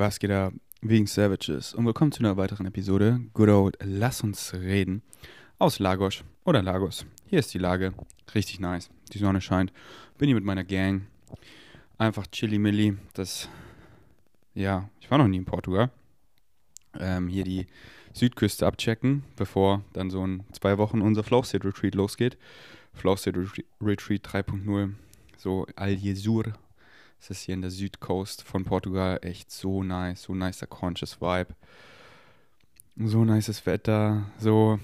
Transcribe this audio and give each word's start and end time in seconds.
Was 0.00 0.18
geht 0.18 0.30
ab? 0.30 0.54
Wegen 0.80 1.06
Savages 1.06 1.74
und 1.74 1.84
willkommen 1.84 2.10
zu 2.10 2.20
einer 2.20 2.38
weiteren 2.38 2.64
Episode 2.64 3.20
Good 3.34 3.50
Old 3.50 3.76
Lass 3.82 4.22
uns 4.22 4.54
reden 4.54 5.02
aus 5.58 5.78
Lagos 5.78 6.24
oder 6.42 6.62
Lagos. 6.62 7.04
Hier 7.26 7.40
ist 7.40 7.52
die 7.52 7.58
Lage, 7.58 7.92
richtig 8.34 8.60
nice. 8.60 8.88
Die 9.12 9.18
Sonne 9.18 9.42
scheint. 9.42 9.74
Bin 10.16 10.28
hier 10.28 10.36
mit 10.36 10.44
meiner 10.44 10.64
Gang. 10.64 11.02
Einfach 11.98 12.26
chilly 12.28 12.58
milli. 12.58 12.96
Das, 13.12 13.50
ja, 14.54 14.88
ich 15.00 15.10
war 15.10 15.18
noch 15.18 15.28
nie 15.28 15.36
in 15.36 15.44
Portugal. 15.44 15.90
Ähm, 16.98 17.28
hier 17.28 17.44
die 17.44 17.66
Südküste 18.14 18.66
abchecken, 18.66 19.24
bevor 19.36 19.82
dann 19.92 20.08
so 20.08 20.24
in 20.24 20.44
zwei 20.52 20.78
Wochen 20.78 21.02
unser 21.02 21.24
Flow 21.24 21.42
State 21.42 21.68
Retreat 21.68 21.94
losgeht. 21.94 22.38
Flow 22.94 23.16
State 23.16 23.38
Retreat 23.82 24.26
3.0, 24.26 24.94
so 25.36 25.66
Al-Jesur 25.76 26.54
es 27.20 27.28
ist 27.28 27.42
hier 27.42 27.54
in 27.54 27.60
der 27.60 27.70
Südcoast 27.70 28.42
von 28.42 28.64
Portugal 28.64 29.18
echt 29.22 29.50
so 29.50 29.82
nice, 29.82 30.22
so 30.22 30.34
nicer 30.34 30.66
Conscious 30.66 31.20
Vibe. 31.20 31.54
So 32.96 33.24
nices 33.24 33.64
Wetter. 33.66 34.24
So 34.38 34.80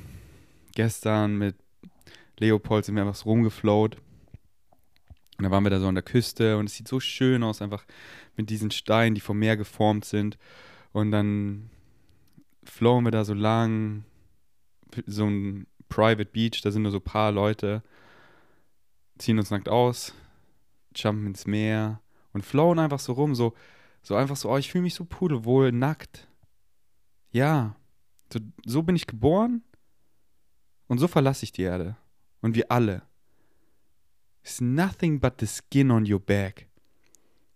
gestern 0.74 1.38
mit 1.38 1.56
Leopold 2.38 2.84
sind 2.84 2.94
wir 2.94 3.02
einfach 3.02 3.14
so 3.14 3.30
rumgeflowt. 3.30 3.96
Und 5.38 5.44
da 5.44 5.50
waren 5.50 5.64
wir 5.64 5.70
da 5.70 5.80
so 5.80 5.88
an 5.88 5.94
der 5.94 6.04
Küste 6.04 6.58
und 6.58 6.66
es 6.66 6.74
sieht 6.74 6.88
so 6.88 7.00
schön 7.00 7.42
aus, 7.42 7.62
einfach 7.62 7.84
mit 8.36 8.50
diesen 8.50 8.70
Steinen, 8.70 9.14
die 9.14 9.20
vom 9.20 9.38
Meer 9.38 9.56
geformt 9.56 10.04
sind. 10.04 10.38
Und 10.92 11.10
dann 11.12 11.70
flowen 12.64 13.04
wir 13.04 13.10
da 13.12 13.24
so 13.24 13.34
lang, 13.34 14.04
so 15.06 15.26
ein 15.26 15.66
Private 15.88 16.30
Beach, 16.30 16.60
da 16.62 16.70
sind 16.70 16.82
nur 16.82 16.92
so 16.92 16.98
ein 16.98 17.04
paar 17.04 17.32
Leute, 17.32 17.82
ziehen 19.18 19.38
uns 19.38 19.50
nackt 19.50 19.68
aus, 19.68 20.14
jumpen 20.94 21.28
ins 21.28 21.46
Meer, 21.46 22.00
und 22.36 22.42
flowen 22.42 22.78
einfach 22.78 23.00
so 23.00 23.14
rum, 23.14 23.34
so, 23.34 23.54
so 24.02 24.14
einfach 24.14 24.36
so, 24.36 24.50
oh, 24.50 24.58
ich 24.58 24.70
fühle 24.70 24.82
mich 24.82 24.94
so 24.94 25.06
pudelwohl, 25.06 25.72
nackt. 25.72 26.28
Ja, 27.32 27.76
so, 28.30 28.40
so 28.66 28.82
bin 28.82 28.94
ich 28.94 29.06
geboren 29.06 29.62
und 30.86 30.98
so 30.98 31.08
verlasse 31.08 31.44
ich 31.44 31.52
die 31.52 31.62
Erde. 31.62 31.96
Und 32.42 32.54
wir 32.54 32.70
alle. 32.70 33.02
It's 34.42 34.60
nothing 34.60 35.18
but 35.18 35.40
the 35.40 35.46
skin 35.46 35.90
on 35.90 36.10
your 36.10 36.20
back. 36.20 36.68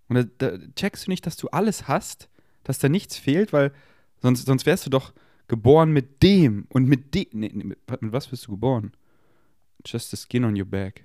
Und 0.09 0.17
da, 0.17 0.57
da 0.57 0.59
checkst 0.75 1.07
du 1.07 1.11
nicht, 1.11 1.27
dass 1.27 1.37
du 1.37 1.49
alles 1.49 1.87
hast, 1.87 2.31
dass 2.65 2.79
da 2.79 2.89
nichts 2.89 3.19
fehlt, 3.19 3.53
weil 3.53 3.75
sonst, 4.23 4.47
sonst 4.47 4.65
wärst 4.65 4.87
du 4.87 4.91
doch 4.91 5.13
geboren 5.47 5.93
mit 5.93 6.23
dem 6.23 6.67
und 6.71 6.89
mit 6.89 7.15
dem. 7.15 7.27
Nee, 7.33 7.51
nee, 7.53 7.65
mit, 7.65 8.03
mit 8.03 8.13
was 8.13 8.29
bist 8.29 8.47
du 8.47 8.53
geboren? 8.53 8.93
Just 9.85 10.11
the 10.11 10.17
skin 10.17 10.47
on 10.47 10.59
your 10.59 10.65
back. 10.65 11.05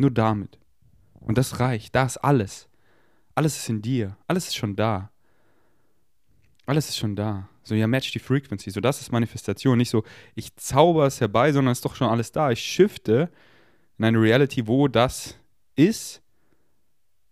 Nur 0.00 0.10
damit. 0.10 0.58
Und 1.20 1.38
das 1.38 1.60
reicht. 1.60 1.94
Da 1.94 2.04
ist 2.04 2.18
alles. 2.18 2.68
Alles 3.34 3.56
ist 3.56 3.68
in 3.68 3.82
dir. 3.82 4.16
Alles 4.26 4.48
ist 4.48 4.56
schon 4.56 4.76
da. 4.76 5.10
Alles 6.66 6.88
ist 6.88 6.98
schon 6.98 7.16
da. 7.16 7.48
So, 7.62 7.74
ja, 7.74 7.86
match 7.86 8.12
die 8.12 8.18
Frequency. 8.18 8.70
So, 8.70 8.80
das 8.80 9.00
ist 9.00 9.12
Manifestation. 9.12 9.78
Nicht 9.78 9.90
so, 9.90 10.04
ich 10.34 10.54
zauber 10.56 11.06
es 11.06 11.20
herbei, 11.20 11.52
sondern 11.52 11.72
es 11.72 11.78
ist 11.78 11.84
doch 11.84 11.96
schon 11.96 12.08
alles 12.08 12.32
da. 12.32 12.50
Ich 12.50 12.60
shifte 12.60 13.30
in 13.98 14.04
eine 14.04 14.20
Reality, 14.20 14.66
wo 14.66 14.88
das 14.88 15.38
ist, 15.76 16.22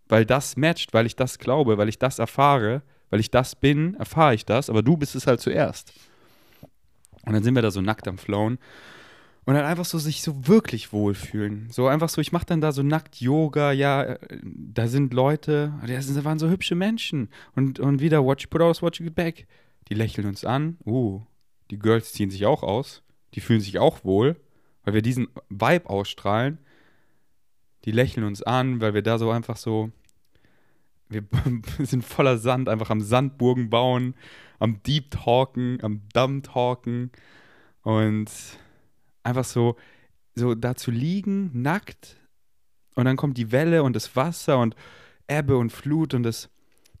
weil 0.07 0.25
das 0.25 0.57
matcht, 0.57 0.93
weil 0.93 1.05
ich 1.05 1.15
das 1.15 1.39
glaube, 1.39 1.77
weil 1.77 1.89
ich 1.89 1.99
das 1.99 2.19
erfahre, 2.19 2.81
weil 3.09 3.19
ich 3.19 3.31
das 3.31 3.55
bin, 3.55 3.95
erfahre 3.95 4.35
ich 4.35 4.45
das, 4.45 4.69
aber 4.69 4.81
du 4.81 4.97
bist 4.97 5.15
es 5.15 5.27
halt 5.27 5.41
zuerst. 5.41 5.93
Und 7.25 7.33
dann 7.33 7.43
sind 7.43 7.55
wir 7.55 7.61
da 7.61 7.71
so 7.71 7.81
nackt 7.81 8.07
am 8.07 8.17
Flown 8.17 8.57
und 9.47 9.53
dann 9.53 9.63
einfach 9.63 9.85
so 9.85 9.97
sich 9.97 10.21
so 10.21 10.45
wirklich 10.45 10.91
wohlfühlen. 10.91 11.69
So 11.71 11.87
einfach 11.87 12.09
so, 12.09 12.19
ich 12.19 12.33
mache 12.33 12.45
dann 12.45 12.59
da 12.59 12.73
so 12.73 12.83
nackt 12.83 13.21
Yoga, 13.21 13.71
ja, 13.71 14.03
äh, 14.03 14.39
da 14.43 14.89
sind 14.89 15.13
Leute, 15.13 15.71
das 15.87 16.25
waren 16.25 16.37
so 16.37 16.49
hübsche 16.49 16.75
Menschen. 16.75 17.29
Und, 17.55 17.79
und 17.79 18.01
wieder, 18.01 18.25
watch 18.25 18.43
you 18.43 18.49
put 18.49 18.59
out, 18.59 18.81
watch 18.81 18.99
you 18.99 19.05
get 19.05 19.15
back. 19.15 19.47
Die 19.87 19.93
lächeln 19.93 20.27
uns 20.27 20.43
an. 20.43 20.75
Uh, 20.85 21.21
die 21.71 21.79
Girls 21.79 22.11
ziehen 22.11 22.29
sich 22.29 22.45
auch 22.45 22.61
aus. 22.61 23.03
Die 23.35 23.39
fühlen 23.39 23.61
sich 23.61 23.79
auch 23.79 24.03
wohl, 24.03 24.35
weil 24.83 24.95
wir 24.95 25.01
diesen 25.01 25.29
Vibe 25.47 25.89
ausstrahlen. 25.89 26.57
Die 27.85 27.91
lächeln 27.91 28.25
uns 28.25 28.43
an, 28.43 28.81
weil 28.81 28.93
wir 28.93 29.01
da 29.01 29.17
so 29.17 29.31
einfach 29.31 29.55
so, 29.55 29.93
wir 31.07 31.23
sind 31.79 32.03
voller 32.03 32.37
Sand, 32.37 32.67
einfach 32.67 32.89
am 32.89 32.99
Sandburgen 32.99 33.69
bauen, 33.69 34.13
am 34.59 34.83
Deep 34.83 35.09
Talken, 35.11 35.81
am 35.81 36.01
Dumb 36.11 36.43
Talken. 36.43 37.11
Und 37.83 38.29
einfach 39.27 39.45
so, 39.45 39.75
so 40.35 40.55
da 40.55 40.75
zu 40.75 40.91
liegen, 40.91 41.51
nackt, 41.53 42.17
und 42.97 43.05
dann 43.05 43.15
kommt 43.15 43.37
die 43.37 43.51
Welle 43.51 43.83
und 43.83 43.95
das 43.95 44.15
Wasser 44.15 44.57
und 44.57 44.75
Ebbe 45.27 45.55
und 45.55 45.71
Flut 45.71 46.15
und 46.15 46.23
das, 46.23 46.49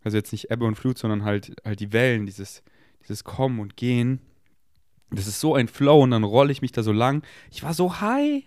also 0.03 0.15
jetzt 0.15 0.31
nicht 0.31 0.51
Ebbe 0.51 0.65
und 0.65 0.75
Flut, 0.75 0.99
sondern 0.99 1.23
halt, 1.23 1.55
halt 1.65 1.79
die 1.79 1.91
Wellen, 1.91 2.27
dieses, 2.27 2.61
dieses 3.01 3.23
Kommen 3.23 3.59
und 3.59 3.77
Gehen. 3.77 4.21
Das 5.09 5.25
ist 5.25 5.39
so 5.39 5.55
ein 5.55 5.67
Flow 5.67 6.03
und 6.03 6.11
dann 6.11 6.23
rolle 6.23 6.51
ich 6.51 6.61
mich 6.61 6.71
da 6.71 6.83
so 6.83 6.91
lang. 6.91 7.25
Ich 7.49 7.63
war 7.63 7.73
so 7.73 7.99
high. 7.99 8.43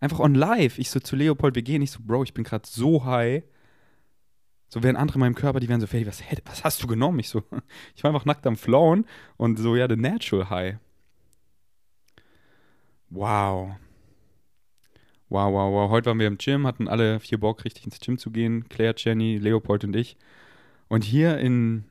Einfach 0.00 0.18
on 0.18 0.34
live. 0.34 0.80
Ich 0.80 0.90
so 0.90 0.98
zu 0.98 1.14
Leopold, 1.14 1.54
wir 1.54 1.62
gehen. 1.62 1.80
Ich 1.80 1.92
so, 1.92 2.00
Bro, 2.02 2.24
ich 2.24 2.34
bin 2.34 2.42
gerade 2.42 2.66
so 2.68 3.04
high. 3.04 3.44
So 4.68 4.82
wären 4.82 4.96
andere 4.96 5.18
in 5.18 5.20
meinem 5.20 5.36
Körper, 5.36 5.60
die 5.60 5.68
wären 5.68 5.80
so, 5.80 5.86
hey, 5.86 6.04
was, 6.08 6.24
was 6.44 6.64
hast 6.64 6.82
du 6.82 6.88
genommen? 6.88 7.20
Ich 7.20 7.28
so, 7.28 7.44
ich 7.94 8.02
war 8.02 8.10
einfach 8.10 8.24
nackt 8.24 8.48
am 8.48 8.56
Flown 8.56 9.04
und 9.36 9.60
so, 9.60 9.76
ja, 9.76 9.88
the 9.88 9.94
natural 9.94 10.50
high. 10.50 10.78
Wow. 13.14 13.76
Wow, 15.28 15.52
wow, 15.52 15.72
wow. 15.72 15.88
Heute 15.88 16.06
waren 16.06 16.18
wir 16.18 16.26
im 16.26 16.36
Gym, 16.36 16.66
hatten 16.66 16.88
alle 16.88 17.20
vier 17.20 17.38
Bock, 17.38 17.64
richtig 17.64 17.84
ins 17.84 18.00
Gym 18.00 18.18
zu 18.18 18.32
gehen. 18.32 18.68
Claire, 18.68 18.94
Jenny, 18.96 19.38
Leopold 19.38 19.84
und 19.84 19.94
ich. 19.94 20.16
Und 20.88 21.04
hier 21.04 21.38
in 21.38 21.84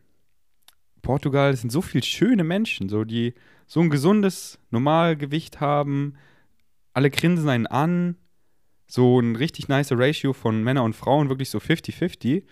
Portugal 1.01 1.55
sind 1.55 1.71
so 1.71 1.81
viele 1.81 2.03
schöne 2.03 2.43
Menschen, 2.43 2.89
so 2.89 3.05
die 3.05 3.35
so 3.67 3.79
ein 3.79 3.89
gesundes 3.89 4.59
Normalgewicht 4.69 5.61
haben. 5.61 6.15
Alle 6.91 7.09
grinsen 7.09 7.47
einen 7.47 7.67
an. 7.67 8.17
So 8.85 9.21
ein 9.21 9.37
richtig 9.37 9.69
nice 9.69 9.93
Ratio 9.93 10.33
von 10.33 10.61
Männern 10.61 10.83
und 10.83 10.95
Frauen, 10.95 11.29
wirklich 11.29 11.49
so 11.49 11.59
50-50. 11.59 12.43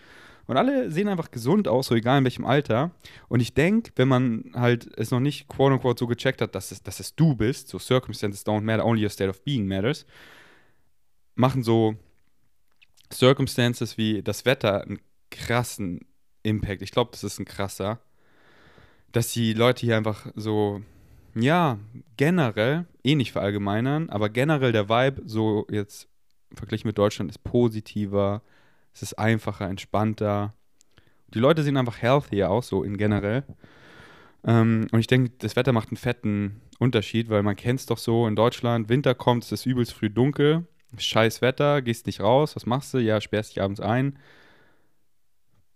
Und 0.48 0.58
alle 0.58 0.92
sehen 0.92 1.08
einfach 1.08 1.32
gesund 1.32 1.68
aus, 1.68 1.88
so 1.88 1.96
egal 1.96 2.18
in 2.18 2.24
welchem 2.24 2.46
Alter. 2.46 2.92
Und 3.30 3.40
ich 3.40 3.54
denke, 3.54 3.92
wenn 3.96 4.08
man 4.08 4.52
halt 4.54 4.90
es 4.98 5.12
noch 5.12 5.20
nicht 5.20 5.48
quote 5.48 5.74
unquote 5.74 6.00
so 6.00 6.08
gecheckt 6.08 6.42
hat, 6.42 6.56
dass 6.56 6.72
es, 6.72 6.84
dass 6.84 7.00
es 7.00 7.16
du 7.16 7.36
bist, 7.36 7.70
so 7.70 7.80
Circumstances 7.80 8.46
don't 8.46 8.62
matter, 8.62 8.86
only 8.86 9.04
your 9.04 9.10
state 9.10 9.30
of 9.30 9.44
being 9.44 9.68
matters, 9.68 10.06
machen 11.36 11.64
so 11.64 11.96
Circumstances 13.14 13.98
wie 13.98 14.22
das 14.22 14.46
Wetter 14.46 14.82
einen 14.82 15.00
krassen 15.30 16.06
Impact. 16.44 16.82
Ich 16.82 16.92
glaube, 16.92 17.12
das 17.12 17.24
ist 17.24 17.40
ein 17.40 17.46
krasser. 17.46 18.00
Dass 19.12 19.34
die 19.34 19.54
Leute 19.54 19.86
hier 19.86 19.98
einfach 19.98 20.28
so, 20.36 20.82
ja, 21.36 21.78
generell, 22.18 22.86
eh 23.04 23.16
nicht 23.16 23.32
verallgemeinern, 23.32 24.10
aber 24.10 24.30
generell 24.30 24.72
der 24.72 24.90
Vibe 24.90 25.24
so 25.26 25.68
jetzt 25.70 26.08
verglichen 26.54 26.88
mit 26.88 26.98
Deutschland 26.98 27.30
ist 27.30 27.44
positiver, 27.44 28.42
es 28.94 29.02
ist 29.02 29.14
einfacher, 29.14 29.70
entspannter. 29.70 30.54
Die 31.34 31.40
Leute 31.40 31.64
sehen 31.64 31.78
einfach 31.78 32.02
healthier 32.02 32.50
aus, 32.50 32.68
so 32.68 32.84
in 32.84 32.98
generell. 32.98 33.44
Ähm, 34.44 34.88
und 34.92 35.00
ich 35.00 35.08
denke, 35.08 35.32
das 35.40 35.56
Wetter 35.56 35.72
macht 35.72 35.90
einen 35.90 35.98
fetten 35.98 36.62
Unterschied, 36.80 37.30
weil 37.30 37.44
man 37.44 37.56
kennt 37.56 37.80
es 37.80 37.86
doch 37.86 37.98
so 37.98 38.28
in 38.28 38.36
Deutschland, 38.36 38.90
Winter 38.90 39.14
kommt, 39.14 39.44
es 39.44 39.52
ist 39.52 39.66
übelst 39.66 39.94
früh 39.94 40.10
dunkel, 40.10 40.66
scheiß 40.98 41.42
Wetter, 41.42 41.82
gehst 41.82 42.08
nicht 42.08 42.22
raus, 42.22 42.56
was 42.56 42.66
machst 42.66 42.94
du? 42.94 42.98
Ja, 42.98 43.22
sperrst 43.22 43.52
dich 43.52 43.62
abends 43.62 43.80
ein, 43.80 44.18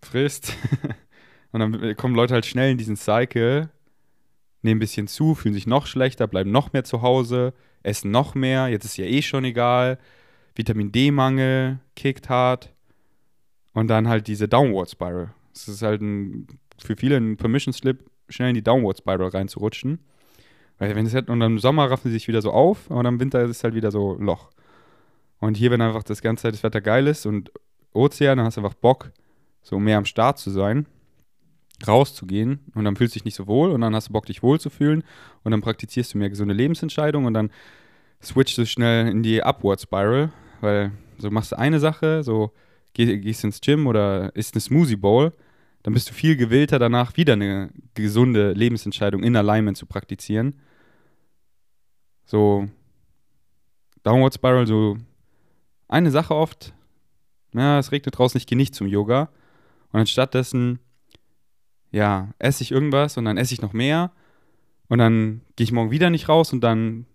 frisst. 0.02 0.54
und 1.52 1.60
dann 1.60 1.96
kommen 1.96 2.16
Leute 2.16 2.34
halt 2.34 2.46
schnell 2.46 2.72
in 2.72 2.78
diesen 2.78 2.98
Cycle, 2.98 3.70
nehmen 4.64 4.78
ein 4.78 4.80
bisschen 4.80 5.08
zu, 5.08 5.36
fühlen 5.36 5.54
sich 5.54 5.68
noch 5.68 5.86
schlechter, 5.86 6.28
bleiben 6.28 6.52
noch 6.52 6.74
mehr 6.74 6.84
zu 6.84 7.02
Hause, 7.04 7.54
essen 7.84 8.12
noch 8.12 8.34
mehr, 8.34 8.68
jetzt 8.68 8.86
ist 8.86 8.98
ja 8.98 9.06
eh 9.06 9.22
schon 9.22 9.46
egal. 9.46 10.00
Vitamin 10.56 10.92
D-Mangel 10.92 11.80
kickt 11.96 12.30
hart. 12.30 12.75
Und 13.76 13.88
dann 13.88 14.08
halt 14.08 14.28
diese 14.28 14.48
Downward 14.48 14.90
Spiral. 14.90 15.34
Es 15.54 15.68
ist 15.68 15.84
halt 15.84 16.02
ein, 16.02 16.48
für 16.80 16.96
viele 16.96 17.18
ein 17.18 17.38
Permission 17.38 17.74
Slip, 17.74 18.10
schnell 18.30 18.50
in 18.50 18.56
die 18.56 18.64
Downward 18.64 18.98
Spiral 18.98 19.28
reinzurutschen. 19.28 20.00
Weil 20.80 20.96
wenn 20.96 21.06
es 21.06 21.14
halt, 21.14 21.30
und 21.30 21.42
dann 21.42 21.54
im 21.54 21.60
Sommer 21.60 21.92
raffen 21.92 22.10
sie 22.10 22.14
sich 22.14 22.28
wieder 22.28 22.42
so 22.42 22.52
auf, 22.52 22.90
und 22.90 23.06
im 23.06 23.20
Winter 23.20 23.44
ist 23.44 23.52
es 23.52 23.64
halt 23.64 23.76
wieder 23.76 23.92
so 23.92 24.16
Loch. 24.16 24.50
Und 25.40 25.58
hier, 25.58 25.72
wenn 25.72 25.82
einfach 25.82 26.04
das 26.04 26.22
ganze 26.22 26.44
Zeit 26.44 26.54
das 26.54 26.64
Wetter 26.64 26.82
geil 26.82 27.06
ist 27.06 27.26
und 27.26 27.52
Ozean, 27.94 28.38
dann 28.38 28.46
hast 28.46 28.58
du 28.58 28.62
einfach 28.62 28.74
Bock, 28.76 29.12
so 29.62 29.78
mehr 29.78 29.98
am 29.98 30.06
Start 30.06 30.40
zu 30.40 30.50
sein, 30.50 30.86
rauszugehen 31.86 32.60
und 32.74 32.86
dann 32.86 32.96
fühlst 32.96 33.16
du 33.16 33.20
dich 33.20 33.26
nicht 33.26 33.36
so 33.36 33.48
wohl 33.48 33.72
und 33.72 33.82
dann 33.82 33.94
hast 33.94 34.08
du 34.08 34.14
Bock, 34.14 34.26
dich 34.26 34.42
wohl 34.42 34.60
zu 34.60 34.70
fühlen 34.70 35.04
und 35.44 35.52
dann 35.52 35.62
praktizierst 35.62 36.14
du 36.14 36.18
mehr 36.18 36.30
gesunde 36.30 36.54
Lebensentscheidungen 36.54 37.28
und 37.28 37.34
dann 37.34 37.52
switchst 38.22 38.58
du 38.58 38.66
schnell 38.66 39.08
in 39.10 39.24
die 39.24 39.44
Upward 39.44 39.82
Spiral, 39.82 40.32
weil 40.62 40.92
so 41.18 41.30
machst 41.30 41.52
du 41.52 41.60
eine 41.60 41.80
Sache, 41.80 42.24
so 42.24 42.52
geh, 42.96 43.20
gehst 43.20 43.44
ins 43.44 43.62
Gym 43.62 43.86
oder 43.86 44.36
isst 44.36 44.56
eine 44.56 44.62
Smoothie 44.62 44.96
Bowl, 44.96 45.32
dann 45.84 45.94
bist 45.94 46.10
du 46.10 46.14
viel 46.14 46.36
gewillter 46.36 46.80
danach, 46.80 47.16
wieder 47.16 47.34
eine 47.34 47.70
gesunde 47.94 48.54
Lebensentscheidung 48.54 49.22
in 49.22 49.36
Alignment 49.36 49.78
zu 49.78 49.86
praktizieren. 49.86 50.56
So, 52.26 52.68
Downward 54.02 54.34
Spiral, 54.34 54.66
so 54.66 54.98
eine 55.88 56.10
Sache 56.10 56.34
oft, 56.34 56.74
ja, 57.54 57.78
es 57.78 57.92
regnet 57.92 58.18
draußen, 58.18 58.40
ich 58.40 58.48
gehe 58.48 58.58
nicht 58.58 58.74
zum 58.74 58.88
Yoga. 58.88 59.30
Und 59.92 60.00
anstatt 60.00 60.34
dessen 60.34 60.80
ja, 61.96 62.34
esse 62.40 62.62
ich 62.62 62.72
irgendwas 62.72 63.16
und 63.16 63.24
dann 63.24 63.38
esse 63.38 63.54
ich 63.54 63.62
noch 63.62 63.72
mehr 63.72 64.12
und 64.90 64.98
dann 64.98 65.42
gehe 65.56 65.64
ich 65.64 65.72
morgen 65.72 65.92
wieder 65.92 66.10
nicht 66.10 66.28
raus 66.28 66.52
und 66.52 66.60
dann, 66.60 67.06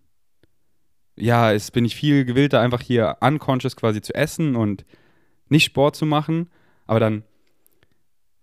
ja, 1.17 1.53
es 1.53 1.71
bin 1.71 1.85
ich 1.85 1.95
viel 1.95 2.25
gewillter, 2.25 2.61
einfach 2.61 2.81
hier 2.81 3.19
unconscious 3.21 3.77
quasi 3.77 4.01
zu 4.01 4.15
essen 4.15 4.57
und 4.57 4.87
nicht 5.51 5.65
Sport 5.65 5.97
zu 5.97 6.07
machen. 6.07 6.49
Aber 6.87 7.01
dann 7.01 7.25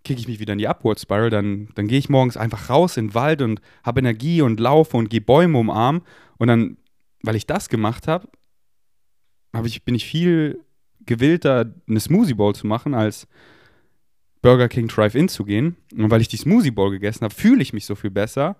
kicke 0.04 0.20
ich 0.20 0.28
mich 0.28 0.40
wieder 0.40 0.52
in 0.52 0.58
die 0.58 0.68
Upward 0.68 1.00
Spiral. 1.00 1.30
Dann, 1.30 1.68
dann 1.74 1.88
gehe 1.88 1.98
ich 1.98 2.08
morgens 2.08 2.36
einfach 2.36 2.70
raus 2.70 2.96
in 2.96 3.08
den 3.08 3.14
Wald 3.14 3.42
und 3.42 3.60
habe 3.82 4.00
Energie 4.00 4.42
und 4.42 4.60
laufe 4.60 4.96
und 4.96 5.10
gehe 5.10 5.20
Bäume 5.20 5.58
umarmen. 5.58 6.02
Und 6.38 6.48
dann, 6.48 6.76
weil 7.22 7.36
ich 7.36 7.46
das 7.46 7.68
gemacht 7.68 8.08
habe, 8.08 8.28
hab 9.52 9.66
ich, 9.66 9.84
bin 9.84 9.94
ich 9.94 10.04
viel 10.04 10.64
gewillter, 11.04 11.74
eine 11.88 12.00
Smoothie 12.00 12.34
Bowl 12.34 12.54
zu 12.54 12.66
machen, 12.66 12.94
als 12.94 13.26
Burger 14.42 14.68
King 14.68 14.88
Drive-In 14.88 15.28
zu 15.28 15.44
gehen. 15.44 15.76
Und 15.94 16.10
weil 16.10 16.20
ich 16.20 16.28
die 16.28 16.36
Smoothie 16.36 16.70
Bowl 16.70 16.90
gegessen 16.90 17.24
habe, 17.24 17.34
fühle 17.34 17.62
ich 17.62 17.72
mich 17.72 17.86
so 17.86 17.94
viel 17.94 18.10
besser. 18.10 18.56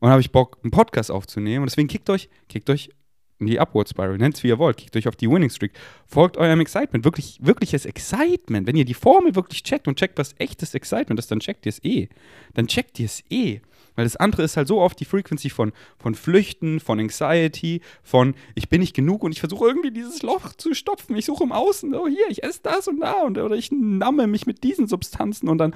Und 0.00 0.10
habe 0.10 0.20
ich 0.20 0.32
Bock, 0.32 0.58
einen 0.62 0.70
Podcast 0.70 1.10
aufzunehmen. 1.10 1.62
Und 1.62 1.70
deswegen 1.70 1.88
kickt 1.88 2.10
euch, 2.10 2.28
kickt 2.48 2.68
euch 2.70 2.90
in 3.38 3.46
die 3.46 3.58
Upward 3.58 3.88
Spiral, 3.88 4.16
nennt 4.16 4.36
es 4.36 4.42
wie 4.42 4.48
ihr 4.48 4.58
wollt, 4.58 4.76
kickt 4.76 4.96
euch 4.96 5.08
auf 5.08 5.16
die 5.16 5.28
Winning 5.28 5.50
Streak, 5.50 5.72
folgt 6.06 6.36
eurem 6.36 6.60
Excitement, 6.60 7.04
wirklich, 7.04 7.38
wirkliches 7.42 7.84
Excitement. 7.84 8.66
Wenn 8.66 8.76
ihr 8.76 8.84
die 8.84 8.94
Formel 8.94 9.34
wirklich 9.34 9.62
checkt 9.62 9.88
und 9.88 9.98
checkt, 9.98 10.18
was 10.18 10.34
echtes 10.38 10.74
Excitement 10.74 11.18
ist, 11.18 11.30
dann 11.30 11.40
checkt 11.40 11.66
ihr 11.66 11.70
es 11.70 11.84
eh. 11.84 12.08
Dann 12.54 12.66
checkt 12.66 12.98
ihr 13.00 13.06
es 13.06 13.22
eh. 13.30 13.60
Weil 13.96 14.04
das 14.04 14.16
andere 14.16 14.42
ist 14.42 14.56
halt 14.56 14.68
so 14.68 14.80
oft 14.80 14.98
die 14.98 15.04
Frequency 15.04 15.50
von, 15.50 15.72
von 15.98 16.14
Flüchten, 16.14 16.80
von 16.80 16.98
Anxiety, 16.98 17.80
von 18.02 18.34
ich 18.54 18.68
bin 18.68 18.80
nicht 18.80 18.94
genug 18.94 19.22
und 19.22 19.32
ich 19.32 19.40
versuche 19.40 19.66
irgendwie 19.66 19.92
dieses 19.92 20.22
Loch 20.22 20.52
zu 20.54 20.74
stopfen. 20.74 21.16
Ich 21.16 21.26
suche 21.26 21.44
im 21.44 21.52
Außen, 21.52 21.94
oh 21.94 22.08
hier, 22.08 22.28
ich 22.28 22.42
esse 22.42 22.60
das 22.62 22.88
und 22.88 23.00
da 23.00 23.22
und 23.22 23.38
oder 23.38 23.56
ich 23.56 23.70
namme 23.70 24.26
mich 24.26 24.46
mit 24.46 24.64
diesen 24.64 24.88
Substanzen 24.88 25.48
und 25.48 25.58
dann 25.58 25.74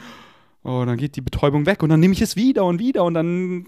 Oh, 0.64 0.84
dann 0.84 0.96
geht 0.96 1.14
die 1.14 1.20
Betäubung 1.20 1.66
weg 1.66 1.82
und 1.82 1.88
dann 1.88 2.00
nehme 2.00 2.12
ich 2.12 2.20
es 2.20 2.34
wieder 2.34 2.64
und 2.64 2.80
wieder 2.80 3.04
und 3.04 3.14
dann 3.14 3.66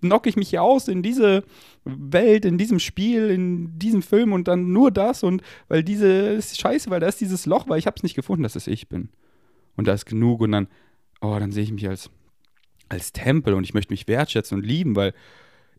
knocke 0.00 0.28
ich 0.28 0.36
mich 0.36 0.50
hier 0.50 0.62
aus 0.62 0.86
in 0.86 1.02
diese 1.02 1.42
Welt, 1.84 2.44
in 2.44 2.58
diesem 2.58 2.80
Spiel, 2.80 3.30
in 3.30 3.78
diesem 3.78 4.02
Film 4.02 4.32
und 4.32 4.46
dann 4.46 4.72
nur 4.72 4.90
das 4.90 5.22
und 5.22 5.42
weil 5.68 5.82
diese 5.82 6.06
ist 6.06 6.60
scheiße, 6.60 6.90
weil 6.90 7.00
da 7.00 7.08
ist 7.08 7.20
dieses 7.20 7.46
Loch, 7.46 7.66
weil 7.68 7.78
ich 7.78 7.86
habe 7.86 7.96
es 7.96 8.02
nicht 8.02 8.14
gefunden, 8.14 8.42
dass 8.42 8.56
es 8.56 8.66
ich 8.66 8.88
bin. 8.88 9.08
Und 9.74 9.88
da 9.88 9.94
ist 9.94 10.04
genug 10.04 10.42
und 10.42 10.52
dann, 10.52 10.68
oh, 11.22 11.36
dann 11.38 11.50
sehe 11.50 11.62
ich 11.62 11.72
mich 11.72 11.88
als, 11.88 12.10
als 12.90 13.12
Tempel 13.12 13.54
und 13.54 13.64
ich 13.64 13.74
möchte 13.74 13.92
mich 13.92 14.06
wertschätzen 14.06 14.58
und 14.58 14.66
lieben, 14.66 14.96
weil 14.96 15.14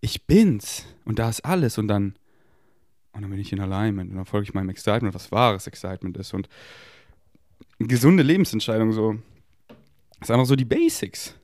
ich 0.02 0.26
bin's 0.26 0.86
und 1.06 1.20
da 1.20 1.30
ist 1.30 1.46
alles 1.46 1.78
und 1.78 1.88
dann, 1.88 2.16
und 3.14 3.22
dann 3.22 3.30
bin 3.30 3.40
ich 3.40 3.54
in 3.54 3.60
Alignment 3.60 4.10
und 4.10 4.18
dann 4.18 4.26
folge 4.26 4.46
ich 4.46 4.54
meinem 4.56 4.70
Excitement, 4.70 5.14
was 5.14 5.32
wahres 5.32 5.68
Excitement 5.68 6.18
ist 6.18 6.34
und 6.34 6.50
gesunde 7.78 8.24
Lebensentscheidung 8.24 8.94
so 8.94 9.20
das 10.20 10.30
ist 10.30 10.32
einfach 10.32 10.46
so 10.46 10.56
die 10.56 10.66
Basics. 10.66 11.36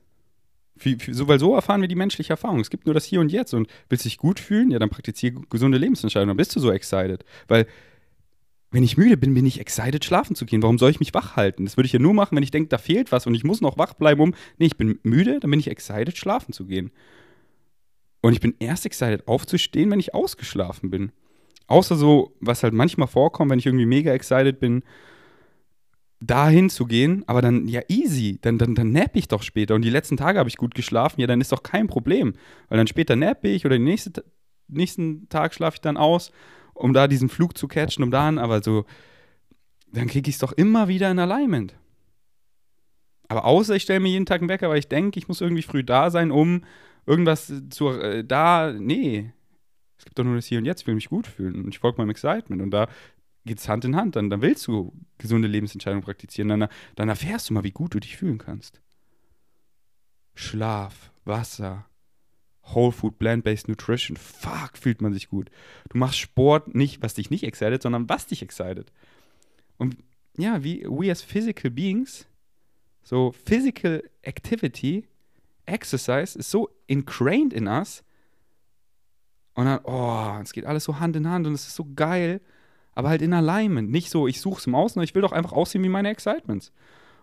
Für, 0.76 0.96
so, 1.10 1.26
weil 1.26 1.38
so 1.38 1.54
erfahren 1.54 1.80
wir 1.80 1.88
die 1.88 1.94
menschliche 1.94 2.32
Erfahrung. 2.32 2.60
Es 2.60 2.68
gibt 2.68 2.84
nur 2.86 2.94
das 2.94 3.04
Hier 3.04 3.20
und 3.20 3.32
Jetzt. 3.32 3.54
Und 3.54 3.68
willst 3.88 4.04
du 4.04 4.08
dich 4.08 4.18
gut 4.18 4.38
fühlen? 4.38 4.70
Ja, 4.70 4.78
dann 4.78 4.90
praktiziere 4.90 5.40
gesunde 5.48 5.78
Lebensentscheidungen. 5.78 6.28
Dann 6.28 6.36
bist 6.36 6.54
du 6.54 6.60
so 6.60 6.70
excited. 6.70 7.24
Weil, 7.48 7.66
wenn 8.70 8.82
ich 8.82 8.98
müde 8.98 9.16
bin, 9.16 9.32
bin 9.32 9.46
ich 9.46 9.58
excited, 9.58 10.04
schlafen 10.04 10.36
zu 10.36 10.44
gehen. 10.44 10.62
Warum 10.62 10.78
soll 10.78 10.90
ich 10.90 11.00
mich 11.00 11.14
wach 11.14 11.36
halten? 11.36 11.64
Das 11.64 11.78
würde 11.78 11.86
ich 11.86 11.94
ja 11.94 11.98
nur 11.98 12.12
machen, 12.12 12.36
wenn 12.36 12.42
ich 12.42 12.50
denke, 12.50 12.68
da 12.68 12.76
fehlt 12.76 13.10
was 13.10 13.26
und 13.26 13.34
ich 13.34 13.44
muss 13.44 13.62
noch 13.62 13.78
wach 13.78 13.94
bleiben, 13.94 14.20
um. 14.20 14.34
Nee, 14.58 14.66
ich 14.66 14.76
bin 14.76 14.98
müde, 15.02 15.40
dann 15.40 15.50
bin 15.50 15.60
ich 15.60 15.68
excited, 15.68 16.18
schlafen 16.18 16.52
zu 16.52 16.66
gehen. 16.66 16.90
Und 18.20 18.34
ich 18.34 18.40
bin 18.40 18.54
erst 18.58 18.84
excited, 18.84 19.26
aufzustehen, 19.28 19.90
wenn 19.90 20.00
ich 20.00 20.14
ausgeschlafen 20.14 20.90
bin. 20.90 21.12
Außer 21.68 21.96
so, 21.96 22.34
was 22.40 22.62
halt 22.62 22.74
manchmal 22.74 23.08
vorkommt, 23.08 23.50
wenn 23.50 23.58
ich 23.58 23.66
irgendwie 23.66 23.86
mega 23.86 24.12
excited 24.12 24.60
bin, 24.60 24.82
dahin 26.20 26.70
zu 26.70 26.86
gehen, 26.86 27.24
aber 27.26 27.42
dann, 27.42 27.68
ja, 27.68 27.82
easy, 27.88 28.38
dann, 28.40 28.58
dann, 28.58 28.74
dann 28.74 28.92
napp 28.92 29.16
ich 29.16 29.28
doch 29.28 29.42
später. 29.42 29.74
Und 29.74 29.82
die 29.82 29.90
letzten 29.90 30.16
Tage 30.16 30.38
habe 30.38 30.48
ich 30.48 30.56
gut 30.56 30.74
geschlafen, 30.74 31.20
ja, 31.20 31.26
dann 31.26 31.40
ist 31.40 31.52
doch 31.52 31.62
kein 31.62 31.86
Problem. 31.86 32.34
Weil 32.68 32.78
dann 32.78 32.86
später 32.86 33.16
nappe 33.16 33.48
ich 33.48 33.66
oder 33.66 33.76
den 33.76 33.84
nächste, 33.84 34.24
nächsten 34.68 35.28
Tag 35.28 35.54
schlafe 35.54 35.76
ich 35.76 35.80
dann 35.82 35.96
aus, 35.96 36.32
um 36.74 36.92
da 36.92 37.06
diesen 37.06 37.28
Flug 37.28 37.56
zu 37.56 37.68
catchen, 37.68 38.02
um 38.02 38.10
dann, 38.10 38.38
aber 38.38 38.62
so, 38.62 38.86
dann 39.92 40.06
kriege 40.06 40.28
ich 40.28 40.36
es 40.36 40.40
doch 40.40 40.52
immer 40.52 40.88
wieder 40.88 41.10
in 41.10 41.18
Alignment. 41.18 41.74
Aber 43.28 43.44
außer 43.44 43.74
ich 43.74 43.82
stelle 43.82 44.00
mir 44.00 44.10
jeden 44.10 44.26
Tag 44.26 44.40
einen 44.40 44.48
Wecker, 44.48 44.68
weil 44.68 44.78
ich 44.78 44.88
denke, 44.88 45.18
ich 45.18 45.28
muss 45.28 45.40
irgendwie 45.40 45.62
früh 45.62 45.84
da 45.84 46.10
sein, 46.10 46.30
um 46.30 46.62
irgendwas 47.06 47.52
zu, 47.70 47.90
äh, 47.90 48.24
da, 48.24 48.72
nee. 48.72 49.32
Es 49.98 50.04
gibt 50.04 50.18
doch 50.18 50.24
nur 50.24 50.36
das 50.36 50.46
Hier 50.46 50.58
und 50.58 50.66
Jetzt, 50.66 50.82
ich 50.82 50.86
will 50.86 50.94
mich 50.94 51.08
gut 51.08 51.26
fühlen 51.26 51.64
und 51.64 51.68
ich 51.68 51.78
folge 51.78 51.98
meinem 51.98 52.10
Excitement 52.10 52.62
und 52.62 52.70
da 52.70 52.88
geht 53.46 53.58
es 53.58 53.68
Hand 53.68 53.84
in 53.84 53.96
Hand. 53.96 54.16
Dann, 54.16 54.28
dann 54.28 54.42
willst 54.42 54.66
du 54.66 54.92
gesunde 55.18 55.48
Lebensentscheidungen 55.48 56.04
praktizieren. 56.04 56.48
Dann, 56.48 56.68
dann 56.96 57.08
erfährst 57.08 57.48
du 57.48 57.54
mal, 57.54 57.64
wie 57.64 57.70
gut 57.70 57.94
du 57.94 58.00
dich 58.00 58.16
fühlen 58.16 58.38
kannst. 58.38 58.80
Schlaf, 60.34 61.12
Wasser, 61.24 61.86
Whole 62.74 62.92
Food, 62.92 63.18
Plant-Based 63.18 63.68
Nutrition. 63.68 64.16
Fuck, 64.16 64.76
fühlt 64.76 65.00
man 65.00 65.14
sich 65.14 65.28
gut. 65.28 65.50
Du 65.88 65.98
machst 65.98 66.18
Sport 66.18 66.74
nicht, 66.74 67.02
was 67.02 67.14
dich 67.14 67.30
nicht 67.30 67.44
excited, 67.44 67.80
sondern 67.80 68.08
was 68.08 68.26
dich 68.26 68.42
excited. 68.42 68.92
Und 69.78 69.96
ja, 70.36 70.62
wie 70.62 70.84
we 70.84 71.10
as 71.10 71.22
physical 71.22 71.70
beings, 71.70 72.26
so 73.02 73.32
physical 73.32 74.02
activity, 74.22 75.06
exercise 75.64 76.38
ist 76.38 76.50
so 76.50 76.68
ingrained 76.86 77.52
in 77.52 77.68
us. 77.68 78.02
Und 79.54 79.64
dann, 79.64 79.80
oh, 79.84 80.38
es 80.42 80.52
geht 80.52 80.66
alles 80.66 80.84
so 80.84 80.98
Hand 80.98 81.16
in 81.16 81.28
Hand 81.28 81.46
und 81.46 81.54
es 81.54 81.66
ist 81.66 81.76
so 81.76 81.86
geil 81.94 82.42
aber 82.96 83.10
halt 83.10 83.22
in 83.22 83.32
Alignment. 83.32 83.90
Nicht 83.90 84.10
so, 84.10 84.26
ich 84.26 84.40
suche 84.40 84.58
es 84.58 84.66
im 84.66 84.74
Außen, 84.74 85.00
ich 85.02 85.14
will 85.14 85.22
doch 85.22 85.32
einfach 85.32 85.52
aussehen 85.52 85.84
wie 85.84 85.88
meine 85.88 86.10
Excitements. 86.10 86.72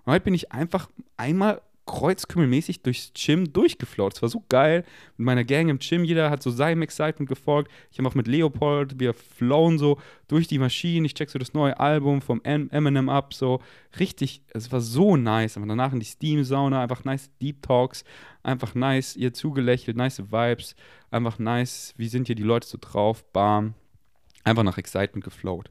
Und 0.06 0.14
heute 0.14 0.24
bin 0.24 0.34
ich 0.34 0.54
einfach 0.54 0.90
einmal 1.18 1.62
kreuzkümmelmäßig 1.86 2.82
durchs 2.82 3.12
Gym 3.14 3.52
durchgeflowt. 3.52 4.14
Es 4.16 4.22
war 4.22 4.30
so 4.30 4.44
geil. 4.48 4.86
Mit 5.18 5.26
meiner 5.26 5.44
Gang 5.44 5.70
im 5.70 5.80
Gym, 5.80 6.06
jeder 6.06 6.30
hat 6.30 6.42
so 6.42 6.50
seinem 6.50 6.82
Excitement 6.82 7.28
gefolgt. 7.28 7.70
Ich 7.92 7.98
habe 7.98 8.08
auch 8.08 8.16
mit 8.16 8.28
Leopold, 8.28 9.00
wir 9.00 9.14
flown 9.14 9.78
so 9.78 10.00
durch 10.28 10.48
die 10.48 10.60
Maschinen. 10.60 11.06
Ich 11.06 11.14
check 11.14 11.30
so 11.30 11.40
das 11.40 11.54
neue 11.54 11.78
Album 11.80 12.22
vom 12.22 12.42
Eminem 12.44 13.10
ab. 13.10 13.34
So 13.34 13.60
richtig, 14.00 14.44
es 14.54 14.72
war 14.72 14.80
so 14.80 15.18
nice. 15.18 15.58
Aber 15.58 15.66
danach 15.66 15.92
in 15.92 16.00
die 16.00 16.06
Steam-Sauna, 16.06 16.82
einfach 16.82 17.04
nice 17.04 17.30
Deep 17.42 17.62
Talks. 17.64 18.06
Einfach 18.44 18.76
nice, 18.76 19.18
ihr 19.18 19.34
zugelächelt, 19.34 19.98
nice 19.98 20.20
Vibes. 20.32 20.76
Einfach 21.12 21.38
nice, 21.38 21.94
wie 21.98 22.08
sind 22.08 22.28
hier 22.28 22.36
die 22.36 22.44
Leute 22.44 22.68
so 22.68 22.78
drauf? 22.80 23.26
Bam 23.34 23.74
einfach 24.44 24.64
nach 24.64 24.78
Excitement 24.78 25.24
geflowt. 25.24 25.70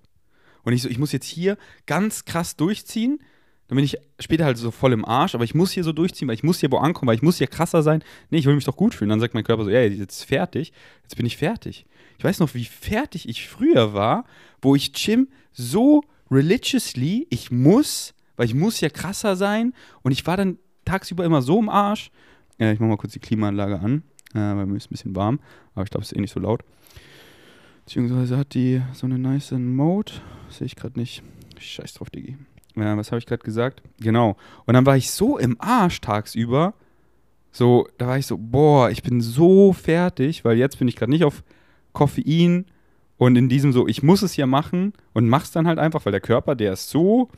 Und 0.62 0.72
ich 0.72 0.82
so, 0.82 0.88
ich 0.88 0.98
muss 0.98 1.12
jetzt 1.12 1.26
hier 1.26 1.58
ganz 1.86 2.24
krass 2.24 2.56
durchziehen. 2.56 3.18
Dann 3.68 3.76
bin 3.76 3.84
ich 3.84 3.96
später 4.18 4.44
halt 4.44 4.58
so 4.58 4.70
voll 4.70 4.92
im 4.92 5.04
Arsch, 5.04 5.34
aber 5.34 5.44
ich 5.44 5.54
muss 5.54 5.72
hier 5.72 5.84
so 5.84 5.92
durchziehen, 5.92 6.28
weil 6.28 6.34
ich 6.34 6.42
muss 6.42 6.60
hier 6.60 6.70
wo 6.70 6.78
ankommen, 6.78 7.08
weil 7.08 7.16
ich 7.16 7.22
muss 7.22 7.38
hier 7.38 7.46
krasser 7.46 7.82
sein. 7.82 8.04
Nee, 8.30 8.38
ich 8.38 8.46
will 8.46 8.54
mich 8.54 8.64
doch 8.64 8.76
gut 8.76 8.94
fühlen. 8.94 9.08
Dann 9.08 9.20
sagt 9.20 9.34
mein 9.34 9.44
Körper 9.44 9.64
so, 9.64 9.70
ey, 9.70 9.88
jetzt 9.88 10.24
fertig. 10.24 10.72
Jetzt 11.02 11.16
bin 11.16 11.26
ich 11.26 11.36
fertig. 11.36 11.86
Ich 12.18 12.24
weiß 12.24 12.38
noch, 12.38 12.54
wie 12.54 12.64
fertig 12.64 13.28
ich 13.28 13.48
früher 13.48 13.94
war, 13.94 14.24
wo 14.60 14.76
ich 14.76 14.92
Gym 14.92 15.28
so 15.52 16.02
religiously, 16.30 17.26
ich 17.30 17.50
muss, 17.50 18.14
weil 18.36 18.46
ich 18.46 18.54
muss 18.54 18.80
ja 18.80 18.88
krasser 18.88 19.36
sein. 19.36 19.74
Und 20.02 20.12
ich 20.12 20.26
war 20.26 20.36
dann 20.36 20.58
tagsüber 20.84 21.24
immer 21.24 21.42
so 21.42 21.58
im 21.58 21.68
Arsch. 21.68 22.10
Ja, 22.58 22.72
ich 22.72 22.80
mach 22.80 22.88
mal 22.88 22.96
kurz 22.96 23.14
die 23.14 23.20
Klimaanlage 23.20 23.80
an, 23.80 24.02
äh, 24.34 24.38
weil 24.38 24.66
mir 24.66 24.76
ist 24.76 24.86
ein 24.86 24.90
bisschen 24.94 25.16
warm, 25.16 25.40
aber 25.74 25.84
ich 25.84 25.90
glaube, 25.90 26.04
es 26.04 26.12
ist 26.12 26.18
eh 26.18 26.20
nicht 26.20 26.32
so 26.32 26.40
laut. 26.40 26.62
Beziehungsweise 27.92 28.38
hat 28.38 28.54
die 28.54 28.80
so 28.94 29.04
eine 29.04 29.18
nice 29.18 29.50
Mode. 29.50 30.12
Sehe 30.48 30.64
ich 30.64 30.76
gerade 30.76 30.98
nicht. 30.98 31.22
Scheiß 31.58 31.92
drauf, 31.92 32.08
Diggi. 32.08 32.38
Ja, 32.74 32.96
was 32.96 33.12
habe 33.12 33.18
ich 33.18 33.26
gerade 33.26 33.42
gesagt? 33.42 33.82
Genau. 34.00 34.38
Und 34.64 34.72
dann 34.72 34.86
war 34.86 34.96
ich 34.96 35.10
so 35.10 35.36
im 35.36 35.60
Arsch 35.60 36.00
tagsüber. 36.00 36.72
So, 37.50 37.86
da 37.98 38.06
war 38.06 38.16
ich 38.16 38.24
so, 38.24 38.38
boah, 38.38 38.88
ich 38.88 39.02
bin 39.02 39.20
so 39.20 39.74
fertig, 39.74 40.42
weil 40.42 40.56
jetzt 40.56 40.78
bin 40.78 40.88
ich 40.88 40.96
gerade 40.96 41.10
nicht 41.10 41.22
auf 41.22 41.44
Koffein 41.92 42.64
und 43.18 43.36
in 43.36 43.50
diesem 43.50 43.74
so, 43.74 43.86
ich 43.86 44.02
muss 44.02 44.22
es 44.22 44.38
ja 44.38 44.46
machen 44.46 44.94
und 45.12 45.28
mach's 45.28 45.50
dann 45.50 45.66
halt 45.66 45.78
einfach, 45.78 46.06
weil 46.06 46.12
der 46.12 46.22
Körper, 46.22 46.54
der 46.54 46.72
ist 46.72 46.88
so 46.88 47.28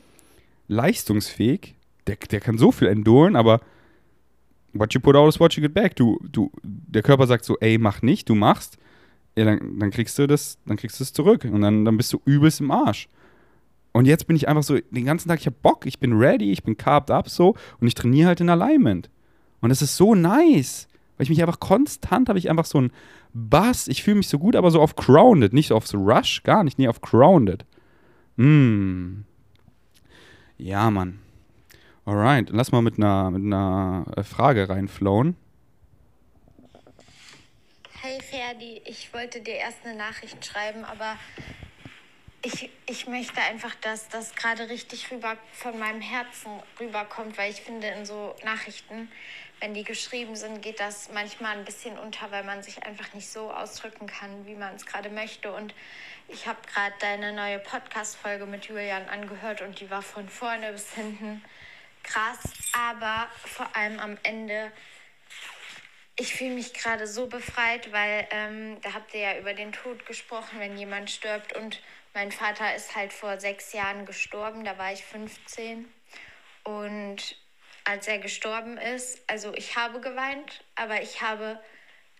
leistungsfähig, 0.69 1.75
der, 2.07 2.15
der 2.15 2.39
kann 2.39 2.57
so 2.57 2.71
viel 2.71 2.87
enduren, 2.87 3.35
aber 3.35 3.59
what 4.71 4.93
you 4.93 5.01
put 5.01 5.17
out 5.17 5.27
is 5.27 5.37
what 5.37 5.51
you 5.51 5.61
get 5.61 5.73
back. 5.73 5.97
Du, 5.97 6.17
du, 6.31 6.49
der 6.63 7.03
Körper 7.03 7.27
sagt 7.27 7.43
so, 7.43 7.57
ey, 7.59 7.77
mach 7.77 8.01
nicht, 8.01 8.29
du 8.29 8.35
machst 8.35 8.77
ja, 9.35 9.45
dann, 9.45 9.79
dann 9.79 9.91
kriegst 9.91 10.17
du 10.17 10.27
das, 10.27 10.57
dann 10.65 10.77
kriegst 10.77 10.99
du 10.99 11.03
es 11.03 11.13
zurück 11.13 11.45
und 11.45 11.61
dann, 11.61 11.85
dann 11.85 11.97
bist 11.97 12.13
du 12.13 12.21
übelst 12.25 12.61
im 12.61 12.71
Arsch. 12.71 13.09
Und 13.91 14.05
jetzt 14.05 14.27
bin 14.27 14.35
ich 14.35 14.47
einfach 14.47 14.63
so, 14.63 14.77
den 14.77 15.05
ganzen 15.05 15.29
Tag, 15.29 15.39
ich 15.39 15.47
hab 15.47 15.61
Bock, 15.61 15.85
ich 15.85 15.99
bin 15.99 16.13
ready, 16.13 16.51
ich 16.51 16.63
bin 16.63 16.75
carved 16.75 17.11
up 17.11 17.29
so 17.29 17.55
und 17.79 17.87
ich 17.87 17.95
trainiere 17.95 18.27
halt 18.27 18.41
in 18.41 18.49
Alignment. 18.49 19.09
Und 19.61 19.69
das 19.69 19.81
ist 19.81 19.95
so 19.95 20.15
nice, 20.15 20.87
weil 21.15 21.23
ich 21.23 21.29
mich 21.29 21.41
einfach 21.41 21.59
konstant 21.59 22.29
habe 22.29 22.39
ich 22.39 22.49
einfach 22.49 22.65
so 22.65 22.81
ein 22.81 22.91
Bass, 23.33 23.87
ich 23.87 24.03
fühle 24.03 24.17
mich 24.17 24.27
so 24.27 24.39
gut, 24.39 24.55
aber 24.55 24.71
so 24.71 24.81
auf 24.81 24.95
grounded, 24.95 25.53
nicht 25.53 25.71
auf 25.71 25.87
so 25.87 25.97
Rush, 25.97 26.43
gar 26.43 26.63
nicht, 26.63 26.77
nee, 26.77 26.87
auf 26.87 27.01
grounded. 27.01 27.65
Mm. 28.37 29.21
Ja, 30.57 30.89
Mann. 30.89 31.19
Alright, 32.05 32.49
lass 32.51 32.71
mal 32.71 32.81
mit 32.81 32.97
einer, 32.97 33.31
mit 33.31 33.43
einer 33.43 34.05
äh, 34.15 34.23
Frage 34.23 34.69
reinflowen. 34.69 35.35
Hey 38.07 38.21
Ferdi, 38.21 38.83
ich 38.85 39.11
wollte 39.15 39.41
dir 39.41 39.55
erst 39.55 39.83
eine 39.83 39.95
Nachricht 39.95 40.45
schreiben, 40.45 40.85
aber 40.85 41.17
ich, 42.43 42.69
ich 42.85 43.07
möchte 43.07 43.41
einfach, 43.41 43.73
dass 43.81 44.07
das 44.09 44.35
gerade 44.35 44.69
richtig 44.69 45.09
rüber 45.09 45.35
von 45.51 45.79
meinem 45.79 46.01
Herzen 46.01 46.51
rüberkommt, 46.79 47.35
weil 47.39 47.49
ich 47.49 47.61
finde, 47.61 47.87
in 47.87 48.05
so 48.05 48.35
Nachrichten, 48.43 49.11
wenn 49.59 49.73
die 49.73 49.83
geschrieben 49.83 50.35
sind, 50.35 50.61
geht 50.61 50.79
das 50.79 51.09
manchmal 51.15 51.57
ein 51.57 51.65
bisschen 51.65 51.97
unter, 51.97 52.29
weil 52.29 52.43
man 52.43 52.61
sich 52.61 52.83
einfach 52.83 53.11
nicht 53.15 53.27
so 53.27 53.51
ausdrücken 53.51 54.05
kann, 54.05 54.45
wie 54.45 54.53
man 54.53 54.75
es 54.75 54.85
gerade 54.85 55.09
möchte. 55.09 55.51
Und 55.51 55.73
ich 56.27 56.45
habe 56.45 56.59
gerade 56.71 56.93
deine 56.99 57.33
neue 57.33 57.57
Podcast-Folge 57.57 58.45
mit 58.45 58.65
Julian 58.65 59.09
angehört 59.09 59.63
und 59.63 59.79
die 59.79 59.89
war 59.89 60.03
von 60.03 60.29
vorne 60.29 60.73
bis 60.73 60.93
hinten 60.93 61.43
krass, 62.03 62.37
aber 62.71 63.27
vor 63.45 63.75
allem 63.75 63.99
am 63.99 64.15
Ende 64.21 64.71
ich 66.17 66.33
fühle 66.33 66.51
mich 66.51 66.73
gerade 66.73 67.07
so 67.07 67.27
befreit, 67.27 67.91
weil 67.91 68.27
ähm, 68.31 68.79
da 68.81 68.93
habt 68.93 69.13
ihr 69.13 69.19
ja 69.21 69.37
über 69.37 69.53
den 69.53 69.73
Tod 69.73 70.05
gesprochen, 70.05 70.59
wenn 70.59 70.77
jemand 70.77 71.11
stirbt. 71.11 71.53
Und 71.53 71.81
mein 72.13 72.31
Vater 72.31 72.73
ist 72.75 72.95
halt 72.95 73.11
vor 73.11 73.39
sechs 73.39 73.73
Jahren 73.73 74.05
gestorben, 74.05 74.63
da 74.63 74.77
war 74.77 74.93
ich 74.93 75.03
15. 75.03 75.91
Und 76.63 77.35
als 77.83 78.07
er 78.07 78.19
gestorben 78.19 78.77
ist, 78.77 79.21
also 79.27 79.53
ich 79.53 79.75
habe 79.75 79.99
geweint, 79.99 80.63
aber 80.75 81.01
ich 81.01 81.21
habe 81.21 81.59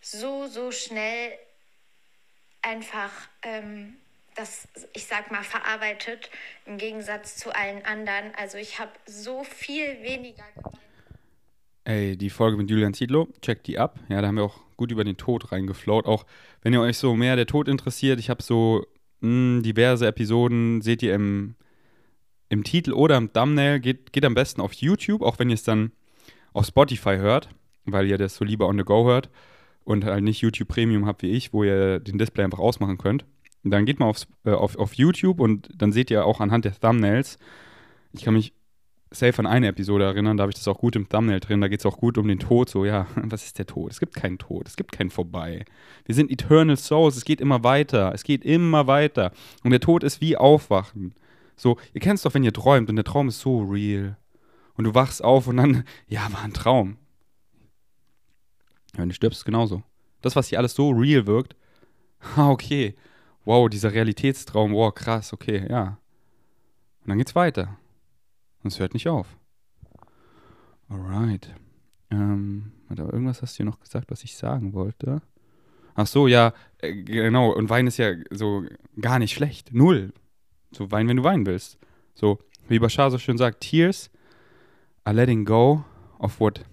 so, 0.01 0.47
so 0.47 0.71
schnell 0.71 1.37
einfach 2.61 3.11
ähm, 3.43 3.97
das, 4.35 4.67
ich 4.93 5.07
sag 5.07 5.31
mal, 5.31 5.43
verarbeitet, 5.43 6.29
im 6.65 6.77
Gegensatz 6.77 7.37
zu 7.37 7.55
allen 7.55 7.85
anderen. 7.85 8.35
Also 8.35 8.57
ich 8.57 8.77
habe 8.79 8.91
so 9.05 9.45
viel 9.45 10.03
weniger 10.03 10.43
geweint. 10.53 10.94
Ey, 11.85 12.17
die 12.17 12.31
Folge 12.31 12.57
mit 12.57 12.67
Julian 12.67 12.95
Ziedlow, 12.95 13.27
checkt 13.41 13.67
die 13.67 13.77
ab. 13.77 13.99
Ja, 14.09 14.19
da 14.19 14.27
haben 14.27 14.37
wir 14.37 14.43
auch 14.43 14.59
gut 14.75 14.91
über 14.91 15.03
den 15.03 15.17
Tod 15.17 15.51
reingeflowt. 15.51 16.07
Auch 16.07 16.25
wenn 16.63 16.73
ihr 16.73 16.81
euch 16.81 16.97
so 16.97 17.15
mehr 17.15 17.35
der 17.35 17.45
Tod 17.45 17.67
interessiert, 17.67 18.19
ich 18.19 18.31
habe 18.31 18.41
so 18.41 18.83
mh, 19.21 19.57
hm, 19.57 19.63
diverse 19.63 20.07
Episoden, 20.07 20.81
seht 20.81 21.03
ihr 21.03 21.13
im, 21.13 21.53
im 22.49 22.63
Titel 22.63 22.91
oder 22.91 23.17
im 23.17 23.31
Thumbnail. 23.31 23.79
Geht, 23.79 24.13
geht 24.13 24.25
am 24.25 24.33
besten 24.33 24.61
auf 24.61 24.73
YouTube, 24.73 25.21
auch 25.21 25.37
wenn 25.37 25.49
ihr 25.51 25.53
es 25.53 25.63
dann 25.63 25.91
auf 26.53 26.65
Spotify 26.65 27.17
hört, 27.17 27.49
weil 27.85 28.07
ihr 28.07 28.17
das 28.17 28.35
so 28.35 28.43
lieber 28.43 28.67
on 28.67 28.79
the 28.79 28.83
go 28.83 29.05
hört 29.05 29.29
und 29.83 30.05
halt 30.05 30.23
nicht 30.23 30.41
YouTube 30.41 30.69
Premium 30.69 31.05
habt 31.05 31.21
wie 31.21 31.29
ich, 31.29 31.53
wo 31.53 31.63
ihr 31.63 31.99
den 31.99 32.17
Display 32.17 32.45
einfach 32.45 32.57
ausmachen 32.57 32.97
könnt. 32.97 33.25
Dann 33.63 33.85
geht 33.85 33.99
mal 33.99 34.07
aufs, 34.07 34.27
äh, 34.43 34.51
auf, 34.51 34.75
auf 34.75 34.95
YouTube 34.95 35.39
und 35.39 35.69
dann 35.75 35.91
seht 35.91 36.09
ihr 36.09 36.25
auch 36.25 36.39
anhand 36.39 36.65
der 36.65 36.73
Thumbnails. 36.73 37.37
Ich 38.11 38.23
kann 38.23 38.33
mich 38.33 38.53
safe 39.15 39.39
an 39.39 39.45
eine 39.45 39.67
Episode 39.67 40.03
erinnern, 40.03 40.37
da 40.37 40.43
habe 40.43 40.51
ich 40.51 40.57
das 40.57 40.67
auch 40.67 40.77
gut 40.77 40.95
im 40.95 41.09
Thumbnail 41.09 41.39
drin, 41.39 41.61
da 41.61 41.67
geht 41.67 41.79
es 41.79 41.85
auch 41.85 41.97
gut 41.97 42.17
um 42.17 42.27
den 42.27 42.39
Tod, 42.39 42.69
so, 42.69 42.85
ja, 42.85 43.07
was 43.15 43.45
ist 43.45 43.57
der 43.57 43.65
Tod? 43.65 43.91
Es 43.91 43.99
gibt 43.99 44.15
keinen 44.15 44.37
Tod, 44.37 44.67
es 44.67 44.75
gibt 44.75 44.91
kein 44.91 45.09
Vorbei. 45.09 45.65
Wir 46.05 46.15
sind 46.15 46.29
Eternal 46.31 46.77
Souls, 46.77 47.15
es 47.15 47.25
geht 47.25 47.41
immer 47.41 47.63
weiter, 47.63 48.11
es 48.13 48.23
geht 48.23 48.45
immer 48.45 48.87
weiter. 48.87 49.31
Und 49.63 49.71
der 49.71 49.79
Tod 49.79 50.03
ist 50.03 50.21
wie 50.21 50.37
Aufwachen. 50.37 51.15
So, 51.55 51.77
ihr 51.93 52.01
kennt 52.01 52.17
es 52.17 52.23
doch, 52.23 52.33
wenn 52.33 52.43
ihr 52.43 52.53
träumt 52.53 52.89
und 52.89 52.95
der 52.97 53.05
Traum 53.05 53.29
ist 53.29 53.39
so 53.39 53.61
real. 53.63 54.17
Und 54.75 54.83
du 54.83 54.93
wachst 54.93 55.23
auf 55.23 55.47
und 55.47 55.57
dann, 55.57 55.83
ja, 56.07 56.31
war 56.31 56.43
ein 56.43 56.53
Traum. 56.53 56.97
Ja, 58.93 58.99
wenn 59.01 59.09
du 59.09 59.15
stirbst, 59.15 59.45
genauso. 59.45 59.83
Das, 60.21 60.35
was 60.35 60.47
hier 60.47 60.59
alles 60.59 60.73
so 60.73 60.89
real 60.89 61.27
wirkt, 61.27 61.55
ah, 62.35 62.49
okay, 62.49 62.95
wow, 63.45 63.69
dieser 63.69 63.93
Realitätstraum, 63.93 64.73
wow, 64.73 64.93
krass, 64.93 65.33
okay, 65.33 65.65
ja. 65.69 65.97
Und 67.01 67.09
dann 67.09 67.17
geht's 67.17 67.35
weiter. 67.35 67.77
Und 68.65 68.71
es 68.71 68.79
hört 68.79 68.95
nicht 68.95 69.07
auf. 69.07 69.27
Alright. 70.89 71.53
Ähm, 72.09 72.71
aber 72.89 73.13
irgendwas 73.13 73.43
hast 73.43 73.53
du 73.53 73.57
hier 73.57 73.65
noch 73.67 73.79
gesagt, 73.79 74.09
was 74.09 74.23
ich 74.23 74.35
sagen 74.35 74.73
wollte. 74.73 75.21
Ach 75.93 76.07
so, 76.07 76.25
ja, 76.25 76.51
äh, 76.79 76.91
genau. 77.03 77.51
Und 77.51 77.69
Wein 77.69 77.85
ist 77.85 77.97
ja 77.97 78.13
so 78.31 78.65
gar 78.99 79.19
nicht 79.19 79.35
schlecht. 79.35 79.71
Null. 79.71 80.13
So 80.71 80.89
Wein, 80.89 81.07
wenn 81.07 81.17
du 81.17 81.23
weinen 81.23 81.45
willst. 81.45 81.77
So, 82.15 82.39
wie 82.67 82.79
Bashar 82.79 83.11
so 83.11 83.19
schön 83.19 83.37
sagt, 83.37 83.59
Tears 83.59 84.09
are 85.03 85.15
letting 85.15 85.45
go 85.45 85.85
of 86.17 86.39
what, 86.39 86.65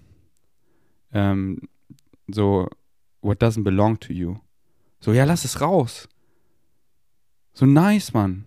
ähm, 1.11 1.61
so, 2.27 2.69
what 3.21 3.39
doesn't 3.39 3.63
belong 3.63 3.99
to 3.99 4.13
you. 4.13 4.39
So, 4.99 5.13
ja, 5.13 5.25
lass 5.25 5.45
es 5.45 5.61
raus. 5.61 6.09
So 7.53 7.67
nice, 7.67 8.13
Mann. 8.13 8.45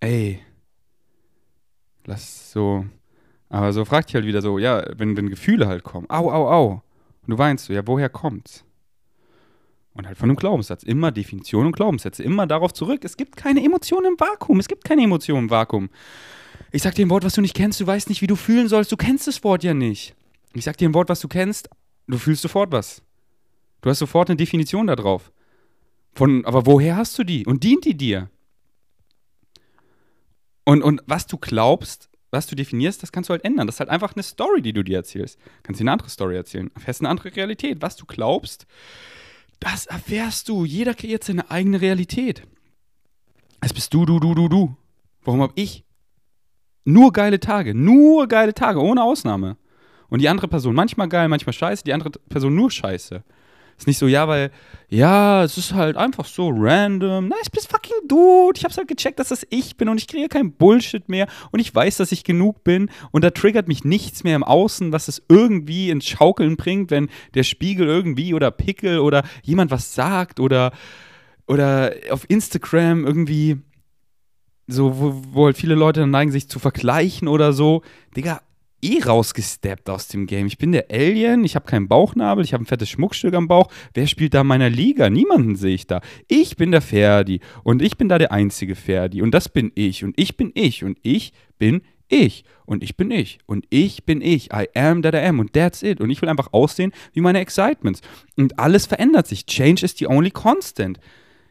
Ey, 0.00 0.42
lass 2.06 2.52
so. 2.52 2.84
Aber 3.48 3.72
so 3.72 3.84
fragt 3.84 4.08
dich 4.08 4.14
halt 4.14 4.26
wieder 4.26 4.42
so, 4.42 4.58
ja, 4.58 4.84
wenn, 4.96 5.16
wenn 5.16 5.28
Gefühle 5.28 5.66
halt 5.66 5.82
kommen, 5.82 6.08
au, 6.08 6.30
au, 6.30 6.48
au. 6.48 6.82
Und 7.22 7.30
du 7.30 7.38
weinst 7.38 7.66
so, 7.66 7.72
ja, 7.72 7.86
woher 7.86 8.08
kommt's? 8.08 8.64
Und 9.94 10.06
halt 10.06 10.16
von 10.16 10.30
einem 10.30 10.36
Glaubenssatz. 10.36 10.82
Immer 10.84 11.10
Definition 11.10 11.66
und 11.66 11.72
Glaubenssätze. 11.72 12.22
Immer 12.22 12.46
darauf 12.46 12.72
zurück. 12.72 13.04
Es 13.04 13.16
gibt 13.16 13.36
keine 13.36 13.62
Emotionen 13.64 14.06
im 14.12 14.20
Vakuum. 14.20 14.60
Es 14.60 14.68
gibt 14.68 14.84
keine 14.84 15.02
Emotionen 15.02 15.44
im 15.44 15.50
Vakuum. 15.50 15.90
Ich 16.72 16.82
sag 16.82 16.94
dir 16.94 17.04
ein 17.04 17.10
Wort, 17.10 17.24
was 17.24 17.34
du 17.34 17.40
nicht 17.40 17.56
kennst, 17.56 17.80
du 17.80 17.86
weißt 17.86 18.08
nicht, 18.08 18.22
wie 18.22 18.28
du 18.28 18.36
fühlen 18.36 18.68
sollst. 18.68 18.92
Du 18.92 18.96
kennst 18.96 19.26
das 19.26 19.42
Wort 19.42 19.64
ja 19.64 19.74
nicht. 19.74 20.14
Ich 20.52 20.64
sag 20.64 20.76
dir 20.76 20.88
ein 20.88 20.94
Wort, 20.94 21.08
was 21.08 21.20
du 21.20 21.28
kennst, 21.28 21.68
du 22.06 22.18
fühlst 22.18 22.42
sofort 22.42 22.70
was. 22.70 23.02
Du 23.80 23.90
hast 23.90 23.98
sofort 23.98 24.30
eine 24.30 24.36
Definition 24.36 24.86
da 24.86 24.94
drauf. 24.94 25.32
Von, 26.14 26.44
aber 26.44 26.66
woher 26.66 26.96
hast 26.96 27.18
du 27.18 27.24
die? 27.24 27.46
Und 27.46 27.64
dient 27.64 27.84
die 27.84 27.96
dir? 27.96 28.30
Und, 30.64 30.82
und 30.82 31.02
was 31.06 31.26
du 31.26 31.38
glaubst, 31.38 32.08
was 32.30 32.46
du 32.46 32.54
definierst, 32.54 33.02
das 33.02 33.12
kannst 33.12 33.28
du 33.28 33.32
halt 33.32 33.44
ändern. 33.44 33.66
Das 33.66 33.76
ist 33.76 33.80
halt 33.80 33.90
einfach 33.90 34.14
eine 34.14 34.22
Story, 34.22 34.62
die 34.62 34.72
du 34.72 34.84
dir 34.84 34.98
erzählst. 34.98 35.38
Kannst 35.62 35.80
dir 35.80 35.84
eine 35.84 35.92
andere 35.92 36.10
Story 36.10 36.36
erzählen. 36.36 36.70
Erfährst 36.74 37.00
eine 37.00 37.08
andere 37.08 37.34
Realität. 37.34 37.82
Was 37.82 37.96
du 37.96 38.06
glaubst, 38.06 38.66
das 39.58 39.86
erfährst 39.86 40.48
du. 40.48 40.64
Jeder 40.64 40.94
kreiert 40.94 41.24
seine 41.24 41.50
eigene 41.50 41.80
Realität. 41.80 42.42
Es 43.60 43.72
bist 43.72 43.92
du, 43.92 44.06
du, 44.06 44.20
du, 44.20 44.34
du, 44.34 44.48
du. 44.48 44.76
Warum 45.22 45.42
hab 45.42 45.52
ich 45.54 45.84
nur 46.84 47.12
geile 47.12 47.40
Tage? 47.40 47.74
Nur 47.74 48.26
geile 48.26 48.54
Tage, 48.54 48.80
ohne 48.80 49.02
Ausnahme. 49.02 49.56
Und 50.08 50.20
die 50.20 50.28
andere 50.28 50.48
Person 50.48 50.74
manchmal 50.74 51.08
geil, 51.08 51.28
manchmal 51.28 51.52
scheiße, 51.52 51.84
die 51.84 51.92
andere 51.92 52.10
Person 52.10 52.54
nur 52.54 52.70
scheiße. 52.70 53.22
Ist 53.80 53.86
nicht 53.86 53.96
so, 53.96 54.08
ja, 54.08 54.28
weil, 54.28 54.50
ja, 54.90 55.42
es 55.42 55.56
ist 55.56 55.72
halt 55.72 55.96
einfach 55.96 56.26
so 56.26 56.50
random. 56.54 57.28
Nein, 57.28 57.38
ich 57.42 57.50
bin 57.50 57.62
fucking 57.62 58.06
Dude. 58.06 58.58
Ich 58.58 58.64
hab's 58.64 58.76
halt 58.76 58.88
gecheckt, 58.88 59.18
dass 59.18 59.28
das 59.28 59.46
ich 59.48 59.78
bin 59.78 59.88
und 59.88 59.96
ich 59.96 60.06
kriege 60.06 60.28
kein 60.28 60.52
Bullshit 60.52 61.08
mehr 61.08 61.26
und 61.50 61.60
ich 61.60 61.74
weiß, 61.74 61.96
dass 61.96 62.12
ich 62.12 62.22
genug 62.22 62.62
bin 62.62 62.90
und 63.10 63.24
da 63.24 63.30
triggert 63.30 63.68
mich 63.68 63.82
nichts 63.82 64.22
mehr 64.22 64.36
im 64.36 64.44
Außen, 64.44 64.92
was 64.92 65.08
es 65.08 65.22
irgendwie 65.30 65.88
ins 65.88 66.04
Schaukeln 66.04 66.58
bringt, 66.58 66.90
wenn 66.90 67.08
der 67.32 67.42
Spiegel 67.42 67.86
irgendwie 67.86 68.34
oder 68.34 68.50
Pickel 68.50 68.98
oder 68.98 69.24
jemand 69.42 69.70
was 69.70 69.94
sagt 69.94 70.40
oder, 70.40 70.72
oder 71.46 71.94
auf 72.10 72.28
Instagram 72.28 73.06
irgendwie 73.06 73.56
so, 74.66 75.00
wo, 75.00 75.22
wo 75.32 75.46
halt 75.46 75.56
viele 75.56 75.74
Leute 75.74 76.00
dann 76.00 76.10
neigen, 76.10 76.32
sich 76.32 76.50
zu 76.50 76.58
vergleichen 76.58 77.28
oder 77.28 77.54
so. 77.54 77.80
Digga, 78.14 78.42
eh 78.82 79.02
rausgesteppt 79.02 79.88
aus 79.90 80.08
dem 80.08 80.26
Game. 80.26 80.46
Ich 80.46 80.58
bin 80.58 80.72
der 80.72 80.86
Alien, 80.90 81.44
ich 81.44 81.54
habe 81.54 81.66
keinen 81.66 81.88
Bauchnabel, 81.88 82.44
ich 82.44 82.52
habe 82.52 82.64
ein 82.64 82.66
fettes 82.66 82.88
Schmuckstück 82.90 83.34
am 83.34 83.48
Bauch. 83.48 83.68
Wer 83.94 84.06
spielt 84.06 84.34
da 84.34 84.42
in 84.42 84.46
meiner 84.46 84.70
Liga? 84.70 85.10
Niemanden 85.10 85.56
sehe 85.56 85.74
ich 85.74 85.86
da. 85.86 86.00
Ich 86.28 86.56
bin 86.56 86.70
der 86.70 86.80
Ferdi 86.80 87.40
und 87.62 87.82
ich 87.82 87.96
bin 87.96 88.08
da 88.08 88.18
der 88.18 88.32
einzige 88.32 88.74
Ferdi 88.74 89.22
und 89.22 89.32
das 89.32 89.48
bin 89.48 89.72
ich 89.74 90.04
und 90.04 90.18
ich 90.18 90.36
bin 90.36 90.52
ich 90.54 90.84
und 90.84 90.98
ich 91.02 91.32
bin 91.58 91.82
ich 92.08 92.44
und 92.66 92.82
ich 92.82 92.96
bin 92.96 93.10
ich 93.10 93.38
und 93.46 93.66
ich 93.70 94.04
bin 94.04 94.20
ich. 94.20 94.52
I 94.52 94.68
am 94.74 95.02
that 95.02 95.14
I 95.14 95.18
am 95.18 95.38
und 95.38 95.52
that's 95.52 95.82
it. 95.82 96.00
Und 96.00 96.10
ich 96.10 96.20
will 96.20 96.28
einfach 96.28 96.52
aussehen 96.52 96.92
wie 97.12 97.20
meine 97.20 97.40
Excitements. 97.40 98.00
Und 98.36 98.58
alles 98.58 98.86
verändert 98.86 99.26
sich. 99.26 99.46
Change 99.46 99.84
is 99.84 99.96
the 99.96 100.06
only 100.06 100.30
constant. 100.30 100.98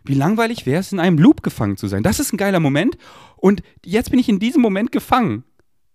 Wie 0.03 0.13
langweilig 0.13 0.65
wäre 0.65 0.79
es, 0.79 0.91
in 0.91 0.99
einem 0.99 1.17
Loop 1.17 1.43
gefangen 1.43 1.77
zu 1.77 1.87
sein? 1.87 2.03
Das 2.03 2.19
ist 2.19 2.33
ein 2.33 2.37
geiler 2.37 2.59
Moment. 2.59 2.97
Und 3.37 3.61
jetzt 3.85 4.11
bin 4.11 4.19
ich 4.19 4.29
in 4.29 4.39
diesem 4.39 4.61
Moment 4.61 4.91
gefangen. 4.91 5.43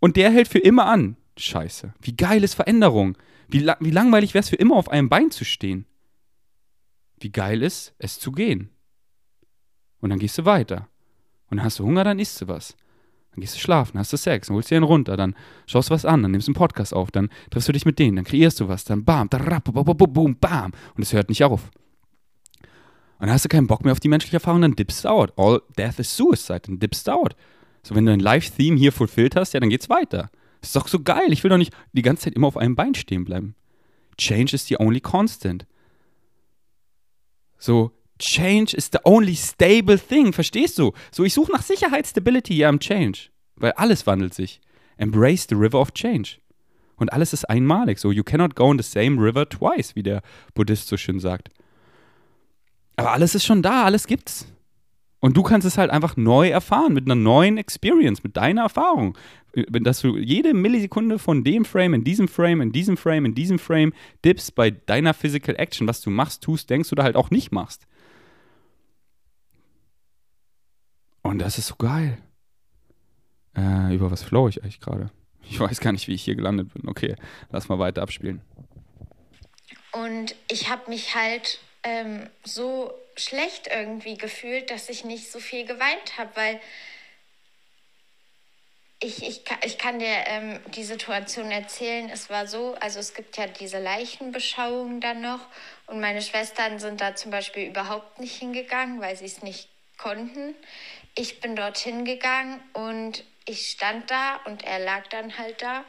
Und 0.01 0.17
der 0.17 0.31
hält 0.31 0.49
für 0.49 0.59
immer 0.59 0.87
an. 0.87 1.17
Scheiße. 1.39 1.95
Wie 2.01 2.17
geil 2.17 2.45
ist 2.45 2.55
Veränderung? 2.55 3.17
Wie, 3.49 3.59
la 3.59 3.77
wie 3.81 3.91
langweilig 3.91 4.35
wäre 4.35 4.43
es 4.43 4.49
für 4.49 4.57
immer 4.57 4.77
auf 4.77 4.89
einem 4.89 5.09
Bein 5.09 5.31
zu 5.31 5.45
stehen? 5.45 5.87
Wie 7.19 7.31
geil 7.31 7.63
ist 7.63 7.95
es 7.99 8.19
zu 8.19 8.33
gehen? 8.33 8.71
Und 10.01 10.11
dann 10.11 10.19
gehst 10.19 10.39
du 10.39 10.45
weiter. 10.45 10.89
Und 11.51 11.59
dann 11.59 11.65
hast 11.65 11.79
du 11.79 11.85
Hunger, 11.85 12.05
dann 12.05 12.19
isst 12.19 12.41
du 12.41 12.49
was. 12.49 12.77
Dann 13.33 13.41
gehst 13.41 13.57
du 13.57 13.59
schlafen, 13.59 13.99
hast 13.99 14.13
du 14.13 14.17
Sex, 14.17 14.47
dann 14.47 14.55
holst 14.55 14.71
du 14.71 14.77
einen 14.77 14.85
runter, 14.85 15.17
dann 15.17 15.35
schaust 15.67 15.91
du 15.91 15.95
was 15.95 16.05
an, 16.05 16.23
dann 16.23 16.31
nimmst 16.31 16.47
du 16.47 16.51
einen 16.51 16.57
Podcast 16.57 16.95
auf, 16.95 17.11
dann 17.11 17.31
triffst 17.51 17.69
du 17.69 17.73
dich 17.73 17.85
mit 17.85 17.99
denen, 17.99 18.17
dann 18.17 18.25
kreierst 18.25 18.61
du 18.61 18.69
was, 18.69 18.85
dann 18.85 19.05
bam, 19.05 19.29
boom, 19.29 20.37
bam. 20.37 20.73
Und 20.95 21.03
es 21.03 21.13
hört 21.13 21.29
nicht 21.29 21.43
auf. 21.43 21.71
Und 23.19 23.29
dann 23.29 23.31
hast 23.31 23.45
du 23.45 23.49
keinen 23.49 23.67
Bock 23.67 23.85
mehr 23.85 23.93
auf 23.93 24.01
die 24.01 24.09
menschliche 24.09 24.37
Erfahrung, 24.37 24.63
dann 24.63 24.77
dippst 24.77 25.05
du 25.05 25.09
out. 25.09 25.33
All 25.37 25.63
death 25.77 25.99
is 25.99 26.17
suicide, 26.17 26.61
dann 26.61 26.79
dippst 26.79 27.09
du 27.09 27.13
out. 27.13 27.35
So, 27.83 27.95
wenn 27.95 28.07
du 28.07 28.13
ein 28.13 28.21
Live-Theme 28.21 28.79
hier 28.79 28.93
fulfilled 28.93 29.37
hast, 29.37 29.53
ja, 29.53 29.61
dann 29.61 29.71
geht's 29.71 29.91
weiter. 29.91 30.31
Das 30.65 30.71
ist 30.71 30.77
doch 30.77 30.89
so 30.89 31.01
geil. 31.01 31.31
Ich 31.31 31.45
will 31.45 31.51
doch 31.51 31.59
nicht 31.59 31.75
die 31.93 32.01
ganze 32.01 32.25
Zeit 32.25 32.33
immer 32.33 32.47
auf 32.47 32.57
einem 32.57 32.75
Bein 32.75 32.95
stehen 32.95 33.27
bleiben. 33.27 33.55
Change 34.17 34.55
is 34.55 34.67
the 34.67 34.79
only 34.79 34.99
constant. 34.99 35.67
So, 37.59 37.93
Change 38.19 38.75
is 38.75 38.89
the 38.91 39.01
only 39.05 39.35
stable 39.35 39.99
thing. 39.99 40.33
Verstehst 40.33 40.79
du? 40.79 40.93
So, 41.13 41.23
ich 41.23 41.35
suche 41.35 41.53
nach 41.53 41.61
Sicherheit, 41.61 42.07
Stability 42.07 42.57
ja 42.57 42.71
im 42.71 42.79
Change. 42.79 43.29
Weil 43.57 43.73
alles 43.73 44.07
wandelt 44.07 44.33
sich. 44.33 44.63
Embrace 44.97 45.47
the 45.51 45.55
river 45.55 45.83
of 45.83 45.93
change. 45.93 46.39
Und 46.97 47.13
alles 47.13 47.35
ist 47.35 47.45
einmalig. 47.45 47.99
So, 47.99 48.11
you 48.11 48.25
cannot 48.25 48.57
go 48.57 48.73
in 48.73 48.79
the 48.79 48.89
same 48.89 49.21
river 49.21 49.47
twice, 49.47 49.95
wie 49.95 50.03
der 50.03 50.23
Buddhist 50.55 50.89
so 50.89 50.97
schön 50.97 51.21
sagt. 51.21 51.51
Aber 52.97 53.13
alles 53.13 53.35
ist 53.35 53.45
schon 53.45 53.61
da, 53.61 53.85
alles 53.85 54.07
gibt's. 54.07 54.47
Und 55.25 55.39
du 55.39 55.43
kannst 55.43 55.67
es 55.67 55.79
halt 55.79 55.91
einfach 55.91 56.19
neu 56.19 56.51
erfahren, 56.51 56.93
mit 56.93 57.07
einer 57.07 57.15
neuen 57.15 57.57
Experience, 57.57 58.23
mit 58.23 58.37
deiner 58.37 58.61
Erfahrung. 58.61 59.17
Dass 59.55 60.03
du 60.03 60.19
jede 60.19 60.53
Millisekunde 60.53 61.19
von 61.19 61.45
dem 61.45 61.65
Frame, 61.65 61.95
in 61.95 62.05
diesem 62.05 62.29
Frame, 62.29 62.61
in 62.61 62.73
diesem 62.73 62.99
Frame, 62.99 63.25
in 63.25 63.35
diesem 63.35 63.59
Frame 63.59 63.95
dippst 64.23 64.55
bei 64.55 64.71
deiner 64.71 65.15
Physical 65.15 65.57
Action, 65.57 65.89
was 65.89 66.03
du 66.03 66.11
machst, 66.11 66.43
tust, 66.43 66.69
denkst 66.69 66.93
oder 66.93 67.05
halt 67.05 67.17
auch 67.17 67.31
nicht 67.31 67.53
machst. 67.53 67.87
Und 71.23 71.39
das 71.39 71.57
ist 71.57 71.69
so 71.69 71.77
geil. 71.77 72.19
Äh, 73.57 73.95
über 73.95 74.11
was 74.11 74.23
flow 74.23 74.49
ich 74.49 74.63
eigentlich 74.63 74.81
gerade? 74.81 75.11
Ich 75.49 75.59
weiß 75.59 75.81
gar 75.81 75.93
nicht, 75.93 76.07
wie 76.07 76.13
ich 76.13 76.23
hier 76.23 76.35
gelandet 76.35 76.75
bin. 76.75 76.87
Okay, 76.87 77.17
lass 77.51 77.71
mal 77.71 77.79
weiter 77.79 78.03
abspielen. 78.03 78.43
Und 79.93 80.37
ich 80.51 80.69
habe 80.69 80.91
mich 80.91 81.15
halt 81.15 81.61
ähm, 81.83 82.29
so 82.45 82.93
schlecht 83.17 83.69
irgendwie 83.69 84.17
gefühlt, 84.17 84.71
dass 84.71 84.89
ich 84.89 85.05
nicht 85.05 85.31
so 85.31 85.41
viel 85.41 85.65
geweint 85.67 86.19
habe, 86.19 86.31
weil 86.35 86.61
ich, 89.01 89.23
ich, 89.23 89.43
ich 89.65 89.79
kann 89.79 89.99
dir 89.99 90.25
ähm, 90.27 90.61
die 90.75 90.85
Situation 90.85 91.51
erzählen. 91.51 92.09
Es 92.09 92.31
war 92.31 92.47
so, 92.47 92.75
also 92.81 92.99
es 93.01 93.15
gibt 93.15 93.37
ja 93.37 93.47
diese 93.47 93.79
Leichenbeschauung 93.79 95.01
dann 95.01 95.21
noch 95.21 95.47
und 95.87 96.01
meine 96.01 96.23
Schwestern 96.23 96.79
sind 96.79 97.01
da 97.01 97.15
zum 97.15 97.31
Beispiel 97.31 97.69
überhaupt 97.69 98.19
nicht 98.19 98.37
hingegangen, 98.37 99.01
weil 99.01 99.17
sie 99.17 99.27
es 99.27 99.43
nicht 99.43 99.69
konnten. 99.99 100.55
Ich 101.15 101.41
bin 101.41 101.55
dorthin 101.55 102.05
gegangen 102.05 102.61
und 102.73 103.25
ich 103.47 103.69
stand 103.69 104.11
da 104.11 104.37
und 104.47 104.65
er 104.65 104.79
lag 104.79 105.07
dann 105.09 105.37
halt 105.37 105.61
da 105.61 105.85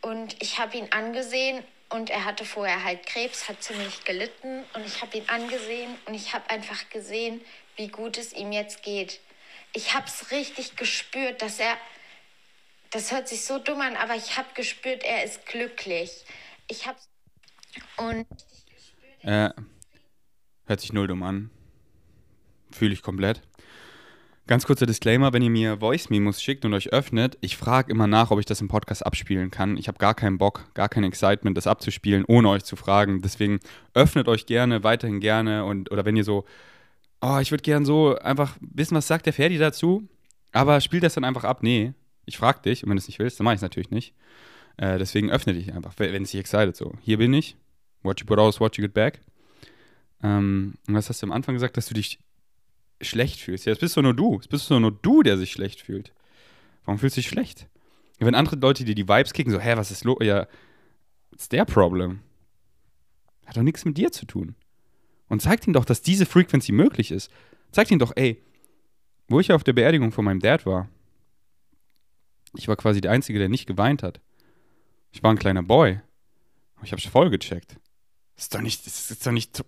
und 0.00 0.40
ich 0.40 0.58
habe 0.58 0.76
ihn 0.76 0.88
angesehen 0.92 1.64
und 1.94 2.10
er 2.10 2.24
hatte 2.24 2.44
vorher 2.44 2.82
halt 2.82 3.06
Krebs, 3.06 3.48
hat 3.48 3.62
ziemlich 3.62 4.04
gelitten. 4.04 4.64
Und 4.74 4.84
ich 4.84 5.00
habe 5.00 5.16
ihn 5.16 5.28
angesehen 5.28 5.94
und 6.06 6.14
ich 6.14 6.34
habe 6.34 6.50
einfach 6.50 6.88
gesehen, 6.90 7.40
wie 7.76 7.86
gut 7.86 8.18
es 8.18 8.32
ihm 8.32 8.50
jetzt 8.50 8.82
geht. 8.82 9.20
Ich 9.72 9.94
habe 9.94 10.06
es 10.06 10.32
richtig 10.32 10.74
gespürt, 10.74 11.40
dass 11.40 11.60
er, 11.60 11.76
das 12.90 13.12
hört 13.12 13.28
sich 13.28 13.44
so 13.44 13.60
dumm 13.60 13.80
an, 13.80 13.94
aber 13.94 14.16
ich 14.16 14.36
habe 14.36 14.48
gespürt, 14.54 15.04
er 15.04 15.22
ist 15.22 15.46
glücklich. 15.46 16.24
Ich 16.66 16.88
habe 16.88 16.98
und 17.96 18.26
äh, 19.22 19.50
hört 20.66 20.80
sich 20.80 20.92
null 20.92 21.06
dumm 21.06 21.22
an. 21.22 21.50
Fühle 22.72 22.92
ich 22.92 23.02
komplett. 23.02 23.40
Ganz 24.46 24.66
kurzer 24.66 24.84
Disclaimer, 24.84 25.32
wenn 25.32 25.40
ihr 25.40 25.48
mir 25.48 25.78
Voice-Memos 25.78 26.42
schickt 26.42 26.66
und 26.66 26.74
euch 26.74 26.92
öffnet, 26.92 27.38
ich 27.40 27.56
frage 27.56 27.90
immer 27.90 28.06
nach, 28.06 28.30
ob 28.30 28.38
ich 28.38 28.44
das 28.44 28.60
im 28.60 28.68
Podcast 28.68 29.06
abspielen 29.06 29.50
kann. 29.50 29.78
Ich 29.78 29.88
habe 29.88 29.96
gar 29.96 30.14
keinen 30.14 30.36
Bock, 30.36 30.66
gar 30.74 30.90
kein 30.90 31.02
Excitement, 31.02 31.56
das 31.56 31.66
abzuspielen, 31.66 32.26
ohne 32.28 32.50
euch 32.50 32.62
zu 32.62 32.76
fragen. 32.76 33.22
Deswegen 33.22 33.58
öffnet 33.94 34.28
euch 34.28 34.44
gerne, 34.44 34.84
weiterhin 34.84 35.20
gerne 35.20 35.64
und 35.64 35.90
oder 35.90 36.04
wenn 36.04 36.14
ihr 36.14 36.24
so, 36.24 36.44
oh, 37.22 37.38
ich 37.40 37.52
würde 37.52 37.62
gerne 37.62 37.86
so 37.86 38.18
einfach 38.18 38.54
wissen, 38.60 38.94
was 38.94 39.06
sagt 39.08 39.24
der 39.24 39.32
Ferdi 39.32 39.56
dazu, 39.56 40.06
aber 40.52 40.82
spielt 40.82 41.04
das 41.04 41.14
dann 41.14 41.24
einfach 41.24 41.44
ab. 41.44 41.62
Nee, 41.62 41.94
ich 42.26 42.36
frage 42.36 42.60
dich 42.60 42.84
und 42.84 42.90
wenn 42.90 42.98
du 42.98 43.00
es 43.00 43.08
nicht 43.08 43.20
willst, 43.20 43.40
dann 43.40 43.46
mache 43.46 43.54
ich 43.54 43.60
es 43.60 43.62
natürlich 43.62 43.90
nicht. 43.90 44.12
Äh, 44.76 44.98
deswegen 44.98 45.30
öffne 45.30 45.54
dich 45.54 45.72
einfach, 45.72 45.94
wenn 45.96 46.22
es 46.22 46.32
dich 46.32 46.40
excited 46.40 46.76
so. 46.76 46.92
Hier 47.00 47.16
bin 47.16 47.32
ich, 47.32 47.56
what 48.02 48.20
you 48.20 48.26
put 48.26 48.38
out 48.38 48.60
what 48.60 48.76
you 48.76 48.82
get 48.82 48.92
back. 48.92 49.22
Ähm, 50.22 50.74
was 50.86 51.08
hast 51.08 51.22
du 51.22 51.26
am 51.28 51.32
Anfang 51.32 51.54
gesagt, 51.54 51.78
dass 51.78 51.86
du 51.86 51.94
dich 51.94 52.18
schlecht 53.00 53.40
fühlst. 53.40 53.66
Ja, 53.66 53.72
es 53.72 53.78
bist 53.78 53.96
doch 53.96 54.02
nur 54.02 54.14
du. 54.14 54.38
Es 54.38 54.48
bist 54.48 54.70
doch 54.70 54.80
nur 54.80 54.92
du, 54.92 55.22
der 55.22 55.36
sich 55.36 55.52
schlecht 55.52 55.80
fühlt. 55.80 56.12
Warum 56.84 56.98
fühlst 56.98 57.16
du 57.16 57.20
dich 57.20 57.28
schlecht? 57.28 57.68
Wenn 58.18 58.34
andere 58.34 58.56
Leute 58.56 58.84
dir 58.84 58.94
die 58.94 59.08
Vibes 59.08 59.32
kicken, 59.32 59.52
so, 59.52 59.60
hä, 59.60 59.74
was 59.76 59.90
ist 59.90 60.04
los? 60.04 60.18
Ja, 60.22 60.46
it's 61.32 61.48
their 61.48 61.64
problem. 61.64 62.20
Hat 63.46 63.56
doch 63.56 63.62
nichts 63.62 63.84
mit 63.84 63.98
dir 63.98 64.12
zu 64.12 64.26
tun. 64.26 64.54
Und 65.28 65.42
zeigt 65.42 65.66
ihm 65.66 65.72
doch, 65.72 65.84
dass 65.84 66.02
diese 66.02 66.26
Frequency 66.26 66.72
möglich 66.72 67.10
ist. 67.10 67.30
Zeigt 67.72 67.90
ihm 67.90 67.98
doch, 67.98 68.12
ey, 68.14 68.42
wo 69.28 69.40
ich 69.40 69.52
auf 69.52 69.64
der 69.64 69.72
Beerdigung 69.72 70.12
von 70.12 70.24
meinem 70.24 70.40
Dad 70.40 70.64
war, 70.64 70.88
ich 72.56 72.68
war 72.68 72.76
quasi 72.76 73.00
der 73.00 73.10
Einzige, 73.10 73.38
der 73.38 73.48
nicht 73.48 73.66
geweint 73.66 74.02
hat. 74.02 74.20
Ich 75.10 75.22
war 75.22 75.30
ein 75.30 75.38
kleiner 75.38 75.62
Boy. 75.62 76.00
Ich 76.82 76.92
hab's 76.92 77.04
voll 77.04 77.30
gecheckt. 77.30 77.80
Das 78.36 78.44
ist 78.44 78.54
doch 78.54 78.60
nicht, 78.60 78.86
das 78.86 79.10
ist 79.10 79.26
doch 79.26 79.32
nicht. 79.32 79.62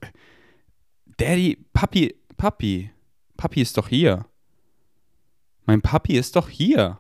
Daddy, 1.19 1.65
Papi, 1.73 2.15
Papi, 2.37 2.91
Papi 3.37 3.61
ist 3.61 3.77
doch 3.77 3.88
hier. 3.88 4.27
Mein 5.66 5.83
Papi 5.83 6.16
ist 6.16 6.37
doch 6.37 6.49
hier. 6.49 6.99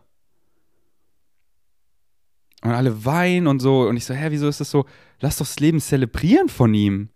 Und 2.62 2.72
alle 2.72 3.04
weinen 3.04 3.46
und 3.46 3.60
so. 3.60 3.82
Und 3.88 3.96
ich 3.96 4.04
so, 4.04 4.14
hä, 4.14 4.26
wieso 4.30 4.48
ist 4.48 4.60
das 4.60 4.70
so? 4.70 4.86
Lass 5.20 5.36
doch 5.36 5.46
das 5.46 5.60
Leben 5.60 5.80
zelebrieren 5.80 6.48
von 6.48 6.74
ihm. 6.74 7.10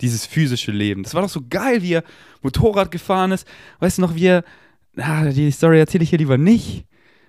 Dieses 0.00 0.26
physische 0.26 0.72
Leben. 0.72 1.02
Das 1.02 1.14
war 1.14 1.22
doch 1.22 1.28
so 1.28 1.42
geil, 1.48 1.82
wie 1.82 1.94
er 1.94 2.04
Motorrad 2.42 2.90
gefahren 2.90 3.32
ist. 3.32 3.46
Weißt 3.80 3.98
du 3.98 4.02
noch, 4.02 4.14
wie 4.14 4.26
er. 4.26 4.44
Ah, 4.96 5.24
die 5.24 5.50
Story 5.50 5.78
erzähle 5.78 6.04
ich 6.04 6.10
hier 6.10 6.18
lieber 6.18 6.38
nicht. 6.38 6.86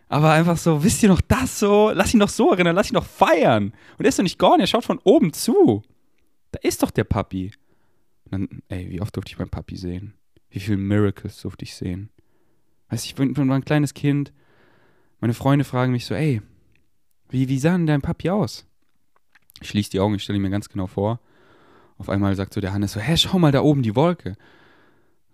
Aber 0.07 0.31
einfach 0.31 0.57
so, 0.57 0.83
wisst 0.83 1.01
ihr 1.03 1.09
noch 1.09 1.21
das 1.21 1.59
so? 1.59 1.91
Lass 1.91 2.13
ihn 2.13 2.19
doch 2.19 2.29
so 2.29 2.51
erinnern, 2.51 2.75
lass 2.75 2.91
ihn 2.91 2.95
doch 2.95 3.05
feiern. 3.05 3.73
Und 3.97 4.05
er 4.05 4.09
ist 4.09 4.19
doch 4.19 4.23
nicht 4.23 4.37
gone, 4.39 4.63
er 4.63 4.67
schaut 4.67 4.85
von 4.85 4.99
oben 5.03 5.33
zu. 5.33 5.81
Da 6.51 6.59
ist 6.61 6.83
doch 6.83 6.91
der 6.91 7.05
Papi. 7.05 7.51
Und 8.25 8.31
dann, 8.31 8.61
ey, 8.69 8.89
wie 8.89 9.01
oft 9.01 9.15
durfte 9.15 9.31
ich 9.31 9.39
meinen 9.39 9.49
Papi 9.49 9.75
sehen? 9.75 10.13
Wie 10.55 10.61
viele 10.61 10.77
Miracles 10.77 11.41
durfte 11.41 11.65
ich 11.65 11.75
sehen? 11.75 12.09
Weißt 12.87 13.03
ich 13.05 13.15
bin, 13.15 13.33
bin 13.33 13.51
ein 13.51 13.65
kleines 13.65 13.93
Kind. 13.93 14.31
Meine 15.19 15.33
Freunde 15.33 15.65
fragen 15.65 15.91
mich 15.91 16.05
so, 16.05 16.15
ey, 16.15 16.41
wie, 17.27 17.49
wie 17.49 17.59
sah 17.59 17.73
denn 17.73 17.87
dein 17.87 18.01
Papi 18.01 18.29
aus? 18.29 18.65
Ich 19.59 19.67
schließe 19.67 19.89
die 19.89 19.99
Augen, 19.99 20.15
ich 20.15 20.23
stelle 20.23 20.39
mir 20.39 20.49
ganz 20.49 20.69
genau 20.69 20.87
vor. 20.87 21.19
Auf 21.97 22.07
einmal 22.07 22.33
sagt 22.37 22.53
so 22.53 22.61
der 22.61 22.71
Hannes 22.71 22.93
so, 22.93 23.01
hä, 23.01 23.17
schau 23.17 23.37
mal 23.37 23.51
da 23.51 23.63
oben 23.63 23.83
die 23.83 23.97
Wolke. 23.97 24.37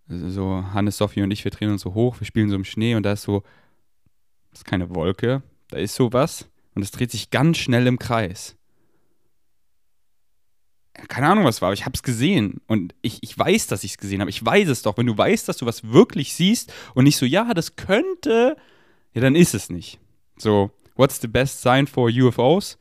So 0.08 0.66
Hannes, 0.74 0.98
Sophie 0.98 1.22
und 1.22 1.30
ich, 1.30 1.44
wir 1.44 1.52
drehen 1.52 1.70
uns 1.70 1.82
so 1.82 1.94
hoch, 1.94 2.20
wir 2.20 2.26
spielen 2.26 2.50
so 2.50 2.56
im 2.56 2.66
Schnee 2.66 2.96
und 2.96 3.04
da 3.04 3.12
ist 3.12 3.22
so, 3.22 3.44
das 4.50 4.62
ist 4.62 4.66
keine 4.66 4.96
Wolke, 4.96 5.44
da 5.68 5.78
ist 5.78 5.94
sowas 5.94 6.50
und 6.74 6.82
es 6.82 6.90
dreht 6.90 7.12
sich 7.12 7.30
ganz 7.30 7.60
schnell 7.60 7.86
im 7.86 8.00
Kreis 8.00 8.58
keine 10.94 11.28
Ahnung, 11.28 11.46
was 11.46 11.62
war, 11.62 11.68
aber 11.68 11.74
ich 11.74 11.86
habe 11.86 11.96
es 11.96 12.04
gesehen. 12.04 12.62
Und 12.68 12.94
ich, 13.02 13.20
ich 13.22 13.38
weiß, 13.38 13.68
dass 13.68 13.84
ich 13.84 13.92
es 13.92 13.98
gesehen 13.98 14.22
habe. 14.22 14.30
Ich 14.30 14.44
weiß 14.44 14.68
es 14.68 14.82
doch. 14.82 14.98
Wenn 14.98 15.06
du 15.06 15.18
weißt, 15.18 15.48
dass 15.48 15.58
du 15.58 15.66
was 15.66 15.92
wirklich 15.92 16.34
siehst 16.34 16.74
und 16.94 17.06
nicht 17.06 17.18
so, 17.18 17.26
ja, 17.26 17.54
das 17.54 17.76
könnte, 17.76 18.58
ja, 19.14 19.22
dann 19.22 19.36
ist 19.36 19.54
es 19.54 19.70
nicht. 19.70 20.00
So, 20.38 20.72
what's 20.96 21.22
the 21.22 21.28
best 21.28 21.62
sign 21.62 21.88
for 21.88 22.10
UFOs? 22.10 22.78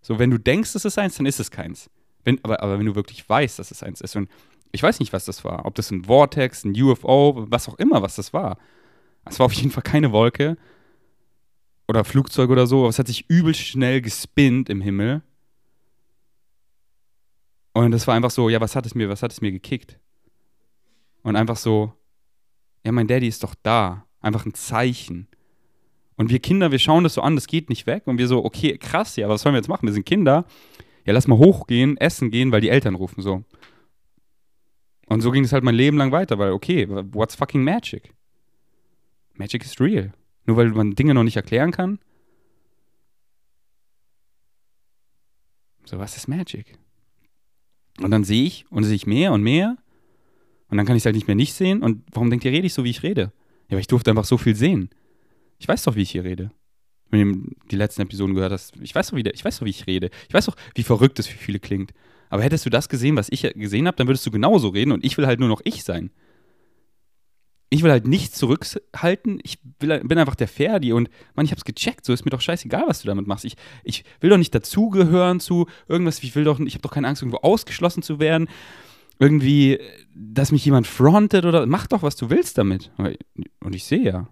So, 0.00 0.18
wenn 0.18 0.30
du 0.30 0.38
denkst, 0.38 0.74
es 0.74 0.84
ist 0.84 0.98
eins, 0.98 1.16
dann 1.16 1.26
ist 1.26 1.40
es 1.40 1.50
keins. 1.50 1.90
Wenn, 2.24 2.42
aber, 2.42 2.62
aber 2.62 2.78
wenn 2.78 2.86
du 2.86 2.94
wirklich 2.94 3.28
weißt, 3.28 3.58
dass 3.58 3.70
es 3.70 3.82
eins 3.82 4.00
ist. 4.00 4.16
Und 4.16 4.30
ich 4.72 4.82
weiß 4.82 5.00
nicht, 5.00 5.12
was 5.12 5.24
das 5.24 5.44
war. 5.44 5.66
Ob 5.66 5.74
das 5.74 5.90
ein 5.90 6.04
Vortex, 6.04 6.64
ein 6.64 6.80
UFO, 6.80 7.46
was 7.50 7.68
auch 7.68 7.78
immer, 7.78 8.02
was 8.02 8.16
das 8.16 8.32
war. 8.32 8.58
Es 9.26 9.38
war 9.38 9.46
auf 9.46 9.52
jeden 9.52 9.70
Fall 9.70 9.82
keine 9.82 10.12
Wolke 10.12 10.56
oder 11.88 12.04
Flugzeug 12.04 12.50
oder 12.50 12.66
so, 12.66 12.80
aber 12.80 12.88
es 12.88 12.98
hat 12.98 13.08
sich 13.08 13.28
übel 13.28 13.54
schnell 13.54 14.00
gespinnt 14.00 14.70
im 14.70 14.80
Himmel 14.80 15.22
und 17.72 17.90
das 17.92 18.06
war 18.06 18.14
einfach 18.14 18.30
so, 18.30 18.48
ja, 18.48 18.60
was 18.60 18.74
hat 18.74 18.86
es 18.86 18.94
mir, 18.94 19.08
was 19.08 19.22
hat 19.22 19.32
es 19.32 19.40
mir 19.40 19.52
gekickt? 19.52 19.98
Und 21.22 21.36
einfach 21.36 21.56
so, 21.56 21.92
ja, 22.84 22.92
mein 22.92 23.06
Daddy 23.06 23.28
ist 23.28 23.44
doch 23.44 23.54
da. 23.62 24.06
Einfach 24.20 24.44
ein 24.44 24.54
Zeichen. 24.54 25.28
Und 26.16 26.30
wir 26.30 26.38
Kinder, 26.40 26.70
wir 26.70 26.78
schauen 26.78 27.04
das 27.04 27.14
so 27.14 27.22
an, 27.22 27.34
das 27.34 27.46
geht 27.46 27.68
nicht 27.68 27.86
weg. 27.86 28.06
Und 28.06 28.18
wir 28.18 28.26
so, 28.26 28.44
okay, 28.44 28.76
krass, 28.78 29.16
ja, 29.16 29.28
was 29.28 29.42
sollen 29.42 29.54
wir 29.54 29.58
jetzt 29.58 29.68
machen? 29.68 29.86
Wir 29.86 29.92
sind 29.92 30.04
Kinder. 30.04 30.46
Ja, 31.06 31.12
lass 31.12 31.26
mal 31.26 31.38
hochgehen, 31.38 31.96
essen 31.96 32.30
gehen, 32.30 32.52
weil 32.52 32.60
die 32.60 32.68
Eltern 32.68 32.94
rufen 32.94 33.22
so. 33.22 33.44
Und 35.06 35.22
so 35.22 35.30
ging 35.30 35.44
es 35.44 35.52
halt 35.52 35.64
mein 35.64 35.74
Leben 35.74 35.96
lang 35.96 36.12
weiter, 36.12 36.38
weil, 36.38 36.52
okay, 36.52 36.86
what's 36.88 37.34
fucking 37.34 37.64
magic? 37.64 38.14
Magic 39.34 39.64
is 39.64 39.80
real. 39.80 40.12
Nur 40.46 40.56
weil 40.56 40.68
man 40.70 40.94
Dinge 40.94 41.14
noch 41.14 41.24
nicht 41.24 41.36
erklären 41.36 41.70
kann. 41.70 41.98
So, 45.84 45.98
was 45.98 46.16
ist 46.16 46.28
Magic? 46.28 46.78
Und 48.00 48.10
dann 48.10 48.24
sehe 48.24 48.44
ich 48.44 48.66
und 48.70 48.84
sehe 48.84 48.94
ich 48.94 49.06
mehr 49.06 49.32
und 49.32 49.42
mehr. 49.42 49.76
Und 50.68 50.76
dann 50.76 50.86
kann 50.86 50.96
ich 50.96 51.02
es 51.02 51.04
halt 51.04 51.16
nicht 51.16 51.26
mehr 51.26 51.36
nicht 51.36 51.54
sehen. 51.54 51.82
Und 51.82 52.02
warum 52.12 52.30
denkt 52.30 52.44
ihr, 52.44 52.52
rede 52.52 52.66
ich 52.66 52.74
so, 52.74 52.84
wie 52.84 52.90
ich 52.90 53.02
rede? 53.02 53.32
Ja, 53.68 53.74
aber 53.74 53.80
ich 53.80 53.86
durfte 53.86 54.10
einfach 54.10 54.24
so 54.24 54.38
viel 54.38 54.54
sehen. 54.54 54.90
Ich 55.58 55.68
weiß 55.68 55.82
doch, 55.84 55.96
wie 55.96 56.02
ich 56.02 56.10
hier 56.10 56.24
rede. 56.24 56.50
Wenn 57.10 57.32
du 57.32 57.50
die 57.70 57.76
letzten 57.76 58.02
Episoden 58.02 58.34
gehört 58.34 58.52
hast, 58.52 58.74
ich 58.80 58.94
weiß 58.94 59.08
doch, 59.08 59.16
wie, 59.16 59.28
ich 59.28 59.44
weiß 59.44 59.58
doch, 59.58 59.66
wie 59.66 59.70
ich 59.70 59.86
rede. 59.86 60.10
Ich 60.28 60.34
weiß 60.34 60.46
doch, 60.46 60.56
wie 60.74 60.82
verrückt 60.82 61.18
es 61.18 61.26
für 61.26 61.36
viele 61.36 61.58
klingt. 61.58 61.92
Aber 62.28 62.42
hättest 62.42 62.64
du 62.64 62.70
das 62.70 62.88
gesehen, 62.88 63.16
was 63.16 63.28
ich 63.30 63.42
gesehen 63.56 63.86
habe, 63.86 63.96
dann 63.96 64.06
würdest 64.06 64.24
du 64.24 64.30
genauso 64.30 64.68
reden 64.68 64.92
und 64.92 65.04
ich 65.04 65.18
will 65.18 65.26
halt 65.26 65.40
nur 65.40 65.48
noch 65.48 65.60
ich 65.64 65.82
sein 65.82 66.10
ich 67.70 67.84
will 67.84 67.90
halt 67.92 68.06
nichts 68.06 68.36
zurückhalten. 68.36 69.40
Ich 69.44 69.58
will, 69.78 70.00
bin 70.00 70.18
einfach 70.18 70.34
der 70.34 70.48
Ferdi 70.48 70.92
und 70.92 71.08
Mann, 71.34 71.46
ich 71.46 71.52
hab's 71.52 71.64
gecheckt. 71.64 72.04
So 72.04 72.12
ist 72.12 72.24
mir 72.24 72.30
doch 72.30 72.40
scheißegal, 72.40 72.84
was 72.88 73.02
du 73.02 73.06
damit 73.06 73.28
machst. 73.28 73.44
Ich, 73.44 73.54
ich 73.84 74.04
will 74.20 74.30
doch 74.30 74.36
nicht 74.36 74.54
dazugehören 74.54 75.38
zu 75.38 75.66
irgendwas. 75.88 76.22
Ich 76.22 76.34
will 76.34 76.44
doch, 76.44 76.58
ich 76.58 76.74
habe 76.74 76.82
doch 76.82 76.90
keine 76.90 77.06
Angst, 77.06 77.22
irgendwo 77.22 77.38
ausgeschlossen 77.38 78.02
zu 78.02 78.18
werden. 78.18 78.48
Irgendwie, 79.20 79.78
dass 80.14 80.50
mich 80.50 80.64
jemand 80.64 80.88
frontet 80.88 81.44
oder 81.44 81.64
mach 81.66 81.86
doch, 81.86 82.02
was 82.02 82.16
du 82.16 82.28
willst 82.28 82.58
damit. 82.58 82.90
Und 83.60 83.74
ich 83.74 83.84
sehe 83.84 84.02
ja, 84.02 84.28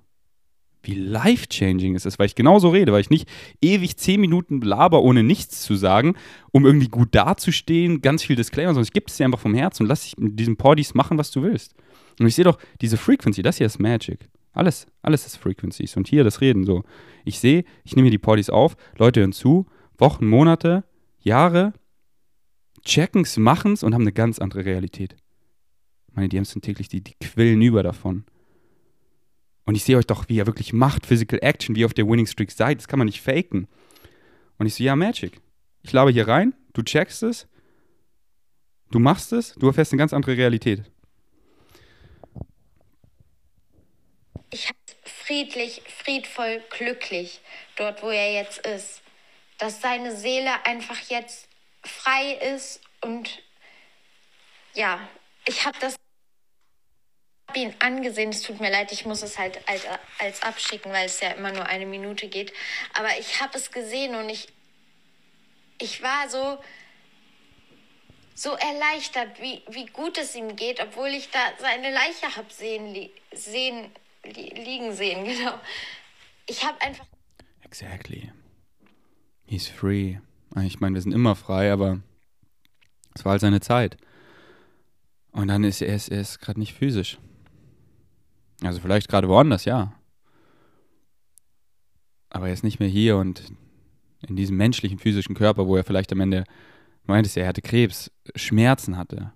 wie 0.82 0.94
life-changing 0.94 1.94
ist 1.94 2.06
es, 2.06 2.18
weil 2.18 2.26
ich 2.26 2.34
genauso 2.34 2.70
rede, 2.70 2.92
weil 2.92 3.00
ich 3.02 3.10
nicht 3.10 3.28
ewig 3.60 3.96
zehn 3.98 4.20
Minuten 4.20 4.60
laber, 4.62 5.02
ohne 5.02 5.22
nichts 5.22 5.62
zu 5.62 5.76
sagen, 5.76 6.16
um 6.50 6.66
irgendwie 6.66 6.88
gut 6.88 7.14
dazustehen, 7.14 8.00
ganz 8.00 8.24
viel 8.24 8.36
Disclaimer, 8.36 8.70
sondern 8.70 8.84
ich 8.84 8.92
gebe 8.92 9.06
es 9.06 9.16
dir 9.16 9.26
einfach 9.26 9.38
vom 9.38 9.54
Herzen 9.54 9.84
und 9.84 9.88
lass 9.88 10.02
dich 10.02 10.16
mit 10.16 10.38
diesen 10.38 10.56
Poddies 10.56 10.94
machen, 10.94 11.18
was 11.18 11.30
du 11.30 11.42
willst. 11.42 11.74
Und 12.18 12.26
ich 12.26 12.34
sehe 12.34 12.44
doch 12.44 12.58
diese 12.80 12.96
Frequency, 12.96 13.42
das 13.42 13.58
hier 13.58 13.66
ist 13.66 13.78
Magic. 13.78 14.28
Alles, 14.52 14.86
alles 15.02 15.26
ist 15.26 15.36
Frequencies. 15.36 15.96
Und 15.96 16.08
hier 16.08 16.24
das 16.24 16.40
Reden 16.40 16.64
so. 16.64 16.82
Ich 17.24 17.38
sehe, 17.38 17.64
ich 17.84 17.94
nehme 17.94 18.06
hier 18.06 18.12
die 18.12 18.18
Partys 18.18 18.50
auf, 18.50 18.76
Leute 18.96 19.20
hören 19.20 19.32
zu, 19.32 19.66
Wochen, 19.96 20.26
Monate, 20.26 20.84
Jahre, 21.20 21.72
checken's, 22.84 23.36
machen's 23.36 23.82
und 23.82 23.94
haben 23.94 24.02
eine 24.02 24.12
ganz 24.12 24.38
andere 24.38 24.64
Realität. 24.64 25.16
Meine 26.12 26.28
DMs 26.28 26.50
sind 26.50 26.64
täglich, 26.64 26.88
die, 26.88 27.02
die 27.02 27.14
quillen 27.20 27.62
über 27.62 27.82
davon. 27.82 28.24
Und 29.64 29.74
ich 29.74 29.84
sehe 29.84 29.96
euch 29.98 30.06
doch, 30.06 30.28
wie 30.28 30.36
ihr 30.36 30.46
wirklich 30.46 30.72
macht, 30.72 31.06
Physical 31.06 31.38
Action, 31.42 31.76
wie 31.76 31.80
ihr 31.80 31.86
auf 31.86 31.94
der 31.94 32.08
Winning 32.08 32.26
Streak 32.26 32.50
seid. 32.50 32.78
Das 32.78 32.88
kann 32.88 32.98
man 32.98 33.06
nicht 33.06 33.20
faken. 33.20 33.68
Und 34.58 34.66
ich 34.66 34.74
so, 34.74 34.82
ja, 34.82 34.96
Magic. 34.96 35.40
Ich 35.82 35.92
labe 35.92 36.10
hier 36.10 36.26
rein, 36.26 36.54
du 36.72 36.82
checkst 36.82 37.22
es, 37.22 37.46
du 38.90 38.98
machst 38.98 39.32
es, 39.32 39.54
du 39.54 39.68
erfährst 39.68 39.92
eine 39.92 39.98
ganz 39.98 40.12
andere 40.12 40.36
Realität. 40.36 40.90
Ich 44.50 44.68
habe 44.68 44.78
friedlich, 45.04 45.82
friedvoll, 46.04 46.64
glücklich 46.70 47.40
dort, 47.76 48.02
wo 48.02 48.10
er 48.10 48.32
jetzt 48.32 48.58
ist. 48.66 49.02
Dass 49.58 49.80
seine 49.80 50.16
Seele 50.16 50.64
einfach 50.64 50.98
jetzt 51.08 51.48
frei 51.84 52.34
ist 52.34 52.80
und 53.00 53.42
ja, 54.74 55.08
ich 55.46 55.64
habe 55.66 55.78
das 55.80 55.96
ihn 57.54 57.74
angesehen. 57.78 58.30
Es 58.30 58.42
tut 58.42 58.60
mir 58.60 58.70
leid, 58.70 58.92
ich 58.92 59.04
muss 59.04 59.22
es 59.22 59.38
halt 59.38 59.66
als, 59.68 59.84
als 60.18 60.42
abschicken, 60.42 60.92
weil 60.92 61.06
es 61.06 61.20
ja 61.20 61.30
immer 61.30 61.52
nur 61.52 61.66
eine 61.66 61.86
Minute 61.86 62.28
geht. 62.28 62.52
Aber 62.94 63.18
ich 63.18 63.40
habe 63.40 63.56
es 63.56 63.70
gesehen 63.70 64.14
und 64.14 64.28
ich, 64.28 64.48
ich 65.80 66.02
war 66.02 66.28
so, 66.28 66.62
so 68.34 68.52
erleichtert, 68.52 69.40
wie, 69.40 69.62
wie 69.68 69.86
gut 69.86 70.18
es 70.18 70.34
ihm 70.34 70.56
geht, 70.56 70.80
obwohl 70.80 71.08
ich 71.08 71.30
da 71.30 71.40
seine 71.58 71.90
Leiche 71.90 72.36
habe 72.36 72.52
sehen, 72.52 73.10
sehen 73.32 73.92
liegen 74.24 74.92
sehen. 74.94 75.24
Genau. 75.28 75.60
Ich 76.46 76.64
habe 76.64 76.80
einfach. 76.80 77.04
Exactly. 77.62 78.32
He's 79.46 79.68
free. 79.68 80.18
Ich 80.62 80.80
meine, 80.80 80.94
wir 80.94 81.02
sind 81.02 81.12
immer 81.12 81.34
frei, 81.34 81.70
aber 81.72 82.00
es 83.14 83.24
war 83.24 83.32
halt 83.32 83.42
seine 83.42 83.60
Zeit. 83.60 83.98
Und 85.32 85.48
dann 85.48 85.62
ist 85.64 85.82
er, 85.82 85.94
ist, 85.94 86.08
er 86.08 86.20
ist 86.20 86.40
gerade 86.40 86.58
nicht 86.58 86.72
physisch. 86.72 87.18
Also 88.62 88.80
vielleicht 88.80 89.08
gerade 89.08 89.28
woanders, 89.28 89.66
ja. 89.66 89.92
Aber 92.30 92.48
er 92.48 92.54
ist 92.54 92.64
nicht 92.64 92.80
mehr 92.80 92.88
hier 92.88 93.16
und 93.16 93.52
in 94.26 94.36
diesem 94.36 94.56
menschlichen, 94.56 94.98
physischen 94.98 95.34
Körper, 95.34 95.66
wo 95.66 95.76
er 95.76 95.84
vielleicht 95.84 96.12
am 96.12 96.20
Ende, 96.20 96.44
meintest 97.04 97.36
er 97.36 97.46
hatte 97.46 97.62
Krebs, 97.62 98.10
Schmerzen 98.34 98.96
hatte. 98.96 99.32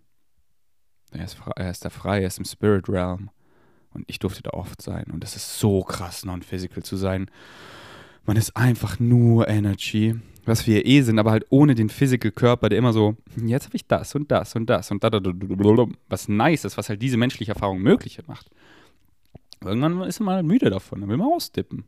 Er 1.12 1.25
ist, 1.25 1.37
er 1.57 1.71
ist 1.71 1.85
da 1.85 1.90
frei, 1.90 2.21
er 2.21 2.27
ist 2.27 2.38
im 2.38 2.45
Spirit 2.45 2.88
Realm. 2.88 3.31
Und 3.95 4.05
ich 4.07 4.19
durfte 4.19 4.43
da 4.43 4.51
oft 4.51 4.81
sein. 4.81 5.05
Und 5.13 5.23
das 5.23 5.37
ist 5.37 5.59
so 5.59 5.83
krass, 5.83 6.25
non-physical 6.25 6.83
zu 6.83 6.97
sein. 6.97 7.31
Man 8.25 8.37
ist 8.37 8.57
einfach 8.57 8.99
nur 9.01 9.49
Energy 9.49 10.17
was 10.45 10.67
wir 10.67 10.87
eh 10.87 11.03
sind, 11.03 11.19
aber 11.19 11.31
halt 11.31 11.47
ohne 11.51 11.75
den 11.75 11.89
Physical 11.89 12.31
Körper, 12.31 12.69
der 12.69 12.79
immer 12.79 12.93
so, 12.93 13.17
jetzt 13.37 13.67
habe 13.67 13.77
ich 13.77 13.87
das 13.87 14.15
und 14.15 14.31
das 14.31 14.57
und 14.57 14.69
das 14.69 14.91
und 14.91 15.05
da, 15.05 15.21
was 16.09 16.29
nice 16.29 16.65
ist, 16.65 16.77
was 16.77 16.89
halt 16.89 17.01
diese 17.01 17.17
menschliche 17.17 17.53
Erfahrung 17.53 17.81
möglich 17.81 18.19
macht. 18.27 18.51
Irgendwann 19.65 20.03
ist 20.03 20.21
man 20.21 20.35
halt 20.35 20.47
müde 20.47 20.71
davon, 20.71 21.01
dann 21.01 21.09
will 21.09 21.17
man 21.17 21.29
ausdippen. 21.29 21.85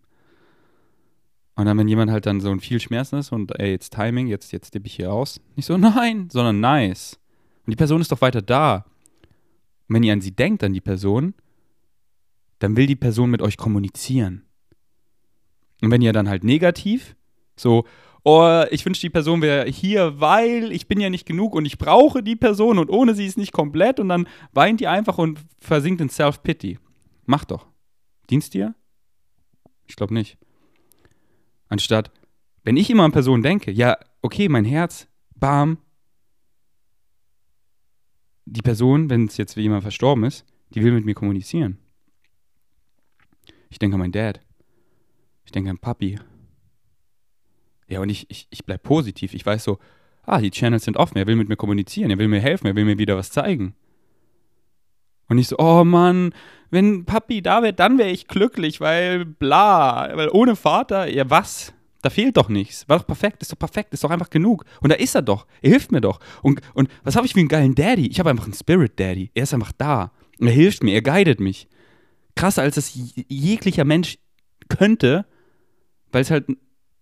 Und 1.57 1.67
dann, 1.67 1.79
wenn 1.79 1.89
jemand 1.89 2.11
halt 2.11 2.27
dann 2.27 2.41
so 2.41 2.51
ein 2.51 2.61
viel 2.61 2.81
Schmerzen 2.81 3.19
ist 3.19 3.33
und 3.33 3.59
ey, 3.59 3.71
jetzt 3.71 3.93
Timing, 3.93 4.27
jetzt, 4.27 4.53
jetzt 4.53 4.75
dippe 4.75 4.87
ich 4.87 4.95
hier 4.95 5.13
aus, 5.13 5.41
nicht 5.57 5.67
so 5.67 5.77
nein, 5.79 6.29
sondern 6.31 6.61
nice. 6.61 7.19
Und 7.67 7.73
die 7.73 7.77
Person 7.77 8.01
ist 8.01 8.13
doch 8.13 8.21
weiter 8.21 8.43
da. 8.43 8.85
Und 9.89 9.97
wenn 9.97 10.03
ihr 10.03 10.13
an 10.13 10.21
sie 10.21 10.33
denkt, 10.33 10.63
an 10.63 10.73
die 10.73 10.81
Person, 10.81 11.35
dann 12.65 12.77
will 12.79 12.87
die 12.87 12.97
Person 12.97 13.31
mit 13.31 13.43
euch 13.43 13.59
kommunizieren. 13.59 14.47
Und 15.83 15.91
wenn 15.91 16.01
ihr 16.01 16.15
dann 16.15 16.31
halt 16.31 16.45
negativ, 16.45 17.15
so, 17.57 17.85
oh, 18.23 18.65
ich 18.71 18.87
wünsche, 18.87 19.03
die 19.03 19.11
Person 19.11 19.43
wäre 19.43 19.69
hier, 19.69 20.19
weil 20.19 20.73
ich 20.73 20.89
bin 20.89 20.99
ja 20.99 21.11
nicht 21.11 21.27
genug 21.27 21.55
und 21.55 21.67
ich 21.67 21.77
brauche 21.77 22.23
die 22.23 22.37
Person 22.37 22.79
und 22.79 22.89
ohne 22.89 23.15
sie 23.15 23.27
ist 23.27 23.37
nicht 23.37 23.53
komplett 23.53 24.01
und 24.01 24.09
dann 24.09 24.27
weint 24.53 24.81
ihr 24.81 24.91
einfach 24.91 25.19
und 25.19 25.41
versinkt 25.59 26.01
in 26.01 26.09
Self-Pity. 26.09 26.79
Mach 27.27 27.45
doch. 27.45 27.67
Dienst 28.31 28.55
dir? 28.55 28.75
Ich 29.87 29.97
glaube 29.97 30.15
nicht. 30.15 30.39
Anstatt, 31.69 32.11
wenn 32.63 32.79
ich 32.79 32.89
immer 32.89 33.05
an 33.05 33.13
Personen 33.13 33.43
denke, 33.43 33.73
ja, 33.73 33.99
okay, 34.23 34.49
mein 34.49 34.65
Herz, 34.65 35.07
bam. 35.37 35.77
Die 38.47 38.63
Person, 38.63 39.11
wenn 39.11 39.27
es 39.27 39.37
jetzt 39.37 39.55
wie 39.59 39.63
jemand 39.63 39.83
verstorben 39.83 40.25
ist, 40.25 40.47
die 40.71 40.83
will 40.83 40.93
mit 40.93 41.05
mir 41.05 41.15
kommunizieren. 41.15 41.79
Ich 43.75 43.81
denke 43.81 43.97
an 43.97 44.01
meinen 44.03 44.13
Dad. 44.13 44.41
Ich 45.45 45.51
denke 45.51 45.69
an 45.69 45.79
Papi. 45.79 46.21
Ja, 47.89 47.99
und 47.99 48.09
ich, 48.09 48.25
ich, 48.31 48.47
ich 48.51 48.65
bleibe 48.65 48.85
positiv. 48.85 49.35
Ich 49.35 49.45
weiß 49.45 49.65
so, 49.65 49.81
ah, 50.23 50.41
die 50.41 50.53
Channels 50.53 50.85
sind 50.85 50.97
offen, 50.97 51.19
er 51.19 51.27
will 51.27 51.35
mit 51.35 51.49
mir 51.49 51.57
kommunizieren, 51.57 52.13
er 52.13 52.19
will 52.19 52.29
mir 52.29 52.39
helfen, 52.39 52.69
er 52.69 52.77
will 52.77 52.85
mir 52.85 52.99
wieder 52.99 53.17
was 53.17 53.33
zeigen. 53.33 53.75
Und 55.29 55.39
ich 55.39 55.49
so, 55.49 55.57
oh 55.59 55.83
Mann, 55.83 56.33
wenn 56.71 57.05
Papi 57.05 57.43
da 57.43 57.65
wäre, 57.65 57.73
dann 57.73 57.99
wäre 57.99 58.11
ich 58.11 58.29
glücklich, 58.29 58.81
weil 58.81 59.25
bla, 59.25 60.09
weil 60.15 60.29
ohne 60.29 60.55
Vater, 60.55 61.09
ja 61.09 61.29
was? 61.29 61.75
Da 62.01 62.11
fehlt 62.11 62.37
doch 62.37 62.49
nichts. 62.49 62.89
War 62.89 63.01
doch 63.01 63.07
perfekt, 63.09 63.43
ist 63.43 63.51
doch 63.51 63.59
perfekt, 63.59 63.93
ist 63.93 64.05
doch 64.05 64.11
einfach 64.11 64.31
genug. 64.31 64.65
Und 64.83 64.93
da 64.93 64.95
ist 64.95 65.17
er 65.17 65.23
doch. 65.23 65.49
Er 65.63 65.71
hilft 65.71 65.91
mir 65.91 66.01
doch. 66.01 66.21
Und, 66.43 66.61
und 66.75 66.89
was 67.03 67.17
habe 67.17 67.27
ich 67.27 67.33
für 67.33 67.41
einen 67.41 67.49
geilen 67.49 67.75
Daddy? 67.75 68.07
Ich 68.07 68.21
habe 68.21 68.31
einfach 68.31 68.45
einen 68.45 68.55
Spirit 68.55 69.01
Daddy. 69.01 69.33
Er 69.35 69.43
ist 69.43 69.53
einfach 69.53 69.73
da. 69.77 70.13
Er 70.39 70.51
hilft 70.51 70.85
mir, 70.85 70.95
er 70.95 71.03
guidet 71.03 71.41
mich. 71.41 71.67
Krasser 72.37 72.63
als 72.63 72.75
das 72.75 72.93
jeglicher 72.95 73.85
Mensch 73.85 74.19
könnte, 74.69 75.27
weil 76.13 76.23
es 76.23 76.31
halt 76.31 76.47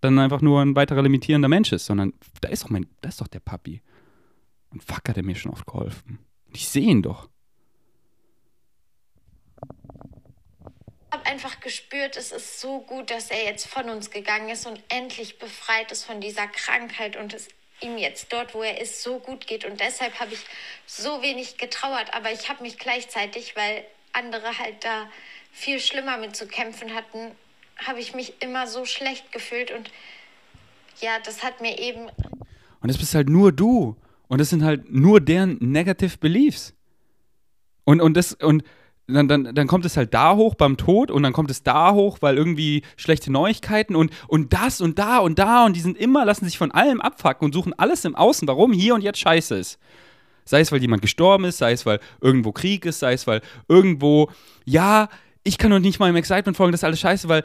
dann 0.01 0.19
einfach 0.19 0.41
nur 0.41 0.61
ein 0.61 0.75
weiterer 0.75 1.03
limitierender 1.03 1.49
Mensch 1.49 1.73
ist, 1.73 1.87
sondern 1.87 2.13
da 2.41 2.49
ist 2.49 2.65
doch 2.65 2.71
mein, 2.71 2.87
da 3.01 3.09
ist 3.09 3.21
doch 3.21 3.29
der 3.29 3.41
Papi. 3.41 3.83
Und 4.71 4.83
fuck 4.83 5.09
hat 5.09 5.17
er 5.17 5.23
mir 5.23 5.37
schon 5.37 5.53
oft 5.53 5.67
geholfen. 5.67 6.19
Ich 6.53 6.69
sehe 6.69 6.83
ihn 6.83 7.03
doch. 7.03 7.29
Ich 11.11 11.19
habe 11.19 11.27
einfach 11.27 11.61
gespürt, 11.61 12.17
es 12.17 12.33
ist 12.33 12.61
so 12.61 12.81
gut, 12.81 13.11
dass 13.11 13.31
er 13.31 13.45
jetzt 13.45 13.67
von 13.67 13.89
uns 13.91 14.11
gegangen 14.11 14.49
ist 14.49 14.67
und 14.67 14.83
endlich 14.89 15.39
befreit 15.39 15.93
ist 15.93 16.05
von 16.05 16.21
dieser 16.21 16.47
Krankheit 16.49 17.17
und 17.17 17.35
es 17.35 17.49
ihm 17.83 17.99
jetzt 17.99 18.33
dort, 18.33 18.55
wo 18.55 18.63
er 18.63 18.81
ist, 18.81 19.03
so 19.03 19.19
gut 19.19 19.47
geht. 19.47 19.65
Und 19.65 19.81
deshalb 19.81 20.19
habe 20.21 20.33
ich 20.33 20.41
so 20.87 21.23
wenig 21.23 21.59
getrauert, 21.59 22.15
aber 22.15 22.33
ich 22.33 22.49
habe 22.49 22.63
mich 22.63 22.79
gleichzeitig, 22.79 23.57
weil 23.57 23.85
andere 24.13 24.59
halt 24.59 24.85
da 24.85 25.09
viel 25.53 25.81
schlimmer 25.81 26.19
mit 26.19 26.37
zu 26.37 26.47
kämpfen 26.47 26.95
hatten, 26.95 27.33
habe 27.77 28.01
ich 28.01 28.15
mich 28.15 28.35
immer 28.41 28.67
so 28.67 28.85
schlecht 28.85 29.33
gefühlt 29.33 29.71
und 29.71 29.91
ja, 31.01 31.19
das 31.25 31.43
hat 31.43 31.61
mir 31.61 31.79
eben. 31.79 32.09
Und 32.81 32.89
das 32.89 32.99
bist 32.99 33.15
halt 33.15 33.29
nur 33.29 33.53
du. 33.53 33.97
Und 34.29 34.41
das 34.41 34.51
sind 34.51 34.65
halt 34.65 34.91
nur 34.91 35.21
deren 35.21 35.59
Negative 35.61 36.17
Beliefs. 36.17 36.75
Und, 37.85 38.01
und 38.01 38.17
das, 38.17 38.33
und 38.35 38.63
dann, 39.07 39.29
dann, 39.29 39.55
dann 39.55 39.67
kommt 39.67 39.85
es 39.85 39.97
halt 39.97 40.15
da 40.15 40.37
hoch 40.37 40.55
beim 40.55 40.77
Tod 40.77 41.11
und 41.11 41.23
dann 41.23 41.33
kommt 41.33 41.51
es 41.51 41.63
da 41.63 41.93
hoch, 41.93 42.19
weil 42.21 42.39
irgendwie 42.39 42.83
schlechte 42.97 43.31
Neuigkeiten 43.31 43.95
und, 43.95 44.11
und 44.29 44.53
das 44.53 44.81
und 44.81 44.99
da 44.99 45.19
und 45.19 45.39
da 45.39 45.67
und 45.67 45.75
die 45.75 45.81
sind 45.81 45.99
immer, 45.99 46.25
lassen 46.25 46.45
sich 46.45 46.57
von 46.57 46.71
allem 46.71 47.01
abfacken 47.01 47.45
und 47.45 47.53
suchen 47.53 47.75
alles 47.79 48.05
im 48.05 48.15
Außen, 48.15 48.49
warum 48.49 48.73
hier 48.73 48.95
und 48.95 49.03
jetzt 49.03 49.19
scheiße 49.19 49.57
ist. 49.57 49.79
Sei 50.45 50.61
es, 50.61 50.73
weil 50.73 50.81
jemand 50.81 51.03
gestorben 51.03 51.45
ist, 51.45 51.59
sei 51.59 51.73
es, 51.73 51.87
weil 51.87 52.01
irgendwo 52.21 52.53
Krieg 52.53 52.85
ist, 52.85 52.99
sei 52.99 53.13
es, 53.15 53.27
weil 53.27 53.41
irgendwo, 53.69 54.31
ja, 54.65 55.09
ich 55.45 55.59
kann 55.59 55.71
doch 55.71 55.79
nicht 55.79 55.99
mal 55.99 56.11
im 56.11 56.17
Excitement 56.17 56.57
folgen, 56.57 56.73
das 56.73 56.81
ist 56.81 56.85
alles 56.85 57.01
scheiße, 57.01 57.29
weil 57.29 57.45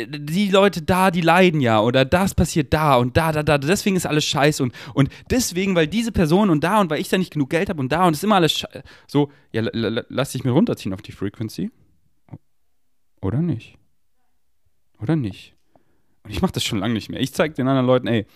die 0.00 0.48
Leute 0.48 0.82
da, 0.82 1.10
die 1.10 1.20
leiden 1.20 1.60
ja 1.60 1.80
oder 1.80 2.04
das 2.04 2.34
passiert 2.34 2.72
da 2.72 2.96
und 2.96 3.16
da, 3.16 3.30
da, 3.30 3.42
da, 3.42 3.58
deswegen 3.58 3.96
ist 3.96 4.06
alles 4.06 4.24
scheiße 4.24 4.62
und, 4.62 4.74
und 4.94 5.10
deswegen, 5.30 5.74
weil 5.74 5.86
diese 5.86 6.12
Person 6.12 6.50
und 6.50 6.64
da 6.64 6.80
und 6.80 6.90
weil 6.90 7.00
ich 7.00 7.08
da 7.08 7.18
nicht 7.18 7.32
genug 7.32 7.50
Geld 7.50 7.68
habe 7.68 7.80
und 7.80 7.92
da 7.92 8.06
und 8.06 8.14
es 8.14 8.20
ist 8.20 8.24
immer 8.24 8.36
alles 8.36 8.52
scheiße. 8.52 8.82
So, 9.06 9.30
ja, 9.52 9.62
lass 9.72 10.32
dich 10.32 10.44
mir 10.44 10.52
runterziehen 10.52 10.94
auf 10.94 11.02
die 11.02 11.12
Frequency. 11.12 11.70
Oder 13.20 13.40
nicht? 13.40 13.78
Oder 15.00 15.14
nicht? 15.14 15.54
Und 16.24 16.30
ich 16.30 16.40
mache 16.42 16.52
das 16.52 16.64
schon 16.64 16.78
lange 16.78 16.94
nicht 16.94 17.08
mehr. 17.08 17.20
Ich 17.20 17.34
zeige 17.34 17.54
den 17.54 17.68
anderen 17.68 17.86
Leuten, 17.86 18.06
ey, 18.06 18.26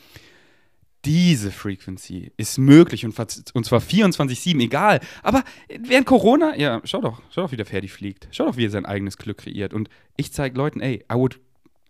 diese 1.07 1.53
Frequency 1.53 2.33
ist 2.37 2.59
möglich 2.59 3.05
und, 3.05 3.17
und 3.55 3.65
zwar 3.65 3.81
24-7, 3.81 4.61
egal. 4.61 5.01
Aber 5.23 5.45
während 5.79 6.07
Corona, 6.07 6.57
ja, 6.57 6.83
schau 6.85 7.01
doch, 7.01 7.23
schau 7.31 7.43
doch, 7.43 7.53
wie 7.53 7.57
der 7.57 7.65
Ferdi 7.65 7.89
fliegt. 7.89 8.29
Schau 8.33 8.47
doch, 8.47 8.57
wie 8.57 8.67
er 8.67 8.71
sein 8.71 8.85
eigenes 8.85 9.17
Glück 9.17 9.39
kreiert. 9.39 9.73
Und 9.73 9.89
ich 10.17 10.33
zeige 10.33 10.59
Leuten, 10.59 10.81
ey, 10.81 11.05
I 11.11 11.15
would 11.15 11.41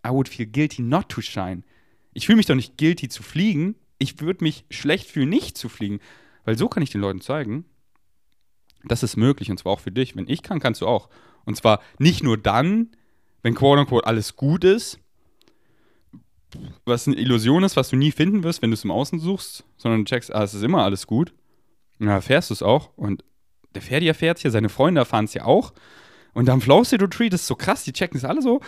I 0.05 0.11
would 0.11 0.29
feel 0.29 0.45
guilty 0.45 0.81
not 0.81 1.09
to 1.09 1.21
shine. 1.21 1.63
Ich 2.13 2.25
fühle 2.25 2.37
mich 2.37 2.45
doch 2.45 2.55
nicht 2.55 2.77
guilty 2.77 3.09
zu 3.09 3.23
fliegen. 3.23 3.75
Ich 3.97 4.21
würde 4.21 4.43
mich 4.43 4.65
schlecht 4.69 5.09
fühlen, 5.09 5.29
nicht 5.29 5.57
zu 5.57 5.67
fliegen. 5.67 5.99
Weil 6.45 6.57
so 6.57 6.69
kann 6.69 6.83
ich 6.83 6.91
den 6.91 7.01
Leuten 7.01 7.19
zeigen, 7.19 7.65
das 8.85 9.03
ist 9.03 9.17
möglich 9.17 9.51
und 9.51 9.57
zwar 9.57 9.73
auch 9.73 9.79
für 9.79 9.91
dich. 9.91 10.15
Wenn 10.15 10.29
ich 10.29 10.43
kann, 10.43 10.59
kannst 10.59 10.81
du 10.81 10.87
auch. 10.87 11.09
Und 11.45 11.57
zwar 11.57 11.81
nicht 11.97 12.23
nur 12.23 12.37
dann, 12.37 12.91
wenn 13.41 13.55
quote 13.55 13.81
unquote 13.81 14.05
alles 14.05 14.35
gut 14.35 14.63
ist, 14.63 14.99
was 16.85 17.07
eine 17.07 17.17
Illusion 17.17 17.63
ist, 17.63 17.75
was 17.75 17.89
du 17.89 17.95
nie 17.95 18.11
finden 18.11 18.43
wirst, 18.43 18.61
wenn 18.61 18.71
du 18.71 18.75
es 18.75 18.83
im 18.83 18.91
Außen 18.91 19.19
suchst, 19.19 19.63
sondern 19.77 20.05
du 20.05 20.09
checkst, 20.09 20.33
ah, 20.33 20.43
es 20.43 20.53
ist 20.53 20.63
immer 20.63 20.83
alles 20.83 21.07
gut. 21.07 21.33
dann 21.99 22.09
erfährst 22.09 22.49
du 22.49 22.53
es 22.53 22.63
auch 22.63 22.91
und 22.95 23.23
der 23.75 23.81
Ferdi 23.81 24.07
erfährt 24.07 24.37
es 24.37 24.43
ja, 24.43 24.49
seine 24.49 24.69
Freunde 24.69 24.99
erfahren 24.99 25.25
es 25.25 25.33
ja 25.33 25.45
auch. 25.45 25.73
Und 26.33 26.47
dann 26.47 26.61
Flowstate 26.61 27.03
Retreat 27.03 27.33
ist 27.33 27.47
so 27.47 27.55
krass, 27.55 27.83
die 27.83 27.93
checken 27.93 28.17
es 28.17 28.25
alle 28.25 28.41
so. 28.41 28.61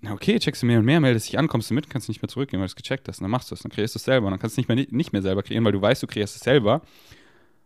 Na 0.00 0.12
okay, 0.12 0.38
checkst 0.38 0.62
du 0.62 0.66
mehr 0.66 0.78
und 0.78 0.84
mehr, 0.84 1.00
meldest 1.00 1.28
dich 1.28 1.38
an, 1.38 1.48
kommst 1.48 1.70
du 1.70 1.74
mit, 1.74 1.88
kannst 1.88 2.08
du 2.08 2.12
nicht 2.12 2.22
mehr 2.22 2.28
zurückgehen, 2.28 2.60
weil 2.60 2.66
du 2.66 2.72
es 2.72 2.76
gecheckt 2.76 3.08
hast. 3.08 3.18
Und 3.18 3.24
dann 3.24 3.30
machst 3.30 3.50
du 3.50 3.54
es, 3.54 3.62
dann 3.62 3.72
kreierst 3.72 3.94
du 3.94 3.98
es 3.98 4.04
selber. 4.04 4.26
Und 4.26 4.32
dann 4.32 4.40
kannst 4.40 4.56
du 4.56 4.60
es 4.60 4.68
nicht 4.68 4.76
mehr, 4.76 4.86
nicht 4.90 5.12
mehr 5.12 5.22
selber 5.22 5.42
kreieren, 5.42 5.64
weil 5.64 5.72
du 5.72 5.80
weißt, 5.80 6.02
du 6.02 6.06
kreierst 6.06 6.36
es 6.36 6.42
selber. 6.42 6.82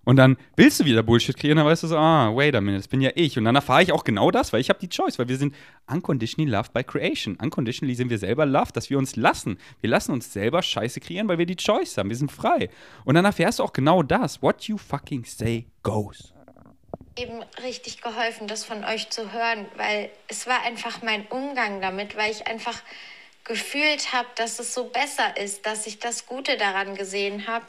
Und 0.05 0.17
dann 0.17 0.39
willst 0.57 0.81
du 0.81 0.85
wieder 0.87 1.03
Bullshit 1.03 1.37
kreieren, 1.37 1.59
dann 1.59 1.67
weißt 1.67 1.83
du 1.83 1.87
so, 1.89 1.97
ah, 1.97 2.35
wait 2.35 2.55
a 2.55 2.61
minute, 2.61 2.81
das 2.81 2.89
bin 2.89 3.03
ja 3.03 3.11
ich. 3.15 3.37
Und 3.37 3.45
dann 3.45 3.55
erfahre 3.55 3.83
ich 3.83 3.93
auch 3.93 4.03
genau 4.03 4.31
das, 4.31 4.53
weil 4.53 4.61
ich 4.61 4.71
habe 4.71 4.79
die 4.81 4.89
Choice, 4.89 5.19
weil 5.19 5.29
wir 5.29 5.37
sind 5.37 5.55
unconditionally 5.87 6.51
loved 6.51 6.73
by 6.73 6.83
creation. 6.83 7.37
Unconditionally 7.37 7.95
sind 7.95 8.09
wir 8.09 8.19
selber 8.19 8.47
loved, 8.47 8.77
dass 8.77 8.89
wir 8.89 8.97
uns 8.97 9.17
lassen. 9.17 9.59
Wir 9.83 9.91
lassen 9.91 10.13
uns 10.13 10.33
selber 10.33 10.63
Scheiße 10.63 11.01
kreieren, 11.01 11.29
weil 11.29 11.39
wir 11.39 11.47
die 11.47 11.57
Choice 11.57 11.99
haben. 11.99 12.09
Wir 12.09 12.17
sind 12.17 12.33
frei. 12.33 12.71
Und 13.05 13.15
dann 13.15 13.27
erfährst 13.27 13.59
du 13.59 13.63
auch 13.63 13.75
genau 13.75 14.03
das. 14.03 14.43
What 14.43 14.63
you 14.65 14.79
fucking 14.79 15.25
say 15.25 15.67
goes. 15.83 16.33
Eben 17.17 17.43
richtig 17.63 18.01
geholfen, 18.01 18.47
das 18.47 18.65
von 18.65 18.85
euch 18.85 19.11
zu 19.11 19.33
hören, 19.33 19.67
weil 19.77 20.11
es 20.29 20.47
war 20.47 20.63
einfach 20.63 21.03
mein 21.03 21.27
Umgang 21.27 21.83
damit, 21.83 22.17
weil 22.17 22.31
ich 22.31 22.47
einfach 22.47 22.81
gefühlt 23.45 24.15
habe, 24.15 24.29
dass 24.37 24.59
es 24.61 24.73
so 24.73 24.85
besser 24.85 25.37
ist, 25.37 25.67
dass 25.67 25.87
ich 25.87 25.99
das 25.99 26.25
Gute 26.27 26.57
daran 26.57 26.95
gesehen 26.95 27.47
habe 27.47 27.67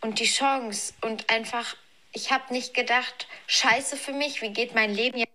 und 0.00 0.20
die 0.20 0.26
Chance 0.26 0.94
und 1.00 1.30
einfach, 1.30 1.76
ich 2.12 2.30
habe 2.30 2.52
nicht 2.52 2.74
gedacht, 2.74 3.26
scheiße 3.46 3.96
für 3.96 4.12
mich, 4.12 4.42
wie 4.42 4.52
geht 4.52 4.74
mein 4.74 4.94
Leben 4.94 5.18
jetzt? 5.18 5.32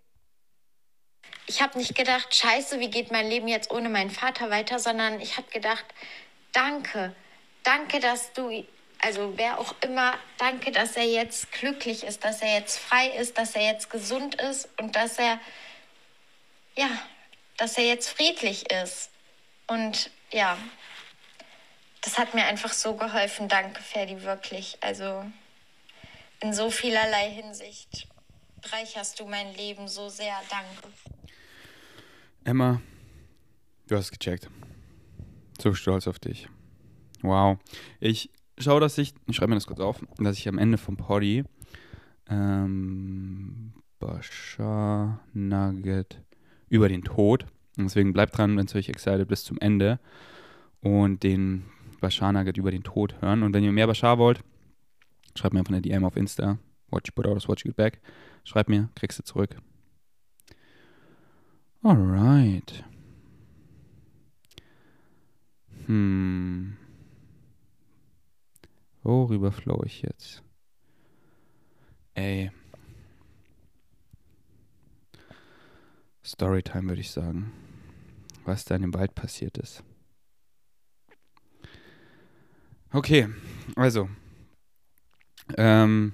Ich 1.47 1.61
habe 1.61 1.77
nicht 1.77 1.95
gedacht, 1.95 2.33
scheiße, 2.33 2.79
wie 2.79 2.89
geht 2.89 3.11
mein 3.11 3.27
Leben 3.27 3.47
jetzt 3.47 3.71
ohne 3.71 3.89
meinen 3.89 4.11
Vater 4.11 4.49
weiter, 4.49 4.79
sondern 4.79 5.19
ich 5.19 5.37
habe 5.37 5.51
gedacht, 5.51 5.85
danke, 6.53 7.13
danke, 7.63 7.99
dass 7.99 8.31
du, 8.33 8.65
also 8.99 9.33
wer 9.37 9.59
auch 9.59 9.75
immer, 9.81 10.17
danke, 10.37 10.71
dass 10.71 10.95
er 10.95 11.05
jetzt 11.05 11.51
glücklich 11.51 12.03
ist, 12.03 12.23
dass 12.23 12.41
er 12.41 12.59
jetzt 12.59 12.79
frei 12.79 13.07
ist, 13.09 13.37
dass 13.37 13.55
er 13.55 13.63
jetzt 13.63 13.89
gesund 13.89 14.35
ist 14.35 14.69
und 14.79 14.95
dass 14.95 15.19
er, 15.19 15.39
ja, 16.75 16.89
dass 17.57 17.77
er 17.77 17.85
jetzt 17.85 18.09
friedlich 18.09 18.71
ist. 18.71 19.09
Und 19.67 20.09
ja, 20.31 20.57
das 22.01 22.17
hat 22.17 22.33
mir 22.33 22.45
einfach 22.45 22.73
so 22.73 22.95
geholfen. 22.95 23.47
Danke, 23.47 23.81
Ferdi, 23.81 24.23
wirklich. 24.23 24.77
Also 24.81 25.23
in 26.41 26.53
so 26.53 26.69
vielerlei 26.71 27.29
Hinsicht 27.29 28.07
bereicherst 28.61 29.19
du 29.19 29.25
mein 29.25 29.53
Leben 29.55 29.87
so 29.87 30.09
sehr. 30.09 30.35
Danke. 30.49 30.93
Emma, 32.43 32.81
du 33.87 33.95
hast 33.95 34.11
gecheckt. 34.11 34.49
So 35.61 35.73
stolz 35.75 36.07
auf 36.07 36.17
dich. 36.17 36.47
Wow. 37.21 37.59
Ich 37.99 38.31
schaue, 38.57 38.79
dass 38.79 38.97
ich, 38.97 39.13
ich 39.27 39.35
schreibe 39.35 39.49
mir 39.49 39.55
das 39.55 39.67
kurz 39.67 39.79
auf, 39.79 40.01
dass 40.17 40.37
ich 40.37 40.47
am 40.47 40.57
Ende 40.57 40.79
vom 40.79 40.97
Poddy 40.97 41.43
ähm, 42.29 43.73
Bashar 43.99 45.19
Nugget 45.33 46.19
über 46.69 46.89
den 46.89 47.03
Tod. 47.03 47.45
Deswegen 47.77 48.13
bleibt 48.13 48.37
dran, 48.37 48.57
wenn 48.57 48.65
es 48.65 48.75
euch 48.75 48.89
excited 48.89 49.27
bis 49.27 49.43
zum 49.43 49.59
Ende. 49.59 49.99
Und 50.81 51.21
den 51.21 51.65
Bashar 52.01 52.33
Nugget 52.33 52.57
über 52.57 52.71
den 52.71 52.83
Tod 52.83 53.21
hören. 53.21 53.43
Und 53.43 53.53
wenn 53.53 53.63
ihr 53.63 53.71
mehr 53.71 53.87
Bashar 53.87 54.17
wollt, 54.17 54.43
schreibt 55.35 55.53
mir 55.53 55.59
einfach 55.59 55.73
eine 55.73 55.81
DM 55.81 56.03
auf 56.03 56.17
Insta. 56.17 56.57
What 56.89 57.07
you 57.07 57.13
put 57.13 57.25
out 57.25 57.37
is 57.37 57.47
what 57.47 57.61
you 57.61 57.69
get 57.69 57.77
back. 57.77 58.01
Schreibt 58.43 58.69
mir, 58.69 58.89
kriegst 58.95 59.19
du 59.19 59.23
zurück. 59.23 59.55
Alright. 61.83 62.83
Hm. 65.85 66.77
Worüber 69.03 69.51
flow 69.51 69.81
ich 69.85 70.01
jetzt? 70.01 70.43
Ey. 72.13 72.51
Storytime 76.23 76.89
würde 76.89 77.01
ich 77.01 77.11
sagen. 77.11 77.51
Was 78.45 78.65
da 78.65 78.75
in 78.75 78.81
dem 78.83 78.93
Wald 78.93 79.15
passiert 79.15 79.57
ist. 79.57 79.83
Okay, 82.93 83.29
also. 83.75 84.09
Ähm, 85.57 86.13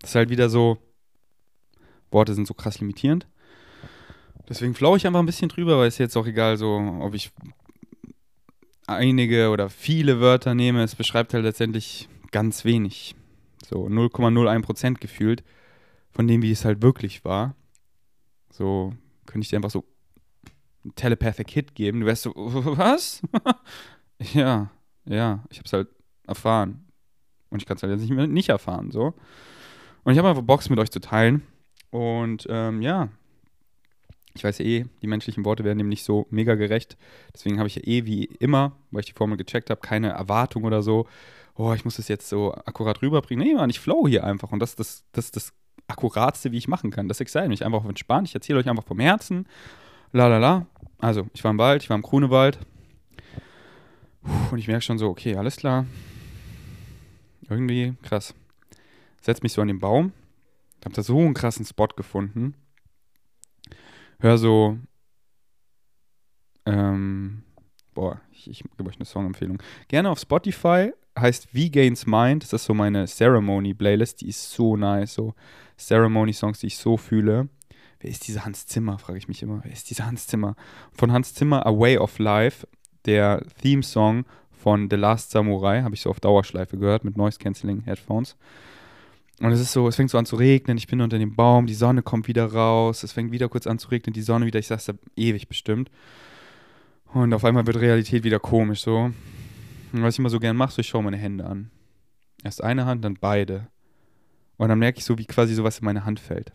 das 0.00 0.10
ist 0.10 0.14
halt 0.16 0.28
wieder 0.28 0.50
so, 0.50 0.78
Worte 2.10 2.34
sind 2.34 2.46
so 2.46 2.54
krass 2.54 2.80
limitierend. 2.80 3.26
Deswegen 4.48 4.74
flow 4.74 4.96
ich 4.96 5.06
einfach 5.06 5.20
ein 5.20 5.26
bisschen 5.26 5.48
drüber, 5.48 5.78
weil 5.78 5.88
es 5.88 5.98
jetzt 5.98 6.16
auch 6.16 6.26
egal, 6.26 6.58
so, 6.58 6.76
ob 7.00 7.14
ich 7.14 7.32
einige 8.86 9.48
oder 9.48 9.70
viele 9.70 10.20
Wörter 10.20 10.54
nehme, 10.54 10.82
es 10.82 10.94
beschreibt 10.94 11.32
halt 11.32 11.44
letztendlich 11.44 12.08
ganz 12.30 12.64
wenig. 12.64 13.14
So 13.66 13.86
0,01% 13.86 15.00
gefühlt 15.00 15.42
von 16.10 16.28
dem, 16.28 16.42
wie 16.42 16.50
es 16.50 16.66
halt 16.66 16.82
wirklich 16.82 17.24
war. 17.24 17.54
So 18.50 18.92
könnte 19.24 19.44
ich 19.44 19.50
dir 19.50 19.56
einfach 19.56 19.70
so 19.70 19.84
einen 20.84 20.94
Telepathic 20.94 21.50
Hit 21.50 21.74
geben. 21.74 22.00
Du 22.00 22.06
wärst 22.06 22.24
so, 22.24 22.32
was? 22.36 23.22
ja, 24.34 24.70
ja, 25.06 25.44
ich 25.50 25.58
habe 25.58 25.66
es 25.66 25.72
halt 25.72 25.88
erfahren. 26.26 26.86
Und 27.50 27.62
ich 27.62 27.66
kann 27.66 27.76
es 27.76 27.82
halt 27.82 27.92
jetzt 27.92 28.02
nicht 28.02 28.12
mehr 28.12 28.26
nicht 28.26 28.48
erfahren, 28.48 28.90
so. 28.90 29.14
Und 30.04 30.12
ich 30.12 30.18
habe 30.18 30.28
einfach 30.28 30.42
Box 30.42 30.70
mit 30.70 30.78
euch 30.78 30.90
zu 30.90 31.00
teilen. 31.00 31.42
Und 31.90 32.46
ähm, 32.50 32.82
ja, 32.82 33.08
ich 34.34 34.42
weiß 34.42 34.58
ja 34.58 34.64
eh, 34.64 34.86
die 35.00 35.06
menschlichen 35.06 35.44
Worte 35.44 35.64
werden 35.64 35.78
dem 35.78 35.88
nicht 35.88 36.04
so 36.04 36.26
mega 36.30 36.56
gerecht. 36.56 36.96
Deswegen 37.32 37.58
habe 37.58 37.68
ich 37.68 37.76
ja 37.76 37.82
eh 37.84 38.04
wie 38.04 38.24
immer, 38.24 38.72
weil 38.90 39.00
ich 39.00 39.06
die 39.06 39.12
Formel 39.12 39.36
gecheckt 39.36 39.70
habe, 39.70 39.80
keine 39.80 40.10
Erwartung 40.10 40.64
oder 40.64 40.82
so. 40.82 41.06
Oh, 41.54 41.72
ich 41.72 41.84
muss 41.84 41.96
das 41.96 42.08
jetzt 42.08 42.28
so 42.28 42.52
akkurat 42.52 43.00
rüberbringen. 43.00 43.46
Nee, 43.46 43.54
Mann, 43.54 43.70
ich 43.70 43.78
flow 43.78 44.08
hier 44.08 44.24
einfach. 44.24 44.50
Und 44.50 44.58
das 44.58 44.70
ist 44.70 44.80
das, 44.80 45.04
das, 45.12 45.30
das 45.30 45.52
Akkuratste, 45.86 46.50
wie 46.50 46.58
ich 46.58 46.66
machen 46.66 46.90
kann. 46.90 47.06
Das 47.08 47.20
excite 47.20 47.48
mich 47.48 47.64
einfach 47.64 47.78
auf 47.78 47.88
entspannt. 47.88 48.26
Ich 48.26 48.34
erzähle 48.34 48.58
euch 48.58 48.68
einfach 48.68 48.84
vom 48.84 48.98
Herzen. 48.98 49.46
La 50.12 50.26
la 50.26 50.38
la. 50.38 50.66
Also, 50.98 51.28
ich 51.32 51.44
war 51.44 51.52
im 51.52 51.58
Wald, 51.58 51.82
ich 51.84 51.90
war 51.90 51.96
im 51.96 52.02
Grunewald. 52.02 52.58
Und 54.50 54.58
ich 54.58 54.68
merke 54.68 54.82
schon 54.82 54.98
so, 54.98 55.08
okay, 55.08 55.36
alles 55.36 55.56
klar. 55.56 55.86
Irgendwie 57.48 57.94
krass. 58.02 58.34
Setz 59.20 59.42
mich 59.42 59.52
so 59.52 59.62
an 59.62 59.68
den 59.68 59.80
Baum. 59.80 60.12
Hab 60.84 60.92
da 60.92 61.02
so 61.02 61.18
einen 61.18 61.34
krassen 61.34 61.64
Spot 61.64 61.88
gefunden. 61.88 62.54
Hör 64.20 64.38
so. 64.38 64.78
Ähm, 66.66 67.42
boah, 67.94 68.20
ich, 68.32 68.48
ich 68.50 68.64
gebe 68.76 68.88
euch 68.88 68.96
eine 68.96 69.04
Songempfehlung. 69.04 69.62
Gerne 69.88 70.10
auf 70.10 70.18
Spotify. 70.18 70.92
Heißt 71.18 71.46
V-Gains 71.50 72.06
Mind. 72.06 72.42
Das 72.42 72.52
ist 72.52 72.64
so 72.64 72.74
meine 72.74 73.06
Ceremony-Playlist. 73.06 74.20
Die 74.20 74.28
ist 74.28 74.50
so 74.50 74.76
nice. 74.76 75.14
So 75.14 75.34
Ceremony-Songs, 75.78 76.60
die 76.60 76.68
ich 76.68 76.78
so 76.78 76.96
fühle. 76.96 77.48
Wer 78.00 78.10
ist 78.10 78.26
dieser 78.28 78.44
Hans 78.44 78.66
Zimmer, 78.66 78.98
frage 78.98 79.18
ich 79.18 79.28
mich 79.28 79.42
immer. 79.42 79.60
Wer 79.64 79.72
ist 79.72 79.88
dieser 79.88 80.04
Hans 80.04 80.26
Zimmer? 80.26 80.56
Von 80.92 81.12
Hans 81.12 81.32
Zimmer, 81.32 81.64
A 81.64 81.70
Way 81.70 81.96
of 81.96 82.18
Life, 82.18 82.68
der 83.06 83.42
Theme-Song 83.62 84.24
von 84.52 84.88
The 84.90 84.96
Last 84.96 85.30
Samurai, 85.30 85.82
habe 85.82 85.94
ich 85.94 86.00
so 86.00 86.10
auf 86.10 86.20
Dauerschleife 86.20 86.78
gehört 86.78 87.04
mit 87.04 87.16
Noise 87.16 87.38
Cancelling 87.38 87.82
Headphones. 87.82 88.36
Und 89.40 89.50
es 89.50 89.60
ist 89.60 89.72
so, 89.72 89.88
es 89.88 89.96
fängt 89.96 90.10
so 90.10 90.18
an 90.18 90.26
zu 90.26 90.36
regnen, 90.36 90.76
ich 90.78 90.86
bin 90.86 91.00
unter 91.00 91.18
dem 91.18 91.34
Baum, 91.34 91.66
die 91.66 91.74
Sonne 91.74 92.02
kommt 92.02 92.28
wieder 92.28 92.46
raus, 92.46 93.02
es 93.02 93.12
fängt 93.12 93.32
wieder 93.32 93.48
kurz 93.48 93.66
an 93.66 93.78
zu 93.78 93.88
regnen, 93.88 94.14
die 94.14 94.22
Sonne 94.22 94.46
wieder, 94.46 94.58
ich 94.58 94.68
sag's 94.68 94.86
da 94.86 94.94
ewig 95.16 95.48
bestimmt. 95.48 95.90
Und 97.12 97.34
auf 97.34 97.44
einmal 97.44 97.66
wird 97.66 97.76
Realität 97.76 98.24
wieder 98.24 98.38
komisch 98.38 98.82
so. 98.82 99.10
Und 99.92 100.02
was 100.02 100.14
ich 100.14 100.18
immer 100.18 100.30
so 100.30 100.40
gern 100.40 100.56
mache, 100.56 100.72
so 100.72 100.80
ich 100.80 100.88
schaue 100.88 101.02
meine 101.02 101.16
Hände 101.16 101.44
an. 101.46 101.70
Erst 102.42 102.62
eine 102.62 102.86
Hand, 102.86 103.04
dann 103.04 103.14
beide. 103.20 103.68
Und 104.56 104.68
dann 104.68 104.78
merke 104.78 104.98
ich 104.98 105.04
so, 105.04 105.18
wie 105.18 105.24
quasi 105.24 105.54
sowas 105.54 105.78
in 105.78 105.84
meine 105.84 106.04
Hand 106.04 106.20
fällt. 106.20 106.52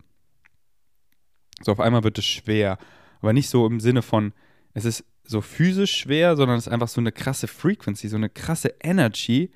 So 1.62 1.72
auf 1.72 1.80
einmal 1.80 2.04
wird 2.04 2.18
es 2.18 2.26
schwer. 2.26 2.78
Aber 3.22 3.34
nicht 3.34 3.50
so 3.50 3.66
im 3.66 3.80
Sinne 3.80 4.02
von, 4.02 4.34
es 4.74 4.86
ist 4.86 5.04
so 5.30 5.42
physisch 5.42 5.96
schwer, 5.96 6.36
sondern 6.36 6.58
es 6.58 6.66
ist 6.66 6.74
einfach 6.74 6.88
so 6.88 7.00
eine 7.00 7.12
krasse 7.12 7.48
Frequency, 7.48 8.08
so 8.08 8.16
eine 8.16 8.30
krasse 8.30 8.74
Energy. 8.82 9.52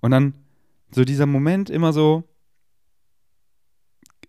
Und 0.00 0.10
dann 0.10 0.34
so 0.90 1.04
dieser 1.04 1.24
Moment 1.24 1.70
immer 1.70 1.94
so, 1.94 2.24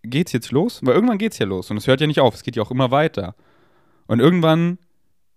geht's 0.02 0.32
jetzt 0.32 0.50
los? 0.50 0.80
Weil 0.82 0.94
irgendwann 0.94 1.18
geht's 1.18 1.38
ja 1.38 1.44
los 1.44 1.70
und 1.70 1.76
es 1.76 1.86
hört 1.86 2.00
ja 2.00 2.06
nicht 2.06 2.20
auf, 2.20 2.34
es 2.34 2.42
geht 2.42 2.56
ja 2.56 2.62
auch 2.62 2.70
immer 2.70 2.90
weiter. 2.90 3.34
Und 4.06 4.20
irgendwann 4.20 4.78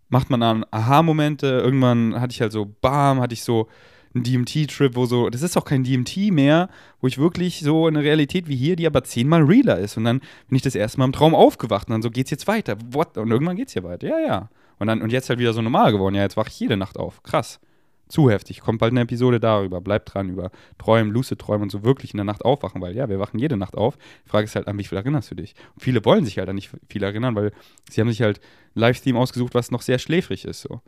macht 0.08 0.30
man 0.30 0.40
dann 0.40 0.66
Aha-Momente, 0.72 1.48
irgendwann 1.48 2.20
hatte 2.20 2.32
ich 2.32 2.40
halt 2.40 2.54
so, 2.54 2.74
bam, 2.80 3.20
hatte 3.20 3.34
ich 3.34 3.44
so 3.44 3.68
einen 4.14 4.24
DMT-Trip, 4.24 4.96
wo 4.96 5.06
so, 5.06 5.30
das 5.30 5.42
ist 5.42 5.58
auch 5.58 5.66
kein 5.66 5.84
DMT 5.84 6.32
mehr, 6.32 6.70
wo 7.02 7.08
ich 7.08 7.18
wirklich 7.18 7.60
so 7.60 7.88
eine 7.88 8.04
Realität 8.04 8.48
wie 8.48 8.56
hier, 8.56 8.78
die 8.78 8.88
aber 8.88 9.04
zehnmal 9.04 9.44
realer 9.44 9.80
ist. 9.80 9.98
Und 9.98 10.06
dann 10.06 10.20
bin 10.48 10.56
ich 10.56 10.62
das 10.62 10.76
erste 10.76 11.00
Mal 11.00 11.06
im 11.06 11.14
Traum 11.14 11.36
aufgewacht 11.36 11.90
und 11.90 11.94
dann 11.94 12.02
so, 12.02 12.10
geht's 12.10 12.32
jetzt 12.32 12.48
weiter? 12.48 12.78
What? 12.92 13.18
Und 13.18 13.32
irgendwann 13.32 13.58
geht's 13.58 13.74
ja 13.74 13.84
weiter. 13.84 14.08
Ja, 14.08 14.20
ja. 14.20 14.50
Und, 14.82 14.88
dann, 14.88 15.04
und 15.04 15.12
jetzt 15.12 15.30
halt 15.30 15.38
wieder 15.38 15.54
so 15.54 15.62
normal 15.62 15.91
geworden. 15.91 16.15
Ja, 16.15 16.24
jetzt 16.24 16.38
wache 16.38 16.50
ich 16.50 16.60
jede 16.60 16.76
Nacht 16.76 16.98
auf. 16.98 17.22
Krass. 17.22 17.60
Zu 18.08 18.32
heftig. 18.32 18.62
Kommt 18.62 18.80
bald 18.80 18.94
eine 18.94 19.02
Episode 19.02 19.39
darüber. 19.39 19.80
Bleibt 19.80 20.12
dran 20.12 20.30
über 20.30 20.50
Träumen, 20.80 21.13
Lucid 21.13 21.38
Träumen 21.38 21.62
und 21.62 21.70
so 21.70 21.84
wirklich 21.84 22.15
in 22.15 22.17
der 22.17 22.24
Nacht 22.24 22.44
aufwachen, 22.44 22.82
weil 22.82 22.96
ja, 22.96 23.08
wir 23.08 23.20
wachen 23.20 23.38
jede 23.38 23.58
Nacht 23.58 23.78
auf. 23.78 23.96
Die 24.26 24.30
Frage 24.30 24.46
ist 24.46 24.56
halt, 24.56 24.67
an 24.67 24.80
wie 24.80 24.84
viel 24.84 24.98
erinnerst 24.98 25.30
du 25.30 25.36
dich? 25.36 25.54
Und 25.76 25.84
viele 25.84 26.04
wollen 26.04 26.26
sich 26.26 26.39
halt 26.39 26.50
an 26.50 26.56
nicht 26.56 26.72
viel 26.89 27.04
erinnern, 27.04 27.36
weil 27.36 27.52
sie 27.91 28.02
haben 28.02 28.10
sich 28.10 28.24
halt 28.24 28.41
Livestream 28.74 29.17
ausgesucht, 29.17 29.54
was 29.54 29.70
noch 29.70 29.84
sehr 29.84 30.00
schläfrig 30.00 30.46
ist. 30.46 30.62
So. 30.62 30.82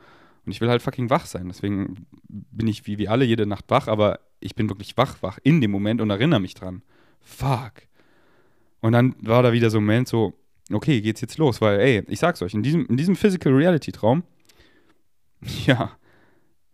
Und 0.44 0.52
ich 0.52 0.60
will 0.60 0.70
halt 0.70 0.82
fucking 0.82 1.12
wach 1.12 1.28
sein. 1.28 1.48
Deswegen 1.48 2.08
bin 2.28 2.66
ich 2.66 2.88
wie 2.88 2.98
wir 2.98 3.12
alle 3.12 3.26
jede 3.26 3.46
Nacht 3.46 3.66
wach, 3.68 3.88
aber 3.88 4.22
ich 4.40 4.56
bin 4.56 4.70
wirklich 4.70 4.98
wach, 4.98 5.18
wach 5.22 5.38
in 5.44 5.62
dem 5.62 5.70
Moment 5.70 6.02
und 6.02 6.10
erinnere 6.10 6.40
mich 6.40 6.56
dran. 6.56 6.82
Fuck. 7.22 7.74
Und 8.82 8.94
dann 8.94 9.16
war 9.22 9.44
da 9.44 9.54
wieder 9.54 9.70
so 9.70 9.78
ein 9.78 9.84
Moment 9.84 10.08
so, 10.08 10.34
okay, 10.72 11.02
geht's 11.02 11.22
jetzt 11.22 11.38
los? 11.38 11.62
Weil, 11.62 11.80
ey, 11.80 12.04
ich 12.08 12.20
sag's 12.20 12.42
euch, 12.42 12.54
in 12.54 12.64
diesem, 12.64 12.86
in 12.88 12.98
diesem 12.98 13.16
Physical 13.16 13.54
Reality 13.54 13.92
Traum, 13.92 14.24
ja, 15.66 15.98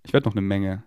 ich 0.04 0.14
werde 0.14 0.28
noch 0.28 0.36
eine 0.36 0.42
Menge 0.42 0.84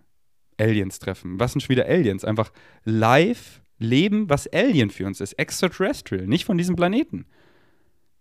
Aliens 0.59 0.99
treffen. 0.99 1.41
Was 1.41 1.53
sind 1.53 1.61
schon 1.61 1.71
wieder 1.71 1.87
Aliens? 1.87 2.25
Einfach 2.25 2.53
live 2.85 3.63
leben, 3.79 4.31
was 4.31 4.47
Alien 4.53 4.91
für 4.91 5.07
uns 5.07 5.21
ist. 5.21 5.35
Extraterrestrial, 5.35 6.27
nicht 6.27 6.45
von 6.45 6.57
diesem 6.57 6.77
Planeten. 6.77 7.27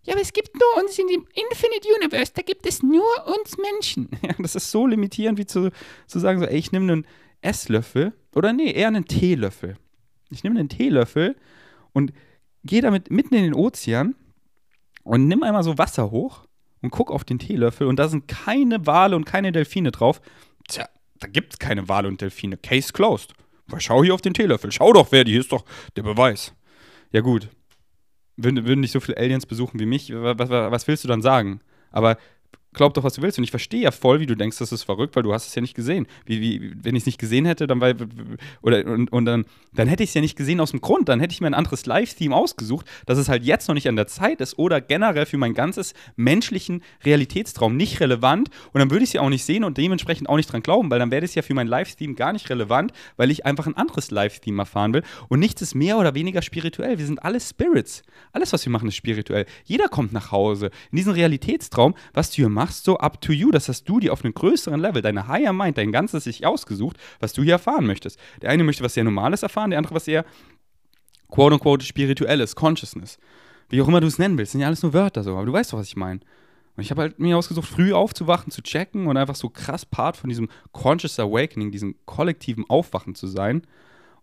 Ja, 0.04 0.14
aber 0.14 0.22
es 0.22 0.34
gibt 0.34 0.56
nur 0.56 0.84
uns 0.84 0.98
in 0.98 1.08
dem 1.08 1.28
Infinite 1.36 1.88
Universe, 2.00 2.32
da 2.34 2.42
gibt 2.42 2.66
es 2.66 2.82
nur 2.82 3.06
uns 3.28 3.58
Menschen. 3.58 4.10
Ja, 4.24 4.34
das 4.40 4.56
ist 4.56 4.72
so 4.72 4.88
limitierend, 4.88 5.38
wie 5.38 5.46
zu, 5.46 5.70
zu 6.08 6.20
sagen, 6.20 6.40
so, 6.40 6.46
ey, 6.46 6.58
ich 6.58 6.72
nehme 6.72 6.92
einen 6.92 7.08
Esslöffel, 7.42 8.14
oder 8.34 8.54
nee, 8.54 8.72
eher 8.72 8.88
einen 8.88 9.06
Teelöffel. 9.06 9.78
Ich 10.30 10.44
nehme 10.44 10.60
einen 10.60 10.70
Teelöffel 10.70 11.36
und 11.94 12.14
gehe 12.64 12.82
damit 12.82 13.12
mitten 13.12 13.36
in 13.36 13.44
den 13.44 13.54
Ozean 13.54 14.16
und 15.04 15.28
nimm 15.28 15.44
einmal 15.44 15.64
so 15.64 15.78
Wasser 15.78 16.12
hoch 16.12 16.46
und 16.82 16.92
guck 16.92 17.12
auf 17.12 17.24
den 17.24 17.40
Teelöffel 17.40 17.88
und 17.88 17.98
da 17.98 18.08
sind 18.08 18.28
keine 18.28 18.86
Wale 18.86 19.16
und 19.16 19.26
keine 19.26 19.52
Delfine 19.52 19.92
drauf. 19.92 20.22
Tja, 20.68 20.88
da 21.20 21.28
gibt 21.28 21.54
es 21.54 21.60
keine 21.60 21.88
Wale 21.88 22.08
und 22.08 22.22
Delfine. 22.22 22.58
Case 22.58 22.92
closed. 22.94 23.34
Schau 23.78 24.04
hier 24.04 24.14
auf 24.14 24.22
den 24.22 24.34
Teelöffel. 24.34 24.72
Schau 24.72 24.92
doch, 24.92 25.12
wer 25.12 25.24
die 25.24 25.36
ist 25.36 25.52
doch 25.52 25.64
der 25.96 26.04
Beweis. 26.04 26.54
Ja, 27.12 27.22
gut. 27.22 27.50
Würden, 28.38 28.66
würden 28.66 28.80
nicht 28.82 28.92
so 28.92 29.00
viele 29.00 29.18
Aliens 29.18 29.46
besuchen 29.46 29.80
wie 29.80 29.86
mich, 29.86 30.12
was, 30.14 30.38
was, 30.38 30.50
was 30.50 30.88
willst 30.88 31.04
du 31.04 31.08
dann 31.08 31.22
sagen? 31.22 31.62
Aber 31.92 32.18
glaub 32.74 32.94
doch, 32.94 33.04
was 33.04 33.14
du 33.14 33.22
willst. 33.22 33.38
Und 33.38 33.44
ich 33.44 33.52
verstehe 33.52 33.82
ja 33.82 33.92
voll, 33.92 34.20
wie 34.20 34.26
du 34.26 34.36
denkst, 34.36 34.58
das 34.58 34.72
ist 34.72 34.84
verrückt, 34.84 35.16
weil 35.16 35.24
du 35.24 35.34
hast 35.34 35.48
es 35.48 35.56
ja 35.56 35.62
nicht 35.62 35.76
gesehen. 35.76 36.08
Wie, 36.26 36.42
wie, 36.42 36.74
wenn 36.82 36.96
ich 36.96 37.04
es 37.04 37.06
nicht 37.06 37.18
gesehen 37.18 37.46
hätte, 37.46 37.68
dann 37.68 37.82
war, 37.82 37.94
oder 38.62 38.86
und, 38.86 39.12
und 39.12 39.26
dann, 39.26 39.46
dann 39.74 39.88
hätte 39.88 40.04
ich 40.04 40.10
es 40.10 40.14
ja 40.14 40.22
nicht 40.22 40.38
gesehen 40.38 40.60
aus 40.60 40.72
dem 40.72 40.82
Grund. 40.82 41.10
Dann 41.10 41.20
hätte 41.20 41.34
ich 41.34 41.42
mir 41.42 41.48
ein 41.48 41.54
anderes 41.54 41.86
Live-Theme 41.86 42.36
ausgesucht, 42.36 42.86
dass 43.06 43.18
es 43.18 43.30
halt 43.30 43.44
jetzt 43.44 43.68
noch 43.68 43.76
nicht 43.76 43.88
an 43.88 43.96
der 43.96 44.08
Zeit 44.08 44.42
ist 44.42 44.58
oder 44.58 44.82
generell 44.82 45.26
für 45.26 45.38
meinen 45.38 45.54
ganzes 45.54 45.94
menschlichen 46.16 46.82
Realitätstraum 47.04 47.76
nicht 47.76 48.00
relevant. 48.00 48.50
Und 48.72 48.80
dann 48.80 48.90
würde 48.90 49.04
ich 49.04 49.10
es 49.10 49.14
ja 49.14 49.22
auch 49.22 49.30
nicht 49.30 49.44
sehen 49.44 49.64
und 49.64 49.78
dementsprechend 49.78 50.30
auch 50.30 50.38
nicht 50.38 50.52
dran 50.52 50.64
glauben, 50.64 50.90
weil 50.90 51.00
dann 51.00 51.12
wäre 51.12 51.26
es 51.26 51.36
ja 51.36 51.42
für 51.42 51.54
mein 51.54 51.68
Live-Theme 51.68 52.16
gar 52.16 52.34
nicht 52.34 52.50
relevant, 52.50 52.94
weil 53.18 53.32
ich 53.32 53.46
einfach 53.46 53.68
ein 53.68 53.76
anderes 53.76 54.12
Live-Theme 54.12 54.62
erfahren 54.62 54.94
will. 54.94 55.04
Und 55.28 55.40
nichts 55.40 55.62
ist 55.62 55.76
mehr 55.76 55.98
oder 55.98 56.16
weniger 56.16 56.42
spirituell. 56.42 56.98
Wir 56.98 57.06
sind 57.06 57.24
alle 57.24 57.40
Spirits. 57.40 58.04
Alles, 58.32 58.54
was 58.54 58.66
wir 58.66 58.72
machen, 58.72 58.88
ist 58.88 58.96
spirituell. 58.96 59.46
Jeder 59.66 59.90
kommt 59.90 60.14
nach 60.14 60.32
Hause. 60.32 60.72
In 60.92 60.98
diesen 60.98 61.14
Realitätstraum, 61.14 61.96
was 62.14 62.30
du 62.30 62.38
hier 62.38 62.50
machst, 62.50 62.61
machst, 62.62 62.84
so 62.84 62.98
up 62.98 63.22
to 63.22 63.34
you. 63.34 63.52
Das 63.52 63.68
hast 63.68 63.86
du 63.86 64.00
dir 64.00 64.14
auf 64.14 64.24
einem 64.24 64.34
größeren 64.34 64.80
Level, 64.80 65.02
deine 65.02 65.28
Higher 65.28 65.54
Mind, 65.54 65.78
dein 65.78 65.92
ganzes 65.92 66.26
sich 66.26 66.46
ausgesucht, 66.46 66.98
was 67.20 67.34
du 67.34 67.42
hier 67.42 67.54
erfahren 67.54 67.86
möchtest. 67.88 68.20
Der 68.42 68.52
eine 68.52 68.64
möchte 68.64 68.84
was 68.84 68.94
sehr 68.94 69.04
Normales 69.04 69.44
erfahren, 69.44 69.72
der 69.72 69.80
andere 69.80 69.96
was 69.96 70.06
sehr 70.06 70.26
quote 71.30 71.56
unquote 71.56 71.84
spirituelles, 71.84 72.56
Consciousness. 72.56 73.18
Wie 73.70 73.82
auch 73.82 73.88
immer 73.88 74.02
du 74.02 74.08
es 74.08 74.20
nennen 74.20 74.38
willst, 74.38 74.52
sind 74.52 74.62
ja 74.62 74.68
alles 74.68 74.84
nur 74.84 74.94
Wörter 74.94 75.24
so, 75.24 75.36
aber 75.36 75.46
du 75.46 75.54
weißt 75.54 75.74
doch, 75.74 75.80
was 75.80 75.88
ich 75.88 75.96
meine. 75.96 76.20
Und 76.76 76.84
ich 76.84 76.92
habe 76.92 77.02
halt 77.02 77.20
mir 77.20 77.38
ausgesucht, 77.38 77.68
früh 77.68 77.94
aufzuwachen, 77.94 78.52
zu 78.52 78.62
checken 78.62 79.08
und 79.08 79.18
einfach 79.18 79.36
so 79.36 79.50
krass 79.50 79.86
Part 79.86 80.18
von 80.18 80.30
diesem 80.30 80.50
Conscious 80.72 81.20
Awakening, 81.20 81.72
diesem 81.72 81.96
kollektiven 82.06 82.70
Aufwachen 82.70 83.16
zu 83.16 83.28
sein. 83.28 83.64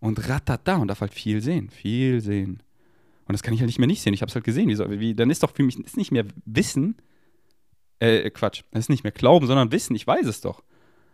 Und 0.01 0.29
ratata, 0.29 0.77
und 0.77 0.89
darf 0.89 1.01
halt 1.01 1.13
viel 1.13 1.41
sehen, 1.41 1.71
viel 1.71 2.21
sehen. 2.21 2.63
Und 3.27 3.33
das 3.33 3.43
kann 3.43 3.53
ich 3.53 3.61
halt 3.61 3.67
nicht 3.67 3.79
mehr 3.79 3.89
nicht 3.89 4.01
sehen. 4.01 4.15
Ich 4.15 4.23
habe 4.23 4.29
es 4.29 4.35
halt 4.35 4.45
gesehen. 4.45 4.69
Wie, 4.69 5.01
wie, 5.01 5.15
dann 5.15 5.29
ist 5.29 5.43
doch 5.43 5.51
für 5.55 5.63
mich 5.63 5.79
ist 5.79 5.97
nicht 5.97 6.13
mehr 6.13 6.25
Wissen, 6.45 6.97
äh, 8.01 8.31
Quatsch. 8.31 8.63
Das 8.71 8.81
ist 8.81 8.89
nicht 8.91 9.05
mehr 9.05 9.13
Glauben, 9.13 9.47
sondern 9.47 9.73
Wissen. 9.73 9.95
Ich 9.97 10.07
weiß 10.07 10.27
es 10.27 10.41
doch. 10.41 10.63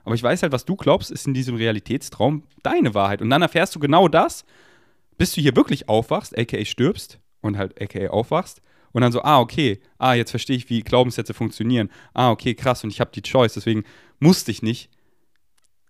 Aber 0.05 0.15
ich 0.15 0.23
weiß 0.23 0.43
halt, 0.43 0.53
was 0.53 0.65
du 0.65 0.77
glaubst, 0.77 1.11
ist 1.11 1.27
in 1.27 1.35
diesem 1.35 1.57
Realitätstraum 1.57 2.43
deine 2.63 2.95
Wahrheit. 2.95 3.23
Und 3.23 3.31
dann 3.31 3.43
erfährst 3.43 3.75
du 3.75 3.81
genau 3.81 4.09
das, 4.09 4.45
bis 5.17 5.33
du 5.33 5.41
hier 5.41 5.57
wirklich 5.57 5.89
aufwachst, 5.89 6.37
aka 6.39 6.65
stirbst 6.65 7.19
und 7.41 7.57
halt 7.57 7.81
aka 7.81 8.09
aufwachst. 8.09 8.61
Und 8.93 9.03
dann 9.03 9.13
so, 9.13 9.23
ah, 9.23 9.41
okay, 9.41 9.81
ah, 9.99 10.15
jetzt 10.15 10.31
verstehe 10.31 10.57
ich, 10.57 10.71
wie 10.71 10.83
Glaubenssätze 10.83 11.35
funktionieren. 11.35 11.91
Ah, 12.13 12.31
okay, 12.31 12.55
krass, 12.55 12.85
und 12.85 12.91
ich 12.91 13.01
habe 13.01 13.11
die 13.13 13.23
Choice, 13.23 13.55
deswegen 13.55 13.83
musste 14.21 14.53
ich 14.53 14.63
nicht, 14.63 14.89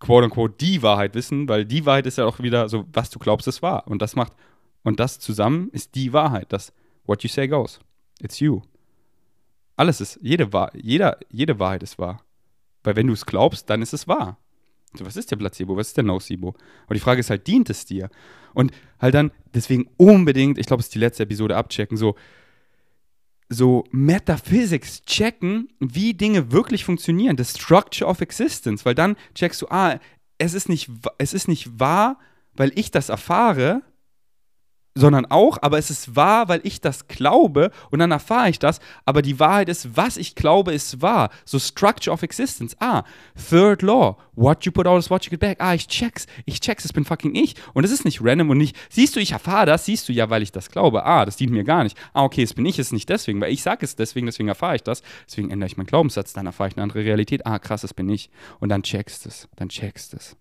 quote 0.00 0.24
unquote, 0.24 0.54
die 0.58 0.80
Wahrheit 0.82 1.14
wissen, 1.14 1.48
weil 1.48 1.66
die 1.66 1.84
Wahrheit 1.84 2.06
ist 2.06 2.16
ja 2.16 2.24
auch 2.24 2.40
wieder 2.40 2.68
so, 2.70 2.86
was 2.92 3.10
du 3.10 3.18
glaubst, 3.18 3.46
ist 3.46 3.60
wahr. 3.60 3.86
Und 3.86 4.00
das 4.00 4.16
macht, 4.16 4.32
und 4.84 5.00
das 5.00 5.18
zusammen 5.18 5.68
ist 5.72 5.94
die 5.96 6.12
Wahrheit. 6.14 6.52
Das, 6.52 6.72
what 7.04 7.22
you 7.22 7.28
say 7.28 7.46
goes. 7.46 7.78
It's 8.20 8.40
you. 8.40 8.62
Alles 9.76 10.00
ist, 10.00 10.18
jede, 10.22 10.48
jeder, 10.74 11.18
jede 11.30 11.58
Wahrheit 11.58 11.82
ist 11.82 11.98
wahr. 11.98 12.22
Weil 12.82 12.96
wenn 12.96 13.06
du 13.06 13.12
es 13.12 13.26
glaubst, 13.26 13.68
dann 13.70 13.82
ist 13.82 13.94
es 13.94 14.06
wahr. 14.06 14.38
So, 14.96 15.04
was 15.04 15.16
ist 15.16 15.30
der 15.30 15.36
Placebo? 15.36 15.76
Was 15.76 15.88
ist 15.88 15.96
der 15.96 16.04
Nocebo? 16.04 16.54
Aber 16.84 16.94
die 16.94 17.00
Frage 17.00 17.20
ist 17.20 17.30
halt, 17.30 17.46
dient 17.46 17.70
es 17.70 17.84
dir? 17.84 18.10
Und 18.52 18.72
halt 19.00 19.14
dann, 19.14 19.32
deswegen 19.52 19.88
unbedingt, 19.96 20.58
ich 20.58 20.66
glaube, 20.66 20.80
es 20.80 20.86
ist 20.86 20.94
die 20.94 21.00
letzte 21.00 21.24
Episode 21.24 21.56
abchecken, 21.56 21.96
so, 21.96 22.14
so 23.48 23.84
Metaphysics 23.90 25.02
checken, 25.04 25.68
wie 25.80 26.14
Dinge 26.14 26.52
wirklich 26.52 26.84
funktionieren, 26.84 27.36
the 27.36 27.44
structure 27.44 28.08
of 28.08 28.20
existence, 28.20 28.84
weil 28.84 28.94
dann 28.94 29.16
checkst 29.34 29.62
du, 29.62 29.66
ah, 29.68 29.98
es 30.38 30.54
ist 30.54 30.68
nicht, 30.68 30.90
es 31.18 31.34
ist 31.34 31.48
nicht 31.48 31.78
wahr, 31.80 32.18
weil 32.54 32.72
ich 32.78 32.90
das 32.90 33.08
erfahre, 33.08 33.82
sondern 34.94 35.26
auch, 35.26 35.58
aber 35.60 35.78
es 35.78 35.90
ist 35.90 36.14
wahr, 36.16 36.48
weil 36.48 36.60
ich 36.62 36.80
das 36.80 37.08
glaube 37.08 37.70
und 37.90 37.98
dann 37.98 38.10
erfahre 38.10 38.50
ich 38.50 38.58
das, 38.58 38.78
aber 39.04 39.22
die 39.22 39.40
Wahrheit 39.40 39.68
ist, 39.68 39.96
was 39.96 40.16
ich 40.16 40.34
glaube, 40.34 40.72
ist 40.72 41.02
wahr. 41.02 41.30
So 41.44 41.58
Structure 41.58 42.12
of 42.12 42.22
Existence. 42.22 42.76
Ah, 42.80 43.04
Third 43.50 43.82
Law. 43.82 44.16
What 44.36 44.64
you 44.64 44.72
put 44.72 44.86
out 44.86 44.98
is 44.98 45.10
what 45.10 45.24
you 45.24 45.30
get 45.30 45.40
back. 45.40 45.58
Ah, 45.60 45.74
ich 45.74 45.88
check's. 45.88 46.26
Ich 46.44 46.60
check's, 46.60 46.84
es 46.84 46.92
bin 46.92 47.04
fucking 47.04 47.34
ich. 47.34 47.54
Und 47.72 47.84
es 47.84 47.90
ist 47.90 48.04
nicht 48.04 48.20
random 48.22 48.50
und 48.50 48.58
nicht, 48.58 48.76
siehst 48.88 49.16
du, 49.16 49.20
ich 49.20 49.32
erfahre 49.32 49.66
das, 49.66 49.84
siehst 49.84 50.08
du 50.08 50.12
ja, 50.12 50.30
weil 50.30 50.42
ich 50.42 50.52
das 50.52 50.70
glaube. 50.70 51.04
Ah, 51.04 51.24
das 51.24 51.36
dient 51.36 51.52
mir 51.52 51.64
gar 51.64 51.84
nicht. 51.84 51.96
Ah, 52.12 52.24
okay, 52.24 52.42
es 52.42 52.54
bin 52.54 52.66
ich, 52.66 52.78
es 52.78 52.88
ist 52.88 52.92
nicht 52.92 53.08
deswegen, 53.08 53.40
weil 53.40 53.52
ich 53.52 53.62
sage 53.62 53.84
es 53.84 53.96
deswegen, 53.96 54.26
deswegen 54.26 54.48
erfahre 54.48 54.76
ich 54.76 54.82
das. 54.82 55.02
Deswegen 55.26 55.50
ändere 55.50 55.68
ich 55.68 55.76
meinen 55.76 55.86
Glaubenssatz, 55.86 56.32
dann 56.32 56.46
erfahre 56.46 56.68
ich 56.68 56.76
eine 56.76 56.84
andere 56.84 57.04
Realität. 57.04 57.46
Ah, 57.46 57.58
krass, 57.58 57.82
das 57.82 57.94
bin 57.94 58.08
ich. 58.08 58.30
Und 58.60 58.68
dann 58.68 58.82
checkst 58.82 59.26
es. 59.26 59.48
Dann 59.56 59.68
checkst 59.68 60.14
es. 60.14 60.36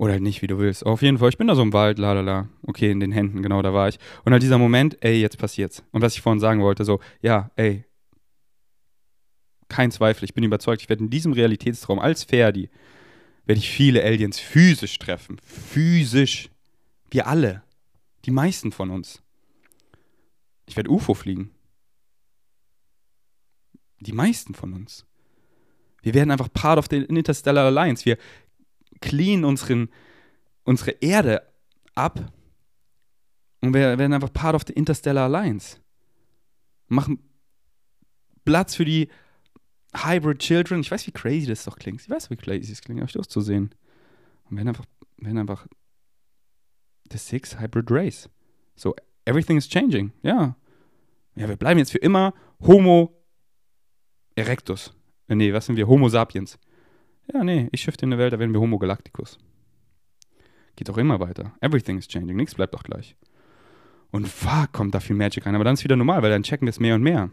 Oder 0.00 0.14
halt 0.14 0.22
nicht, 0.22 0.40
wie 0.40 0.46
du 0.46 0.58
willst. 0.58 0.86
Auf 0.86 1.02
jeden 1.02 1.18
Fall, 1.18 1.28
ich 1.28 1.36
bin 1.36 1.46
da 1.46 1.54
so 1.54 1.60
im 1.60 1.74
Wald, 1.74 1.98
lalala. 1.98 2.48
Okay, 2.62 2.90
in 2.90 3.00
den 3.00 3.12
Händen, 3.12 3.42
genau, 3.42 3.60
da 3.60 3.74
war 3.74 3.86
ich. 3.86 3.98
Und 4.24 4.32
halt 4.32 4.42
dieser 4.42 4.56
Moment, 4.56 4.96
ey, 5.04 5.20
jetzt 5.20 5.36
passiert's. 5.36 5.84
Und 5.90 6.00
was 6.00 6.14
ich 6.14 6.22
vorhin 6.22 6.40
sagen 6.40 6.62
wollte, 6.62 6.86
so, 6.86 7.00
ja, 7.20 7.50
ey, 7.56 7.84
kein 9.68 9.90
Zweifel, 9.90 10.24
ich 10.24 10.32
bin 10.32 10.42
überzeugt, 10.42 10.80
ich 10.80 10.88
werde 10.88 11.04
in 11.04 11.10
diesem 11.10 11.34
Realitätstraum 11.34 11.98
als 11.98 12.24
Ferdi, 12.24 12.70
werde 13.44 13.58
ich 13.58 13.68
viele 13.68 14.02
Aliens 14.02 14.40
physisch 14.40 14.98
treffen. 14.98 15.38
Physisch. 15.44 16.48
Wir 17.10 17.26
alle. 17.26 17.62
Die 18.24 18.30
meisten 18.30 18.72
von 18.72 18.88
uns. 18.88 19.22
Ich 20.64 20.76
werde 20.76 20.88
UFO 20.88 21.12
fliegen. 21.12 21.50
Die 24.00 24.12
meisten 24.12 24.54
von 24.54 24.72
uns. 24.72 25.04
Wir 26.00 26.14
werden 26.14 26.30
einfach 26.30 26.50
Part 26.50 26.78
of 26.78 26.86
the 26.88 27.02
Interstellar 27.02 27.66
Alliance. 27.66 28.06
Wir 28.06 28.16
clean 29.00 29.44
unseren, 29.44 29.88
unsere 30.64 30.92
Erde 31.00 31.42
ab 31.94 32.32
und 33.60 33.74
wir 33.74 33.98
werden 33.98 34.12
einfach 34.12 34.32
Part 34.32 34.54
of 34.54 34.62
the 34.66 34.72
Interstellar 34.72 35.24
Alliance. 35.24 35.78
Machen 36.88 37.18
Platz 38.44 38.74
für 38.74 38.84
die 38.84 39.08
Hybrid 39.94 40.38
Children. 40.38 40.80
Ich 40.80 40.90
weiß, 40.90 41.06
wie 41.06 41.12
crazy 41.12 41.46
das 41.46 41.64
doch 41.64 41.76
klingt. 41.76 42.00
Ich 42.00 42.08
weiß, 42.08 42.30
wie 42.30 42.36
crazy 42.36 42.72
es 42.72 42.80
klingt, 42.80 43.02
euch 43.02 43.12
durchzusehen. 43.12 43.74
Und 44.48 44.56
werden 44.56 44.68
einfach, 44.68 44.86
werden 45.18 45.38
einfach 45.38 45.66
the 47.10 47.18
Six 47.18 47.60
Hybrid 47.60 47.90
Race. 47.90 48.28
So, 48.76 48.94
everything 49.24 49.56
is 49.56 49.68
changing. 49.68 50.12
Ja. 50.22 50.56
Ja, 51.36 51.48
wir 51.48 51.56
bleiben 51.56 51.78
jetzt 51.78 51.92
für 51.92 51.98
immer 51.98 52.34
Homo 52.60 53.14
erectus. 54.34 54.94
Äh, 55.28 55.34
nee, 55.34 55.52
was 55.52 55.66
sind 55.66 55.76
wir? 55.76 55.86
Homo 55.86 56.08
sapiens. 56.08 56.58
Ja, 57.32 57.44
nee, 57.44 57.68
ich 57.72 57.82
shifte 57.82 58.04
in 58.04 58.12
eine 58.12 58.20
Welt, 58.20 58.32
da 58.32 58.38
werden 58.38 58.52
wir 58.52 58.60
Homo 58.60 58.78
Galacticus. 58.78 59.38
Geht 60.76 60.90
auch 60.90 60.98
immer 60.98 61.20
weiter. 61.20 61.52
Everything 61.60 61.98
is 61.98 62.08
changing, 62.08 62.36
nichts 62.36 62.54
bleibt 62.54 62.74
auch 62.74 62.82
gleich. 62.82 63.16
Und 64.10 64.26
fuck, 64.26 64.72
kommt 64.72 64.94
da 64.94 65.00
viel 65.00 65.16
Magic 65.16 65.46
rein. 65.46 65.54
Aber 65.54 65.64
dann 65.64 65.74
ist 65.74 65.84
wieder 65.84 65.96
normal, 65.96 66.22
weil 66.22 66.30
dann 66.30 66.42
checken 66.42 66.66
wir 66.66 66.70
es 66.70 66.80
mehr 66.80 66.94
und 66.94 67.02
mehr. 67.02 67.30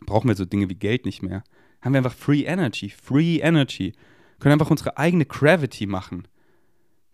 Brauchen 0.00 0.28
wir 0.28 0.36
so 0.36 0.44
Dinge 0.44 0.68
wie 0.68 0.74
Geld 0.74 1.06
nicht 1.06 1.22
mehr. 1.22 1.42
Haben 1.80 1.94
wir 1.94 1.98
einfach 1.98 2.12
Free 2.12 2.42
Energy, 2.42 2.90
Free 2.90 3.38
Energy. 3.38 3.92
Können 4.38 4.52
einfach 4.52 4.70
unsere 4.70 4.98
eigene 4.98 5.24
Gravity 5.24 5.86
machen. 5.86 6.28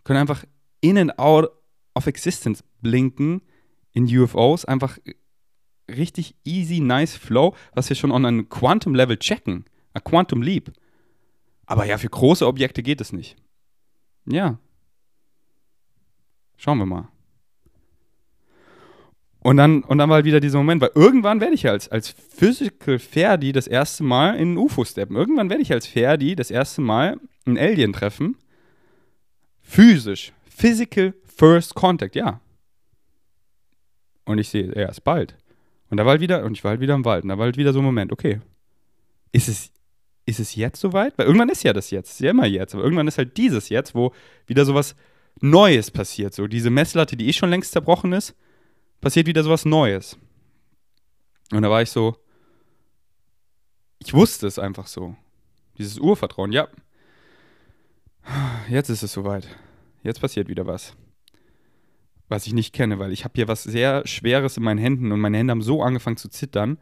Können 0.02 0.18
einfach 0.18 0.44
in 0.80 0.98
and 0.98 1.16
out 1.18 1.50
of 1.94 2.06
existence 2.06 2.64
blinken 2.80 3.42
in 3.92 4.04
UFOs. 4.06 4.64
Einfach 4.64 4.98
richtig 5.88 6.34
easy, 6.44 6.80
nice 6.80 7.14
Flow, 7.14 7.54
was 7.74 7.88
wir 7.88 7.96
schon 7.96 8.10
on 8.10 8.24
einem 8.24 8.48
Quantum 8.48 8.94
Level 8.94 9.16
checken. 9.16 9.66
A 9.94 10.00
Quantum 10.00 10.42
Leap. 10.42 10.72
Aber 11.72 11.86
ja, 11.86 11.96
für 11.96 12.10
große 12.10 12.46
Objekte 12.46 12.82
geht 12.82 13.00
es 13.00 13.14
nicht. 13.14 13.34
Ja. 14.26 14.58
Schauen 16.58 16.76
wir 16.76 16.84
mal. 16.84 17.08
Und 19.38 19.56
dann, 19.56 19.82
und 19.82 19.96
dann 19.96 20.10
war 20.10 20.16
halt 20.16 20.26
wieder 20.26 20.40
dieser 20.40 20.58
Moment, 20.58 20.82
weil 20.82 20.90
irgendwann 20.94 21.40
werde 21.40 21.54
ich 21.54 21.66
als, 21.66 21.88
als 21.88 22.10
Physical 22.10 22.98
Ferdi 22.98 23.52
das 23.52 23.66
erste 23.66 24.04
Mal 24.04 24.36
in 24.36 24.52
ein 24.52 24.58
UFO 24.58 24.84
steppen. 24.84 25.16
Irgendwann 25.16 25.48
werde 25.48 25.62
ich 25.62 25.72
als 25.72 25.86
Ferdi 25.86 26.36
das 26.36 26.50
erste 26.50 26.82
Mal 26.82 27.18
einen 27.46 27.56
Alien 27.56 27.94
treffen. 27.94 28.36
Physisch. 29.62 30.34
Physical 30.44 31.14
First 31.24 31.74
Contact, 31.74 32.14
ja. 32.14 32.42
Und 34.26 34.36
ich 34.36 34.50
sehe, 34.50 34.66
ist 34.72 35.04
bald. 35.04 35.38
Und 35.88 35.96
da 35.96 36.04
war 36.04 36.10
halt 36.10 36.20
wieder, 36.20 36.44
und 36.44 36.52
ich 36.52 36.64
war 36.64 36.72
halt 36.72 36.82
wieder 36.82 36.94
im 36.94 37.06
Wald. 37.06 37.22
Und 37.22 37.30
da 37.30 37.38
war 37.38 37.46
halt 37.46 37.56
wieder 37.56 37.72
so 37.72 37.78
ein 37.78 37.84
Moment, 37.86 38.12
okay, 38.12 38.42
ist 39.32 39.48
es, 39.48 39.72
ist 40.24 40.40
es 40.40 40.54
jetzt 40.54 40.80
soweit? 40.80 41.16
Weil 41.18 41.26
irgendwann 41.26 41.48
ist 41.48 41.64
ja 41.64 41.72
das 41.72 41.90
jetzt, 41.90 42.12
ist 42.12 42.20
ja 42.20 42.30
immer 42.30 42.46
jetzt. 42.46 42.74
Aber 42.74 42.84
irgendwann 42.84 43.08
ist 43.08 43.18
halt 43.18 43.36
dieses 43.36 43.68
jetzt, 43.68 43.94
wo 43.94 44.12
wieder 44.46 44.64
sowas 44.64 44.94
Neues 45.40 45.90
passiert. 45.90 46.34
So 46.34 46.46
diese 46.46 46.70
Messlatte, 46.70 47.16
die 47.16 47.28
eh 47.28 47.32
schon 47.32 47.50
längst 47.50 47.72
zerbrochen 47.72 48.12
ist, 48.12 48.34
passiert 49.00 49.26
wieder 49.26 49.42
sowas 49.42 49.64
Neues. 49.64 50.16
Und 51.52 51.62
da 51.62 51.70
war 51.70 51.82
ich 51.82 51.90
so, 51.90 52.16
ich 53.98 54.14
wusste 54.14 54.46
es 54.46 54.58
einfach 54.58 54.86
so. 54.86 55.16
Dieses 55.78 55.98
Urvertrauen, 55.98 56.52
ja. 56.52 56.68
Jetzt 58.68 58.88
ist 58.88 59.02
es 59.02 59.12
soweit. 59.12 59.48
Jetzt 60.02 60.20
passiert 60.20 60.48
wieder 60.48 60.66
was. 60.66 60.94
Was 62.28 62.46
ich 62.46 62.54
nicht 62.54 62.72
kenne, 62.72 62.98
weil 62.98 63.12
ich 63.12 63.24
habe 63.24 63.32
hier 63.34 63.48
was 63.48 63.64
sehr 63.64 64.06
Schweres 64.06 64.56
in 64.56 64.62
meinen 64.62 64.78
Händen 64.78 65.12
und 65.12 65.20
meine 65.20 65.36
Hände 65.36 65.50
haben 65.50 65.62
so 65.62 65.82
angefangen 65.82 66.16
zu 66.16 66.28
zittern. 66.28 66.78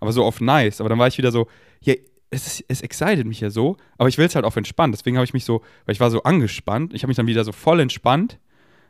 Aber 0.00 0.12
so 0.12 0.24
auf 0.24 0.40
nice. 0.40 0.80
Aber 0.80 0.88
dann 0.88 0.98
war 0.98 1.08
ich 1.08 1.18
wieder 1.18 1.32
so, 1.32 1.48
ja, 1.80 1.94
es, 2.30 2.46
ist, 2.46 2.64
es 2.68 2.80
excited 2.80 3.26
mich 3.26 3.40
ja 3.40 3.50
so, 3.50 3.76
aber 3.98 4.08
ich 4.08 4.18
will 4.18 4.26
es 4.26 4.34
halt 4.34 4.44
auf 4.44 4.56
entspannt. 4.56 4.94
Deswegen 4.94 5.16
habe 5.16 5.24
ich 5.24 5.34
mich 5.34 5.44
so, 5.44 5.62
weil 5.84 5.94
ich 5.94 6.00
war 6.00 6.10
so 6.10 6.22
angespannt, 6.22 6.94
ich 6.94 7.02
habe 7.02 7.08
mich 7.08 7.16
dann 7.16 7.26
wieder 7.26 7.44
so 7.44 7.52
voll 7.52 7.80
entspannt, 7.80 8.38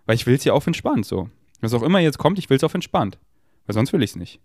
weil 0.07 0.16
ich 0.16 0.26
will 0.26 0.35
es 0.35 0.45
ja 0.45 0.53
auf 0.53 0.66
entspannt 0.66 1.07
so. 1.07 1.28
Was 1.61 1.74
auch 1.74 1.82
immer 1.82 1.99
jetzt 1.99 2.18
kommt, 2.18 2.39
ich 2.39 2.51
will 2.51 2.57
es 2.57 2.64
auf 2.64 2.74
entspannt. 2.74 3.18
Weil 3.66 3.74
sonst 3.74 3.93
will 3.93 4.03
ich 4.03 4.11
es 4.11 4.16
nicht. 4.16 4.41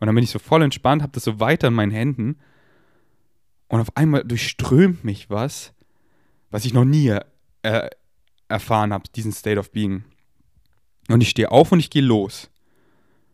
Und 0.00 0.06
dann 0.06 0.14
bin 0.14 0.24
ich 0.24 0.30
so 0.30 0.38
voll 0.38 0.62
entspannt, 0.62 1.02
habe 1.02 1.12
das 1.12 1.24
so 1.24 1.40
weiter 1.40 1.68
in 1.68 1.74
meinen 1.74 1.92
Händen 1.92 2.36
und 3.68 3.80
auf 3.80 3.96
einmal 3.96 4.24
durchströmt 4.24 5.04
mich 5.04 5.28
was, 5.30 5.74
was 6.50 6.64
ich 6.64 6.72
noch 6.72 6.84
nie 6.84 7.14
äh, 7.62 7.90
erfahren 8.48 8.92
habe, 8.92 9.04
diesen 9.14 9.32
State 9.32 9.58
of 9.58 9.70
Being. 9.70 10.04
Und 11.08 11.20
ich 11.20 11.30
stehe 11.30 11.50
auf 11.50 11.72
und 11.72 11.80
ich 11.80 11.90
gehe 11.90 12.02
los. 12.02 12.50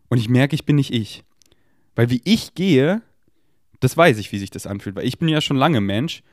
Und 0.09 0.17
ich 0.17 0.29
merke, 0.29 0.55
ich 0.55 0.65
bin 0.65 0.75
nicht 0.75 0.93
ich. 0.93 1.23
Weil 1.95 2.09
wie 2.09 2.21
ich 2.25 2.53
gehe, 2.53 3.01
das 3.79 3.97
weiß 3.97 4.17
ich, 4.17 4.31
wie 4.31 4.37
sich 4.37 4.49
das 4.49 4.67
anfühlt. 4.67 4.95
Weil 4.95 5.05
ich 5.05 5.19
bin 5.19 5.27
ja 5.27 5.41
schon 5.41 5.57
lange 5.57 5.81
Mensch. 5.81 6.23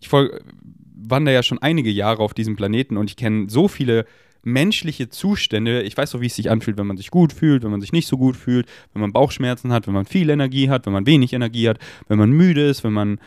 Ich 0.00 0.10
wandere 0.12 1.34
ja 1.34 1.42
schon 1.42 1.58
einige 1.58 1.90
Jahre 1.90 2.22
auf 2.22 2.34
diesem 2.34 2.56
Planeten 2.56 2.96
und 2.96 3.10
ich 3.10 3.16
kenne 3.16 3.48
so 3.48 3.68
viele 3.68 4.04
menschliche 4.42 5.08
Zustände. 5.08 5.82
Ich 5.82 5.96
weiß 5.96 6.10
so, 6.10 6.20
wie 6.20 6.26
es 6.26 6.36
sich 6.36 6.50
anfühlt, 6.50 6.78
wenn 6.78 6.86
man 6.86 6.96
sich 6.96 7.10
gut 7.10 7.32
fühlt, 7.32 7.62
wenn 7.64 7.70
man 7.70 7.80
sich 7.80 7.92
nicht 7.92 8.06
so 8.06 8.16
gut 8.16 8.36
fühlt, 8.36 8.68
wenn 8.92 9.00
man 9.00 9.12
Bauchschmerzen 9.12 9.72
hat, 9.72 9.86
wenn 9.86 9.94
man 9.94 10.06
viel 10.06 10.30
Energie 10.30 10.70
hat, 10.70 10.86
wenn 10.86 10.92
man 10.92 11.06
wenig 11.06 11.32
Energie 11.32 11.68
hat, 11.68 11.78
wenn 12.08 12.18
man 12.18 12.30
müde 12.30 12.66
ist, 12.66 12.84
wenn 12.84 12.92
man 12.92 13.20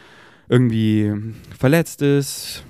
irgendwie 0.49 1.13
verletzt 1.57 2.01
ist, 2.01 2.65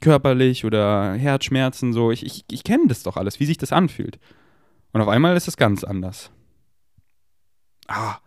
körperlich 0.00 0.64
oder 0.64 1.14
Herzschmerzen, 1.14 1.92
so. 1.92 2.10
Ich, 2.10 2.24
ich, 2.24 2.44
ich 2.50 2.64
kenne 2.64 2.84
das 2.88 3.02
doch 3.02 3.16
alles, 3.16 3.40
wie 3.40 3.46
sich 3.46 3.58
das 3.58 3.72
anfühlt. 3.72 4.18
Und 4.92 5.00
auf 5.02 5.08
einmal 5.08 5.36
ist 5.36 5.48
es 5.48 5.56
ganz 5.56 5.84
anders. 5.84 6.30
Ah, 7.88 8.18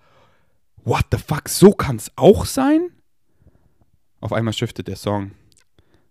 what 0.84 1.06
the 1.12 1.18
fuck, 1.18 1.50
so 1.50 1.72
kann 1.72 1.98
es 1.98 2.12
auch 2.16 2.46
sein? 2.46 2.90
Auf 4.20 4.34
einmal 4.34 4.54
shiftet 4.54 4.88
der 4.88 4.96
Song 4.96 5.32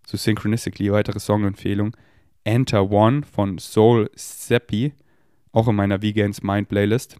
zu 0.04 0.16
Synchronistically, 0.16 0.92
weitere 0.92 1.20
Songempfehlung. 1.20 1.96
Enter 2.44 2.90
One 2.90 3.22
von 3.22 3.58
Soul 3.58 4.10
Seppi, 4.14 4.92
auch 5.52 5.68
in 5.68 5.76
meiner 5.76 6.02
Vegans 6.02 6.42
Mind 6.42 6.68
Playlist. 6.68 7.16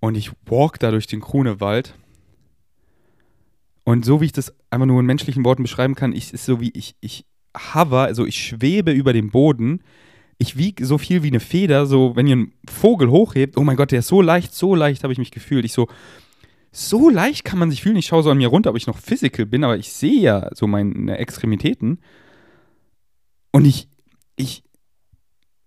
Und 0.00 0.14
ich 0.14 0.30
walk 0.46 0.78
da 0.78 0.90
durch 0.90 1.06
den 1.06 1.20
Krunewald 1.20 1.94
und 3.86 4.04
so 4.04 4.20
wie 4.20 4.24
ich 4.24 4.32
das 4.32 4.52
einfach 4.68 4.86
nur 4.86 4.98
in 4.98 5.06
menschlichen 5.06 5.44
Worten 5.44 5.62
beschreiben 5.62 5.94
kann, 5.94 6.12
ich, 6.12 6.34
ist 6.34 6.44
so 6.44 6.60
wie 6.60 6.72
ich, 6.74 6.96
ich 7.00 7.24
hover, 7.72 8.02
also 8.02 8.26
ich 8.26 8.36
schwebe 8.36 8.90
über 8.90 9.12
dem 9.12 9.30
Boden. 9.30 9.80
Ich 10.38 10.56
wiege 10.56 10.84
so 10.84 10.98
viel 10.98 11.22
wie 11.22 11.28
eine 11.28 11.40
Feder, 11.40 11.86
so 11.86 12.14
wenn 12.14 12.26
ihr 12.26 12.34
einen 12.34 12.52
Vogel 12.68 13.10
hochhebt, 13.10 13.56
oh 13.56 13.62
mein 13.62 13.76
Gott, 13.76 13.90
der 13.90 14.00
ist 14.00 14.08
so 14.08 14.20
leicht, 14.20 14.54
so 14.54 14.74
leicht 14.74 15.02
habe 15.02 15.12
ich 15.12 15.18
mich 15.18 15.30
gefühlt. 15.30 15.64
Ich 15.64 15.72
so, 15.72 15.88
so 16.72 17.08
leicht 17.08 17.44
kann 17.44 17.58
man 17.58 17.70
sich 17.70 17.82
fühlen. 17.82 17.96
Ich 17.96 18.06
schaue 18.06 18.22
so 18.22 18.30
an 18.30 18.36
mir 18.36 18.48
runter, 18.48 18.70
ob 18.70 18.76
ich 18.76 18.86
noch 18.86 18.98
physical 18.98 19.46
bin, 19.46 19.64
aber 19.64 19.78
ich 19.78 19.92
sehe 19.92 20.20
ja 20.20 20.50
so 20.54 20.66
meine 20.66 21.16
Extremitäten. 21.16 22.00
Und 23.50 23.64
ich, 23.64 23.88
ich, 24.36 24.62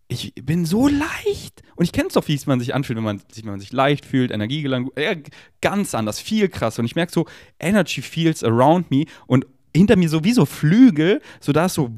ich 0.07 0.33
bin 0.35 0.65
so 0.65 0.87
leicht. 0.87 1.63
Und 1.75 1.85
ich 1.85 1.91
kenne 1.91 2.07
es 2.09 2.13
doch, 2.13 2.27
wie 2.27 2.35
es 2.35 2.45
man 2.45 2.59
sich 2.59 2.75
anfühlt, 2.75 2.97
wenn 2.97 3.03
man 3.03 3.21
sich, 3.31 3.43
wenn 3.43 3.51
man 3.51 3.59
sich 3.59 3.71
leicht 3.71 4.05
fühlt, 4.05 4.29
Energie 4.29 4.61
gelangt. 4.61 4.91
Ja, 4.99 5.15
ganz 5.61 5.95
anders, 5.95 6.19
viel 6.19 6.49
krasser. 6.49 6.81
Und 6.81 6.85
ich 6.85 6.95
merke 6.95 7.11
so, 7.11 7.25
Energy 7.59 8.01
feels 8.01 8.43
around 8.43 8.91
me 8.91 9.05
und 9.25 9.47
hinter 9.75 9.95
mir 9.95 10.09
so 10.09 10.23
wie 10.23 10.33
so 10.33 10.45
Flügel, 10.45 11.21
so 11.39 11.53
da 11.53 11.65
ist 11.65 11.75
so 11.75 11.91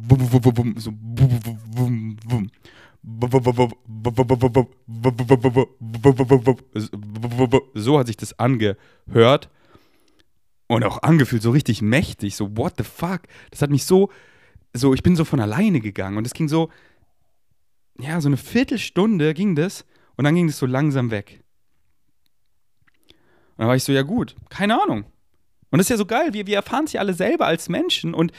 so 0.76 0.94
so 7.74 8.00
hat 8.00 8.08
sich 8.08 8.18
das 8.18 8.38
angehört 8.38 9.50
und 10.68 10.84
auch 10.84 11.02
angefühlt, 11.02 11.42
so 11.42 11.52
richtig 11.52 11.82
mächtig, 11.82 12.36
so 12.36 12.56
what 12.56 12.76
the 12.78 12.84
fuck. 12.84 13.22
Das 13.50 13.62
hat 13.62 13.72
mich 13.72 13.86
so, 13.86 14.10
so, 14.74 14.94
ich 14.94 15.04
bin 15.04 15.16
so 15.16 15.26
von 15.26 15.40
alleine 15.40 15.82
gegangen 15.82 16.18
und 16.18 16.26
es 16.28 16.34
ging 16.34 16.48
so, 16.48 16.70
ja, 18.00 18.22
so 18.22 18.30
eine 18.30 18.38
Viertelstunde 18.38 19.34
ging 19.34 19.56
das 19.56 19.86
und 20.16 20.26
dann 20.26 20.36
ging 20.36 20.48
das 20.48 20.58
so 20.58 20.66
langsam 20.66 21.12
weg. 21.12 21.44
Und 23.52 23.60
dann 23.60 23.68
war 23.68 23.76
ich 23.76 23.84
so, 23.84 23.92
ja 23.92 24.04
gut, 24.04 24.36
keine 24.50 24.82
Ahnung. 24.82 25.06
Und 25.72 25.80
das 25.80 25.86
ist 25.86 25.90
ja 25.90 25.98
so 25.98 26.06
geil, 26.06 26.34
wir, 26.34 26.48
wir 26.48 26.56
erfahren 26.56 26.86
es 26.86 26.94
ja 26.94 27.02
alle 27.02 27.14
selber 27.14 27.48
als 27.48 27.68
Menschen 27.68 28.14
und 28.14 28.32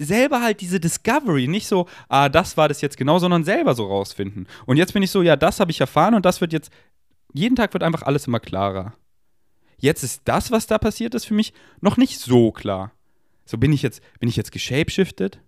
selber 0.00 0.42
halt 0.42 0.60
diese 0.60 0.80
Discovery, 0.80 1.46
nicht 1.46 1.66
so, 1.66 1.86
ah, 2.08 2.28
das 2.28 2.56
war 2.56 2.68
das 2.68 2.80
jetzt 2.80 2.96
genau, 2.96 3.18
sondern 3.18 3.44
selber 3.44 3.74
so 3.74 3.86
rausfinden. 3.86 4.48
Und 4.66 4.78
jetzt 4.78 4.94
bin 4.94 5.02
ich 5.02 5.10
so, 5.10 5.22
ja, 5.22 5.36
das 5.36 5.60
habe 5.60 5.70
ich 5.70 5.80
erfahren 5.80 6.14
und 6.14 6.24
das 6.24 6.40
wird 6.40 6.52
jetzt, 6.52 6.72
jeden 7.32 7.54
Tag 7.54 7.72
wird 7.74 7.82
einfach 7.82 8.02
alles 8.02 8.26
immer 8.26 8.40
klarer. 8.40 8.94
Jetzt 9.76 10.02
ist 10.02 10.22
das, 10.24 10.50
was 10.50 10.66
da 10.66 10.78
passiert 10.78 11.14
ist, 11.14 11.26
für 11.26 11.34
mich 11.34 11.52
noch 11.80 11.96
nicht 11.96 12.18
so 12.18 12.50
klar. 12.50 12.92
So 13.44 13.58
bin 13.58 13.72
ich 13.72 13.82
jetzt, 13.82 14.02
bin 14.18 14.28
ich 14.28 14.36
jetzt 14.36 14.52
geshapeshifted? 14.52 15.40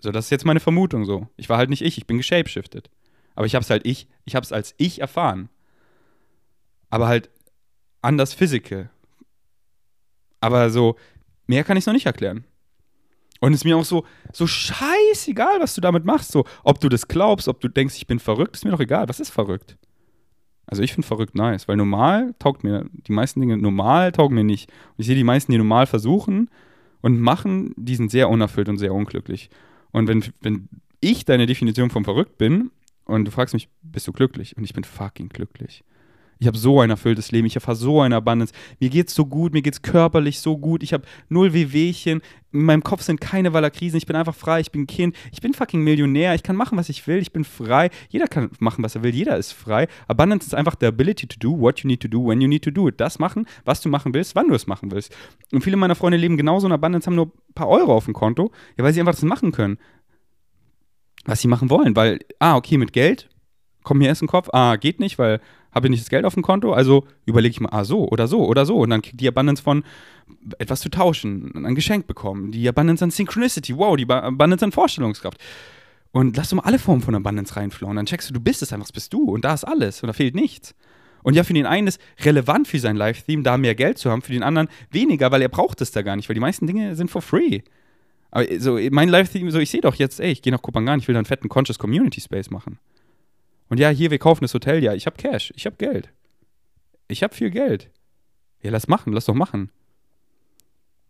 So, 0.00 0.10
das 0.10 0.26
ist 0.26 0.30
jetzt 0.30 0.44
meine 0.44 0.60
Vermutung 0.60 1.04
so. 1.04 1.28
Ich 1.36 1.48
war 1.48 1.58
halt 1.58 1.70
nicht 1.70 1.82
ich, 1.82 1.98
ich 1.98 2.06
bin 2.06 2.18
geshapeshifted. 2.18 2.90
Aber 3.34 3.46
ich 3.46 3.54
hab's 3.54 3.70
halt 3.70 3.86
ich, 3.86 4.06
ich 4.24 4.36
hab's 4.36 4.52
als 4.52 4.74
ich 4.78 5.00
erfahren. 5.00 5.48
Aber 6.90 7.08
halt 7.08 7.30
anders 8.00 8.32
physical. 8.34 8.90
Aber 10.40 10.70
so, 10.70 10.96
mehr 11.46 11.64
kann 11.64 11.76
ich 11.76 11.86
noch 11.86 11.94
nicht 11.94 12.06
erklären. 12.06 12.44
Und 13.44 13.52
es 13.52 13.60
ist 13.60 13.64
mir 13.64 13.76
auch 13.76 13.84
so, 13.84 14.06
so 14.32 14.46
scheißegal, 14.46 15.60
was 15.60 15.74
du 15.74 15.82
damit 15.82 16.06
machst. 16.06 16.32
So, 16.32 16.46
ob 16.62 16.80
du 16.80 16.88
das 16.88 17.08
glaubst, 17.08 17.46
ob 17.46 17.60
du 17.60 17.68
denkst, 17.68 17.94
ich 17.96 18.06
bin 18.06 18.18
verrückt, 18.18 18.56
ist 18.56 18.64
mir 18.64 18.70
doch 18.70 18.80
egal. 18.80 19.06
Was 19.10 19.20
ist 19.20 19.28
verrückt? 19.28 19.76
Also 20.64 20.82
ich 20.82 20.94
finde 20.94 21.06
verrückt 21.06 21.34
nice, 21.34 21.68
weil 21.68 21.76
normal 21.76 22.34
taugt 22.38 22.64
mir, 22.64 22.86
die 22.90 23.12
meisten 23.12 23.40
Dinge 23.40 23.58
normal 23.58 24.12
taugen 24.12 24.34
mir 24.34 24.44
nicht. 24.44 24.70
Und 24.70 24.94
ich 24.96 25.06
sehe 25.08 25.14
die 25.14 25.24
meisten, 25.24 25.52
die 25.52 25.58
normal 25.58 25.84
versuchen 25.84 26.48
und 27.02 27.20
machen, 27.20 27.74
die 27.76 27.96
sind 27.96 28.10
sehr 28.10 28.30
unerfüllt 28.30 28.70
und 28.70 28.78
sehr 28.78 28.94
unglücklich. 28.94 29.50
Und 29.92 30.08
wenn, 30.08 30.24
wenn 30.40 30.70
ich 31.00 31.26
deine 31.26 31.44
Definition 31.44 31.90
von 31.90 32.04
verrückt 32.04 32.38
bin 32.38 32.70
und 33.04 33.26
du 33.26 33.30
fragst 33.30 33.52
mich, 33.52 33.68
bist 33.82 34.08
du 34.08 34.12
glücklich? 34.12 34.56
Und 34.56 34.64
ich 34.64 34.72
bin 34.72 34.84
fucking 34.84 35.28
glücklich. 35.28 35.84
Ich 36.44 36.46
habe 36.46 36.58
so 36.58 36.78
ein 36.78 36.90
erfülltes 36.90 37.32
Leben, 37.32 37.46
ich 37.46 37.54
erfahre 37.54 37.74
so 37.74 38.02
eine 38.02 38.16
Abundance. 38.16 38.52
Mir 38.78 38.90
geht's 38.90 39.14
so 39.14 39.24
gut, 39.24 39.54
mir 39.54 39.62
geht's 39.62 39.80
körperlich 39.80 40.40
so 40.40 40.58
gut. 40.58 40.82
Ich 40.82 40.92
habe 40.92 41.04
null 41.30 41.54
Wehwehchen. 41.54 42.20
In 42.52 42.64
meinem 42.64 42.82
Kopf 42.82 43.00
sind 43.00 43.18
keine 43.18 43.54
Wallerkrisen. 43.54 43.96
Ich 43.96 44.04
bin 44.04 44.14
einfach 44.14 44.34
frei, 44.34 44.60
ich 44.60 44.70
bin 44.70 44.86
Kind. 44.86 45.16
Ich 45.32 45.40
bin 45.40 45.54
fucking 45.54 45.80
Millionär. 45.80 46.34
Ich 46.34 46.42
kann 46.42 46.54
machen, 46.54 46.76
was 46.76 46.90
ich 46.90 47.06
will. 47.06 47.16
Ich 47.16 47.32
bin 47.32 47.44
frei. 47.44 47.88
Jeder 48.10 48.26
kann 48.26 48.50
machen, 48.58 48.84
was 48.84 48.94
er 48.94 49.02
will. 49.02 49.14
Jeder 49.14 49.38
ist 49.38 49.52
frei. 49.52 49.88
Abundance 50.06 50.46
ist 50.46 50.54
einfach 50.54 50.74
the 50.78 50.84
ability 50.84 51.26
to 51.26 51.38
do 51.38 51.58
what 51.58 51.80
you 51.80 51.88
need 51.88 52.00
to 52.00 52.08
do 52.08 52.22
when 52.26 52.42
you 52.42 52.46
need 52.46 52.62
to 52.62 52.70
do 52.70 52.88
it. 52.88 53.00
Das 53.00 53.18
machen, 53.18 53.46
was 53.64 53.80
du 53.80 53.88
machen 53.88 54.12
willst, 54.12 54.34
wann 54.34 54.48
du 54.48 54.54
es 54.54 54.66
machen 54.66 54.90
willst. 54.90 55.16
Und 55.50 55.64
viele 55.64 55.78
meiner 55.78 55.94
Freunde 55.94 56.18
leben 56.18 56.36
genauso 56.36 56.66
in 56.66 56.74
Abundance, 56.74 57.06
haben 57.06 57.16
nur 57.16 57.28
ein 57.28 57.54
paar 57.54 57.68
Euro 57.68 57.96
auf 57.96 58.04
dem 58.04 58.12
Konto, 58.12 58.52
ja, 58.76 58.84
weil 58.84 58.92
sie 58.92 59.00
einfach 59.00 59.14
das 59.14 59.22
machen 59.22 59.50
können 59.50 59.78
was 61.26 61.40
sie 61.40 61.48
machen 61.48 61.70
wollen, 61.70 61.96
weil, 61.96 62.18
ah, 62.38 62.54
okay, 62.54 62.76
mit 62.76 62.92
Geld 62.92 63.30
kommt 63.84 64.00
mir 64.00 64.08
erst 64.08 64.22
in 64.22 64.26
den 64.26 64.32
Kopf, 64.32 64.48
ah, 64.52 64.76
geht 64.76 64.98
nicht, 64.98 65.18
weil 65.18 65.40
habe 65.72 65.86
ich 65.86 65.90
nicht 65.90 66.02
das 66.02 66.10
Geld 66.10 66.24
auf 66.24 66.34
dem 66.34 66.42
Konto, 66.42 66.72
also 66.72 67.06
überlege 67.26 67.52
ich 67.52 67.60
mal, 67.60 67.70
ah, 67.70 67.84
so 67.84 68.08
oder 68.08 68.26
so 68.26 68.44
oder 68.46 68.66
so. 68.66 68.78
Und 68.78 68.90
dann 68.90 69.02
kriegt 69.02 69.20
die 69.20 69.28
Abundance 69.28 69.62
von 69.62 69.84
etwas 70.58 70.80
zu 70.80 70.88
tauschen, 70.88 71.52
ein 71.64 71.74
Geschenk 71.74 72.06
bekommen, 72.06 72.52
die 72.52 72.68
Abundance 72.68 73.04
an 73.04 73.10
Synchronicity, 73.10 73.76
wow, 73.76 73.96
die 73.96 74.08
Abundance 74.08 74.64
an 74.64 74.72
Vorstellungskraft. 74.72 75.38
Und 76.12 76.36
lass 76.36 76.50
du 76.50 76.56
mal 76.56 76.62
alle 76.62 76.78
Formen 76.78 77.02
von 77.02 77.14
Abundance 77.14 77.56
reinflauen. 77.56 77.96
Dann 77.96 78.06
checkst 78.06 78.30
du, 78.30 78.34
du 78.34 78.40
bist 78.40 78.62
es 78.62 78.72
einfach, 78.72 78.86
das 78.86 78.92
bist 78.92 79.12
du. 79.12 79.24
Und 79.24 79.44
da 79.44 79.52
ist 79.52 79.64
alles. 79.64 80.00
Und 80.00 80.06
da 80.06 80.12
fehlt 80.12 80.36
nichts. 80.36 80.74
Und 81.24 81.34
ja, 81.34 81.42
für 81.42 81.54
den 81.54 81.66
einen 81.66 81.88
ist 81.88 82.00
relevant 82.20 82.68
für 82.68 82.78
sein 82.78 82.96
Live-Theme, 82.96 83.42
da 83.42 83.56
mehr 83.56 83.74
Geld 83.74 83.98
zu 83.98 84.10
haben, 84.10 84.22
für 84.22 84.32
den 84.32 84.44
anderen 84.44 84.68
weniger, 84.90 85.32
weil 85.32 85.42
er 85.42 85.48
braucht 85.48 85.80
es 85.80 85.90
da 85.90 86.02
gar 86.02 86.14
nicht, 86.14 86.28
weil 86.28 86.34
die 86.34 86.40
meisten 86.40 86.66
Dinge 86.68 86.94
sind 86.94 87.10
for 87.10 87.22
free. 87.22 87.62
Aber 88.30 88.44
so, 88.58 88.78
mein 88.90 89.08
Live-Theme, 89.08 89.50
so, 89.50 89.58
ich 89.58 89.70
sehe 89.70 89.80
doch 89.80 89.94
jetzt, 89.94 90.20
ey, 90.20 90.30
ich 90.30 90.42
gehe 90.42 90.52
nach 90.52 90.60
Kopangan, 90.62 91.00
ich 91.00 91.08
will 91.08 91.14
da 91.14 91.18
einen 91.18 91.26
fetten 91.26 91.48
Conscious 91.48 91.78
Community 91.78 92.20
Space 92.20 92.50
machen. 92.50 92.78
Und 93.68 93.80
ja, 93.80 93.88
hier, 93.88 94.10
wir 94.10 94.18
kaufen 94.18 94.44
das 94.44 94.54
Hotel, 94.54 94.82
ja, 94.82 94.94
ich 94.94 95.06
habe 95.06 95.16
Cash, 95.16 95.52
ich 95.56 95.66
habe 95.66 95.76
Geld. 95.76 96.10
Ich 97.08 97.22
habe 97.22 97.34
viel 97.34 97.50
Geld. 97.50 97.90
Ja, 98.62 98.70
lass 98.70 98.88
machen, 98.88 99.12
lass 99.12 99.26
doch 99.26 99.34
machen. 99.34 99.70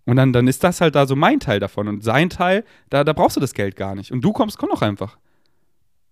Und 0.06 0.16
dann, 0.16 0.32
dann 0.32 0.48
ist 0.48 0.62
das 0.64 0.80
halt 0.80 0.94
da 0.94 1.06
so 1.06 1.16
mein 1.16 1.40
Teil 1.40 1.60
davon. 1.60 1.88
Und 1.88 2.04
sein 2.04 2.30
Teil, 2.30 2.64
da, 2.90 3.04
da 3.04 3.12
brauchst 3.12 3.36
du 3.36 3.40
das 3.40 3.54
Geld 3.54 3.76
gar 3.76 3.94
nicht. 3.94 4.12
Und 4.12 4.22
du 4.22 4.32
kommst, 4.32 4.58
komm 4.58 4.70
doch 4.70 4.82
einfach. 4.82 5.18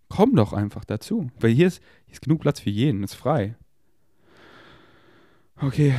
Komm 0.09 0.35
doch 0.35 0.53
einfach 0.53 0.85
dazu. 0.85 1.31
Weil 1.41 1.51
hier 1.51 1.67
ist, 1.67 1.83
hier 2.07 2.13
ist 2.13 2.23
genug 2.23 2.41
Platz 2.41 2.61
für 2.61 2.71
jeden, 2.71 3.03
ist 3.03 3.15
frei. 3.15 3.55
Okay, 5.57 5.95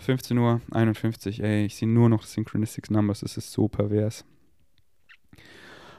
15 0.00 0.38
Uhr 0.38 0.60
51, 0.70 1.42
ey, 1.42 1.64
ich 1.64 1.76
sehe 1.76 1.88
nur 1.88 2.08
noch 2.08 2.22
Synchronistic 2.22 2.90
Numbers, 2.90 3.22
es 3.22 3.36
ist 3.36 3.52
so 3.52 3.68
pervers. 3.68 4.24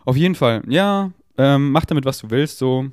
Auf 0.06 0.16
jeden 0.16 0.36
Fall, 0.36 0.62
ja, 0.68 1.12
ähm, 1.38 1.72
mach 1.72 1.86
damit, 1.86 2.06
was 2.06 2.20
du 2.20 2.30
willst, 2.30 2.60
so. 2.60 2.90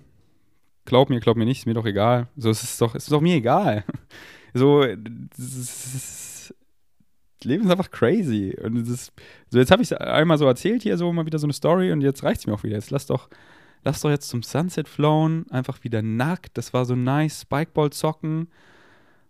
Glaub 0.85 1.11
mir, 1.11 1.21
glaub 1.21 1.37
mir 1.37 1.45
nicht, 1.45 1.61
ist 1.61 1.67
mir 1.67 1.75
doch 1.75 1.87
egal. 1.87 2.29
So, 2.37 2.51
es 2.51 2.63
ist 2.63 2.81
doch, 2.81 2.95
es 2.95 3.05
ist 3.05 3.13
doch 3.13 3.21
mir 3.21 3.37
egal. 3.37 3.85
So, 4.55 4.85
das 4.85 6.53
Leben 7.43 7.65
ist 7.65 7.71
einfach 7.71 7.91
crazy. 7.91 8.55
Und 8.63 8.87
das 8.87 9.11
so 9.49 9.59
jetzt 9.59 9.71
habe 9.71 9.83
ich 9.83 9.91
es 9.91 9.97
einmal 9.97 10.37
so 10.37 10.45
erzählt 10.45 10.83
hier, 10.83 10.99
so 10.99 11.11
mal 11.11 11.25
wieder 11.25 11.39
so 11.39 11.47
eine 11.47 11.55
Story 11.55 11.91
und 11.91 12.03
jetzt 12.03 12.23
reicht 12.23 12.41
es 12.41 12.47
mir 12.47 12.53
auch 12.53 12.63
wieder. 12.63 12.77
Jetzt 12.77 12.91
lass 12.91 13.07
doch, 13.07 13.31
lass 13.83 14.03
doch 14.03 14.11
jetzt 14.11 14.29
zum 14.29 14.43
Sunset 14.43 14.89
flown, 14.89 15.47
einfach 15.51 15.83
wieder 15.85 16.03
nackt. 16.03 16.59
Das 16.59 16.75
war 16.75 16.85
so 16.85 16.95
nice, 16.95 17.43
Spikeball 17.43 17.91
zocken. 17.91 18.49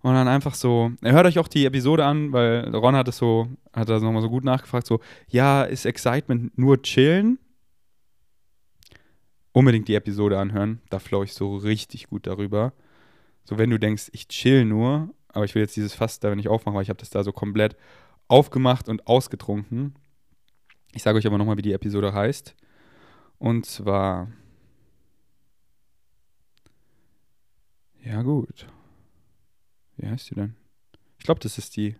Und 0.03 0.14
dann 0.14 0.26
einfach 0.26 0.55
so, 0.55 0.90
hört 1.03 1.26
euch 1.26 1.38
auch 1.38 1.46
die 1.46 1.64
Episode 1.64 2.05
an, 2.05 2.32
weil 2.32 2.74
Ron 2.74 2.96
hat 2.96 3.07
es 3.07 3.18
so, 3.18 3.48
hat 3.72 3.88
das 3.88 4.03
nochmal 4.03 4.22
so 4.22 4.28
gut 4.28 4.44
nachgefragt, 4.44 4.86
so, 4.86 5.00
ja, 5.28 5.62
ist 5.62 5.86
Excitement 5.86 6.59
nur 6.59 6.82
chillen? 6.82 7.38
Unbedingt 9.53 9.88
die 9.88 9.94
Episode 9.94 10.38
anhören, 10.38 10.80
da 10.88 10.98
flow 10.98 11.22
ich 11.22 11.34
so 11.34 11.57
richtig 11.57 12.09
gut 12.09 12.26
darüber. 12.26 12.72
So, 13.44 13.59
wenn 13.59 13.70
du 13.70 13.78
denkst, 13.78 14.09
ich 14.12 14.28
chill 14.28 14.64
nur, 14.64 15.14
aber 15.28 15.44
ich 15.44 15.55
will 15.55 15.62
jetzt 15.62 15.76
dieses 15.76 15.94
Fass 15.94 16.20
da 16.20 16.34
nicht 16.34 16.48
aufmachen, 16.48 16.76
weil 16.76 16.82
ich 16.82 16.88
habe 16.88 17.00
das 17.00 17.11
da 17.11 17.22
so 17.22 17.32
komplett 17.32 17.76
aufgemacht 18.28 18.88
und 18.88 19.07
ausgetrunken. 19.07 19.94
Ich 20.94 21.03
sage 21.03 21.18
euch 21.18 21.26
aber 21.26 21.38
nochmal, 21.38 21.57
wie 21.57 21.62
die 21.62 21.72
Episode 21.72 22.12
heißt. 22.12 22.55
Und 23.38 23.66
zwar. 23.66 24.30
Ja, 28.03 28.22
gut. 28.22 28.66
Wie 29.96 30.09
heißt 30.09 30.30
die 30.30 30.34
denn? 30.34 30.55
Ich 31.18 31.24
glaube, 31.24 31.40
das 31.40 31.59
ist 31.59 31.76
die. 31.76 31.96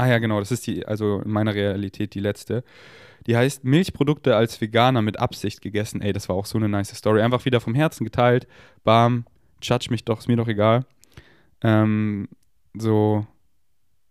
Ah 0.00 0.06
ja, 0.06 0.16
genau, 0.16 0.38
das 0.38 0.50
ist 0.50 0.66
die, 0.66 0.86
also 0.86 1.20
in 1.20 1.30
meiner 1.30 1.54
Realität 1.54 2.14
die 2.14 2.20
letzte. 2.20 2.64
Die 3.26 3.36
heißt 3.36 3.64
Milchprodukte 3.64 4.34
als 4.34 4.58
Veganer 4.58 5.02
mit 5.02 5.18
Absicht 5.20 5.60
gegessen. 5.60 6.00
Ey, 6.00 6.14
das 6.14 6.30
war 6.30 6.36
auch 6.36 6.46
so 6.46 6.56
eine 6.56 6.70
nice 6.70 6.96
Story. 6.96 7.20
Einfach 7.20 7.44
wieder 7.44 7.60
vom 7.60 7.74
Herzen 7.74 8.04
geteilt. 8.04 8.48
Bam, 8.82 9.26
judge 9.60 9.88
mich 9.90 10.06
doch, 10.06 10.20
ist 10.20 10.28
mir 10.28 10.36
doch 10.36 10.48
egal. 10.48 10.86
Ähm, 11.62 12.28
so, 12.72 13.26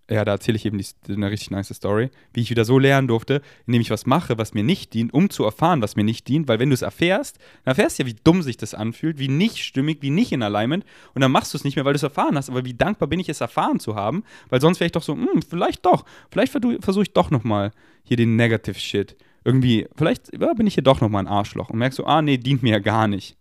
ja, 0.10 0.26
da 0.26 0.34
erzähle 0.34 0.56
ich 0.56 0.66
eben 0.66 0.78
die, 0.78 0.86
eine 1.08 1.30
richtig 1.30 1.52
nice 1.52 1.74
Story, 1.74 2.10
wie 2.34 2.42
ich 2.42 2.50
wieder 2.50 2.66
so 2.66 2.80
lernen 2.80 3.08
durfte, 3.08 3.42
indem 3.68 3.82
ich 3.82 3.92
was 3.92 4.06
mache, 4.06 4.38
was 4.38 4.54
mir 4.54 4.64
nicht 4.64 4.94
dient, 4.94 5.14
um 5.14 5.30
zu 5.30 5.44
erfahren, 5.44 5.82
was 5.82 5.96
mir 5.96 6.04
nicht 6.04 6.28
dient, 6.28 6.48
weil 6.48 6.60
wenn 6.60 6.70
du 6.70 6.74
es 6.74 6.82
erfährst, 6.82 7.38
dann 7.64 7.72
erfährst 7.74 8.00
du 8.00 8.04
ja, 8.04 8.10
wie 8.10 8.16
dumm 8.24 8.42
sich 8.42 8.58
das 8.58 8.74
anfühlt, 8.74 9.20
wie 9.20 9.28
nicht 9.28 9.64
stimmig, 9.64 10.00
wie 10.02 10.10
nicht 10.10 10.32
in 10.32 10.42
Alignment 10.42 10.86
und 11.14 11.22
dann 11.22 11.32
machst 11.32 11.54
du 11.54 11.58
es 11.58 11.64
nicht 11.64 11.76
mehr, 11.76 11.86
weil 11.86 11.94
du 11.94 11.98
es 11.98 12.04
erfahren 12.04 12.36
hast, 12.36 12.50
aber 12.50 12.66
wie 12.66 12.74
dankbar 12.74 13.08
bin 13.08 13.20
ich 13.20 13.30
es 13.30 13.42
erfahren 13.42 13.80
zu 13.80 13.96
haben, 13.96 14.24
weil 14.50 14.62
sonst 14.62 14.80
wäre 14.80 14.88
ich 14.88 14.94
doch 14.94 15.04
so, 15.04 15.14
hm, 15.14 15.42
vielleicht 15.48 15.86
doch, 15.86 16.06
vielleicht 16.32 16.52
versuche 16.52 17.04
ich 17.04 17.14
doch 17.14 17.30
nochmal 17.30 17.72
hier 18.04 18.18
den 18.18 18.36
Negative 18.36 18.80
Shit, 18.80 19.16
irgendwie, 19.44 19.88
vielleicht 19.96 20.32
ja, 20.40 20.54
bin 20.54 20.68
ich 20.68 20.74
hier 20.74 20.84
doch 20.84 21.02
nochmal 21.02 21.24
ein 21.24 21.32
Arschloch 21.32 21.70
und 21.70 21.80
merkst 21.80 22.00
du, 22.00 22.06
ah 22.06 22.22
nee, 22.22 22.38
dient 22.38 22.64
mir 22.64 22.72
ja 22.72 22.80
gar 22.80 23.08
nicht. 23.08 23.38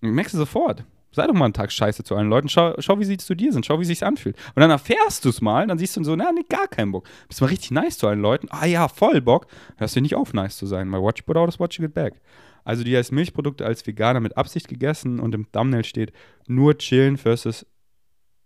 Und 0.00 0.12
merkst 0.12 0.34
du 0.34 0.38
sofort, 0.38 0.84
Sei 1.16 1.26
doch 1.26 1.32
mal 1.32 1.46
einen 1.46 1.54
Tag 1.54 1.72
scheiße 1.72 2.04
zu 2.04 2.14
allen 2.14 2.28
Leuten. 2.28 2.50
Schau, 2.50 2.74
schau 2.78 2.98
wie 3.00 3.04
sie 3.06 3.16
zu 3.16 3.34
dir 3.34 3.50
sind. 3.50 3.64
Schau, 3.64 3.78
wie 3.78 3.82
es 3.82 3.88
sich 3.88 4.04
anfühlt. 4.04 4.36
Und 4.54 4.60
dann 4.60 4.70
erfährst 4.70 5.24
du 5.24 5.30
es 5.30 5.40
mal. 5.40 5.66
Dann 5.66 5.78
siehst 5.78 5.96
du 5.96 6.04
so, 6.04 6.14
na, 6.14 6.30
nee, 6.30 6.44
gar 6.46 6.68
keinen 6.68 6.92
Bock. 6.92 7.08
Bist 7.26 7.40
mal 7.40 7.46
richtig 7.46 7.70
nice 7.70 7.96
zu 7.96 8.06
allen 8.06 8.20
Leuten. 8.20 8.48
Ah 8.50 8.66
ja, 8.66 8.86
voll 8.86 9.22
Bock. 9.22 9.46
Hörst 9.78 9.96
du 9.96 10.02
nicht 10.02 10.14
auf, 10.14 10.34
nice 10.34 10.58
zu 10.58 10.66
sein. 10.66 10.92
Weil 10.92 11.00
watch 11.00 11.22
put 11.22 11.38
out 11.38 11.48
is 11.48 11.58
what 11.58 11.72
you 11.72 11.82
get 11.82 11.94
back. 11.94 12.20
Also 12.64 12.84
die 12.84 12.94
heißt 12.94 13.12
Milchprodukte 13.12 13.64
als 13.64 13.86
Veganer 13.86 14.20
mit 14.20 14.36
Absicht 14.36 14.68
gegessen 14.68 15.18
und 15.18 15.34
im 15.34 15.50
Thumbnail 15.50 15.84
steht 15.84 16.12
nur 16.46 16.76
chillen 16.76 17.16
versus 17.16 17.64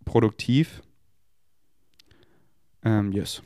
produktiv. 0.05 0.81
Ähm, 2.83 3.11
yes. 3.11 3.43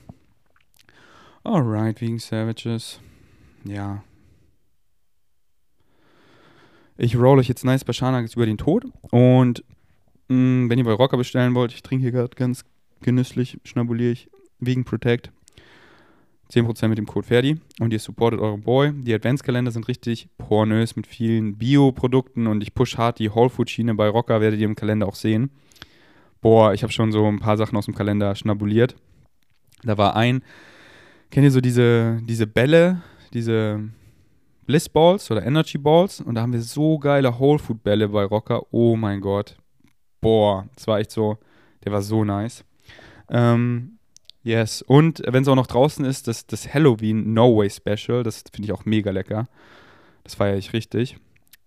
Alright, 1.44 2.00
Vegan 2.00 2.20
Savages. 2.20 3.00
Ja, 3.64 4.04
ich 6.98 7.18
roll 7.18 7.40
euch 7.40 7.48
jetzt 7.48 7.66
nice 7.66 7.84
bei 7.84 7.94
Shanax 7.94 8.36
über 8.36 8.46
den 8.46 8.58
Tod. 8.58 8.86
Und 9.12 9.64
mh, 10.30 10.36
mm, 10.36 10.70
wenn 10.70 10.80
ihr 10.80 10.86
bei 10.86 10.94
Rocker 10.94 11.18
bestellen 11.18 11.56
wollt, 11.56 11.74
ich 11.74 11.84
trinke 11.84 12.04
hier 12.04 12.12
gerade 12.12 12.36
ganz 12.36 12.64
genüsslich, 13.02 13.60
schnabuliere 13.64 14.12
ich, 14.12 14.30
wegen 14.60 14.84
Protect. 14.86 15.32
10% 16.52 16.88
mit 16.90 16.98
dem 16.98 17.08
Code 17.08 17.26
Ferdi 17.26 17.60
und 17.80 17.92
ihr 17.92 18.00
supportet 18.00 18.40
euren 18.40 18.62
Boy. 18.62 18.92
Die 18.94 19.14
Adventskalender 19.14 19.72
sind 19.72 19.88
richtig 19.88 20.30
pornös 20.38 20.96
mit 20.96 21.08
vielen 21.08 21.58
Bio-Produkten 21.58 22.46
und 22.46 22.62
ich 22.62 22.74
push 22.74 22.98
hart 22.98 23.18
die 23.18 23.34
Whole 23.34 23.50
Food 23.50 23.70
Schiene 23.70 23.96
bei 23.96 24.08
Rocker, 24.08 24.42
werdet 24.42 24.60
ihr 24.60 24.68
im 24.68 24.76
Kalender 24.76 25.08
auch 25.08 25.16
sehen. 25.16 25.50
Boah, 26.42 26.74
ich 26.74 26.84
habe 26.84 26.94
schon 26.94 27.12
so 27.12 27.26
ein 27.26 27.40
paar 27.40 27.58
Sachen 27.58 27.76
aus 27.76 27.86
dem 27.86 27.96
Kalender 27.96 28.36
schnabuliert. 28.36 28.96
Da 29.82 29.98
war 29.98 30.16
ein, 30.16 30.44
kennt 31.32 31.46
ihr 31.46 31.52
so 31.52 31.62
diese, 31.62 32.20
diese 32.24 32.46
Bälle, 32.46 33.02
diese 33.34 33.90
Bliss 34.66 34.90
Balls 34.90 35.30
oder 35.30 35.46
Energy 35.46 35.78
Balls 35.78 36.22
und 36.22 36.36
da 36.36 36.42
haben 36.42 36.54
wir 36.54 36.62
so 36.62 36.98
geile 36.98 37.40
Whole 37.40 37.60
Food 37.60 37.84
Bälle 37.84 38.10
bei 38.10 38.24
Rocker. 38.24 38.64
Oh 38.72 38.96
mein 38.96 39.22
Gott. 39.22 39.58
Boah, 40.22 40.68
das 40.76 40.88
war 40.88 41.00
echt 41.00 41.12
so, 41.12 41.38
der 41.84 41.92
war 41.92 42.02
so 42.02 42.24
nice. 42.24 42.66
Ähm, 43.30 44.00
yes, 44.44 44.82
und 44.82 45.22
wenn 45.26 45.44
es 45.44 45.48
auch 45.48 45.56
noch 45.56 45.68
draußen 45.68 46.04
ist, 46.04 46.28
das, 46.28 46.48
das 46.48 46.74
Halloween 46.74 47.34
No 47.34 47.56
Way 47.56 47.70
Special, 47.70 48.24
das 48.24 48.44
finde 48.52 48.66
ich 48.66 48.72
auch 48.72 48.86
mega 48.86 49.12
lecker. 49.12 49.48
Das 50.24 50.36
feiere 50.36 50.58
ich 50.58 50.74
richtig. 50.74 51.18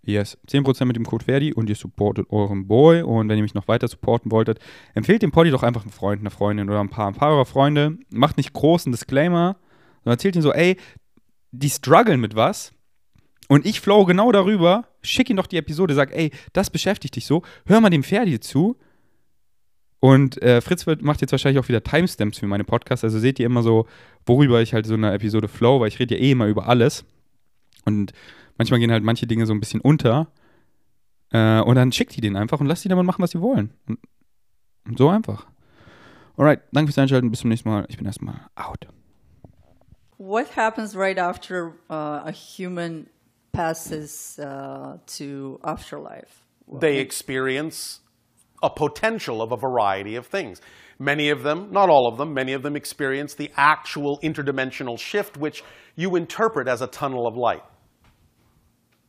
Yes, 0.02 0.38
10% 0.48 0.86
mit 0.86 0.96
dem 0.96 1.04
Code 1.04 1.26
Verdi 1.26 1.52
und 1.52 1.68
ihr 1.68 1.76
supportet 1.76 2.26
euren 2.30 2.66
Boy. 2.66 3.02
Und 3.02 3.28
wenn 3.28 3.36
ihr 3.36 3.42
mich 3.42 3.54
noch 3.54 3.68
weiter 3.68 3.86
supporten 3.86 4.32
wolltet, 4.32 4.58
empfehlt 4.94 5.22
den 5.22 5.30
Poddy 5.30 5.50
doch 5.50 5.62
einfach 5.62 5.82
einen 5.82 5.92
Freund, 5.92 6.20
eine 6.20 6.30
Freundin 6.30 6.68
oder 6.68 6.80
ein 6.80 6.88
paar, 6.88 7.08
ein 7.08 7.14
paar 7.14 7.30
eurer 7.32 7.44
Freunde. 7.44 7.98
Macht 8.10 8.38
nicht 8.38 8.52
großen 8.52 8.90
Disclaimer, 8.90 9.56
sondern 10.02 10.14
erzählt 10.14 10.34
ihnen 10.34 10.42
so, 10.42 10.52
ey, 10.52 10.78
die 11.52 11.70
strugglen 11.70 12.20
mit 12.20 12.34
was 12.34 12.72
und 13.48 13.66
ich 13.66 13.80
flow 13.80 14.04
genau 14.04 14.30
darüber, 14.30 14.86
schick 15.02 15.30
ihm 15.30 15.36
doch 15.36 15.46
die 15.46 15.56
Episode, 15.56 15.94
sag, 15.94 16.14
ey, 16.14 16.30
das 16.52 16.70
beschäftigt 16.70 17.16
dich 17.16 17.26
so, 17.26 17.42
hör 17.66 17.80
mal 17.80 17.90
dem 17.90 18.02
Ferdi 18.02 18.38
zu. 18.40 18.76
Und 20.00 20.40
äh, 20.42 20.60
Fritz 20.60 20.86
wird, 20.86 21.02
macht 21.02 21.22
jetzt 21.22 21.32
wahrscheinlich 21.32 21.62
auch 21.62 21.68
wieder 21.68 21.82
Timestamps 21.82 22.38
für 22.38 22.46
meine 22.46 22.62
Podcasts. 22.62 23.02
Also 23.02 23.18
seht 23.18 23.40
ihr 23.40 23.46
immer 23.46 23.62
so, 23.62 23.88
worüber 24.26 24.62
ich 24.62 24.74
halt 24.74 24.86
so 24.86 24.94
eine 24.94 25.12
Episode 25.12 25.48
flow, 25.48 25.80
weil 25.80 25.88
ich 25.88 25.98
rede 25.98 26.14
ja 26.14 26.20
eh 26.20 26.30
immer 26.32 26.46
über 26.46 26.68
alles. 26.68 27.04
Und 27.84 28.12
manchmal 28.58 28.78
gehen 28.78 28.92
halt 28.92 29.02
manche 29.02 29.26
Dinge 29.26 29.46
so 29.46 29.52
ein 29.52 29.60
bisschen 29.60 29.80
unter. 29.80 30.28
Äh, 31.30 31.60
und 31.60 31.74
dann 31.74 31.90
schickt 31.90 32.14
die 32.16 32.20
den 32.20 32.36
einfach 32.36 32.60
und 32.60 32.66
lasst 32.66 32.84
die 32.84 32.88
damit 32.88 33.06
machen, 33.06 33.22
was 33.22 33.32
sie 33.32 33.40
wollen. 33.40 33.72
Und, 33.86 33.98
und 34.86 34.98
so 34.98 35.08
einfach. 35.08 35.46
Alright, 36.36 36.60
danke 36.70 36.92
fürs 36.92 36.98
Einschalten. 36.98 37.30
Bis 37.30 37.40
zum 37.40 37.50
nächsten 37.50 37.68
Mal. 37.68 37.86
Ich 37.88 37.96
bin 37.96 38.06
erstmal 38.06 38.36
out. 38.54 38.86
What 40.18 40.54
happens 40.56 40.94
right 40.96 41.18
after 41.18 41.72
uh, 41.90 42.28
a 42.28 42.32
human 42.32 43.06
passes 43.58 44.38
uh, 44.38 44.98
to 45.04 45.58
afterlife. 45.64 46.44
They 46.80 46.98
experience 46.98 47.98
a 48.62 48.70
potential 48.70 49.42
of 49.42 49.50
a 49.50 49.56
variety 49.56 50.14
of 50.14 50.28
things. 50.28 50.60
Many 51.00 51.30
of 51.30 51.42
them, 51.42 51.72
not 51.72 51.88
all 51.90 52.06
of 52.06 52.18
them, 52.18 52.32
many 52.32 52.52
of 52.52 52.62
them 52.62 52.76
experience 52.76 53.34
the 53.34 53.50
actual 53.56 54.20
interdimensional 54.22 54.96
shift, 54.96 55.36
which 55.36 55.64
you 55.96 56.14
interpret 56.14 56.68
as 56.68 56.82
a 56.82 56.86
tunnel 56.86 57.26
of 57.26 57.36
light. 57.36 57.64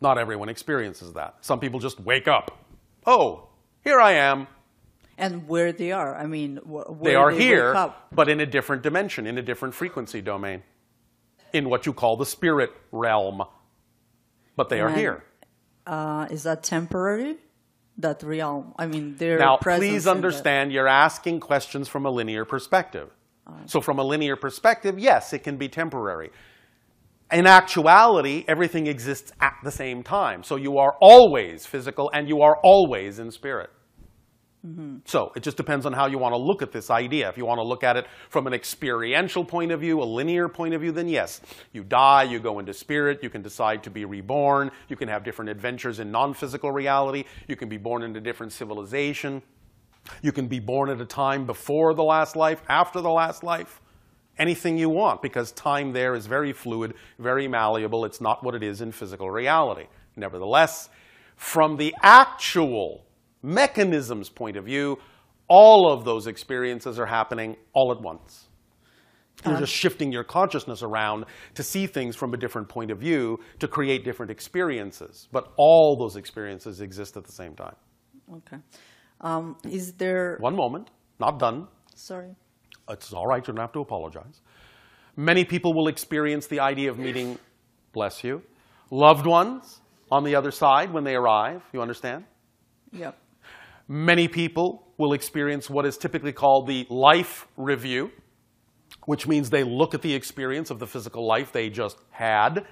Not 0.02 0.18
everyone 0.18 0.50
experiences 0.50 1.14
that. 1.14 1.36
Some 1.42 1.60
people 1.60 1.80
just 1.80 2.00
wake 2.00 2.28
up. 2.28 2.66
Oh, 3.06 3.50
here 3.84 4.00
I 4.00 4.14
am. 4.14 4.48
And 5.20 5.48
where 5.48 5.72
they 5.72 5.92
are, 5.92 6.16
I 6.16 6.26
mean, 6.26 6.60
they 7.04 7.14
are 7.14 7.32
they 7.32 7.38
here, 7.38 7.94
but 8.12 8.30
in 8.30 8.40
a 8.40 8.48
different 8.48 8.82
dimension, 8.82 9.28
in 9.28 9.38
a 9.38 9.44
different 9.44 9.76
frequency 9.76 10.22
domain, 10.22 10.64
in 11.54 11.70
what 11.70 11.86
you 11.86 11.94
call 11.94 12.18
the 12.18 12.26
spirit 12.26 12.72
realm 12.92 13.44
but 14.60 14.68
they 14.68 14.82
are 14.82 14.92
here. 14.92 15.24
Uh, 15.88 16.28
is 16.30 16.44
that 16.44 16.64
temporary? 16.64 17.38
That 17.98 18.22
realm? 18.24 18.74
I 18.78 18.88
mean, 18.88 19.16
their 19.16 19.40
now 19.40 19.56
please 19.56 20.06
understand 20.06 20.74
you're 20.74 20.94
asking 21.08 21.40
questions 21.40 21.88
from 21.88 22.06
a 22.06 22.10
linear 22.10 22.44
perspective. 22.44 23.10
So 23.68 23.80
from 23.80 24.00
a 24.00 24.04
linear 24.04 24.36
perspective, 24.36 25.00
yes, 25.00 25.32
it 25.32 25.44
can 25.44 25.56
be 25.56 25.70
temporary. 25.70 26.30
In 27.32 27.48
actuality, 27.48 28.44
everything 28.50 28.86
exists 28.88 29.32
at 29.40 29.56
the 29.64 29.72
same 29.72 30.04
time. 30.04 30.44
So 30.44 30.58
you 30.58 30.78
are 30.78 30.94
always 31.00 31.66
physical 31.66 32.12
and 32.14 32.28
you 32.28 32.42
are 32.42 32.58
always 32.62 33.18
in 33.18 33.32
spirit. 33.32 33.70
Mm-hmm. 34.68 34.98
So 35.06 35.32
it 35.36 35.44
just 35.44 35.56
depends 35.56 35.86
on 35.86 35.94
how 35.94 36.08
you 36.08 36.18
want 36.18 36.34
to 36.34 36.38
look 36.38 36.62
at 36.62 36.74
this 36.74 36.90
idea. 36.90 37.30
If 37.30 37.38
you 37.38 37.46
want 37.46 37.60
to 37.60 37.64
look 37.64 37.84
at 37.84 37.96
it 37.96 38.08
from 38.28 38.46
an 38.46 38.54
experiential 38.54 39.46
point 39.46 39.72
of 39.72 39.80
view, 39.80 40.02
a 40.02 40.04
linear 40.04 40.50
point 40.50 40.74
of 40.74 40.82
view, 40.82 40.92
then 40.92 41.08
yes, 41.08 41.40
you 41.72 41.84
die, 41.84 42.24
you 42.24 42.40
go 42.40 42.60
into 42.60 42.74
spirit, 42.74 43.24
you 43.24 43.30
can 43.30 43.42
decide 43.42 43.84
to 43.84 43.90
be 43.90 44.04
reborn, 44.04 44.70
you 44.90 44.98
can 44.98 45.08
have 45.08 45.24
different 45.24 45.50
adventures 45.50 46.00
in 46.00 46.12
non 46.12 46.34
physical 46.34 46.72
reality, 46.72 47.24
you 47.48 47.56
can 47.56 47.70
be 47.70 47.78
born 47.78 48.04
into 48.04 48.20
a 48.20 48.22
different 48.22 48.52
civilization, 48.52 49.42
you 50.22 50.34
can 50.34 50.48
be 50.48 50.60
born 50.60 50.90
at 50.90 51.00
a 51.00 51.06
time 51.06 51.46
before 51.46 51.94
the 51.94 52.04
last 52.04 52.36
life, 52.36 52.62
after 52.68 53.00
the 53.00 53.10
last 53.12 53.44
life. 53.44 53.82
anything 54.38 54.78
you 54.78 54.90
want 54.90 55.22
because 55.22 55.52
time 55.52 55.92
there 55.92 56.16
is 56.16 56.26
very 56.26 56.54
fluid, 56.54 56.94
very 57.18 57.48
malleable. 57.48 58.06
It's 58.06 58.22
not 58.22 58.42
what 58.44 58.56
it 58.56 58.64
is 58.64 58.82
in 58.82 58.92
physical 58.92 59.30
reality. 59.30 59.88
Nevertheless, 60.16 60.90
from 61.36 61.78
the 61.78 61.94
actual 62.02 63.06
mechanism's 63.42 64.30
point 64.30 64.58
of 64.58 64.66
view, 64.66 64.98
all 65.48 65.92
of 65.92 66.06
those 66.06 66.28
experiences 66.28 67.00
are 67.00 67.06
happening 67.06 67.56
all 67.74 67.92
at 67.92 68.02
once. 68.02 68.50
You're 69.46 69.58
just 69.58 69.74
shifting 69.74 70.12
your 70.12 70.26
consciousness 70.26 70.84
around 70.84 71.26
to 71.56 71.64
see 71.64 71.88
things 71.88 72.16
from 72.16 72.34
a 72.34 72.38
different 72.38 72.68
point 72.68 72.92
of 72.92 73.00
view 73.00 73.40
to 73.60 73.68
create 73.68 74.04
different 74.04 74.32
experiences. 74.32 75.30
But 75.32 75.54
all 75.56 75.96
those 75.98 76.18
experiences 76.18 76.82
exist 76.82 77.16
at 77.16 77.24
the 77.24 77.32
same 77.32 77.56
time. 77.56 77.76
Okay. 78.36 78.58
Um, 79.22 79.56
is 79.64 79.94
there? 79.94 80.38
One 80.40 80.56
moment, 80.56 80.90
not 81.20 81.40
done. 81.40 81.68
Sorry. 81.96 82.36
It's 82.90 83.14
all 83.14 83.28
right, 83.28 83.46
you 83.46 83.54
don't 83.54 83.62
have 83.62 83.72
to 83.74 83.80
apologize. 83.82 84.42
Many 85.16 85.46
people 85.46 85.74
will 85.74 85.88
experience 85.88 86.48
the 86.48 86.60
idea 86.60 86.90
of 86.90 86.98
meeting, 86.98 87.38
bless 87.94 88.24
you, 88.24 88.42
loved 88.90 89.26
ones 89.26 89.82
on 90.12 90.24
the 90.24 90.36
other 90.36 90.52
side 90.52 90.92
when 90.92 91.04
they 91.04 91.16
arrive. 91.16 91.62
You 91.74 91.82
understand? 91.82 92.26
Yep. 92.92 93.18
Many 93.92 94.28
people 94.28 94.88
will 95.00 95.14
experience 95.14 95.68
what 95.68 95.84
is 95.84 95.98
typically 95.98 96.32
called 96.32 96.68
the 96.68 96.86
life 96.92 97.48
review, 97.58 98.12
which 99.06 99.28
means 99.28 99.50
they 99.50 99.64
look 99.64 99.96
at 99.96 100.04
the 100.04 100.14
experience 100.14 100.70
of 100.70 100.78
the 100.78 100.86
physical 100.86 101.26
life 101.26 101.52
they 101.52 101.72
just 101.72 101.98
had, 102.12 102.68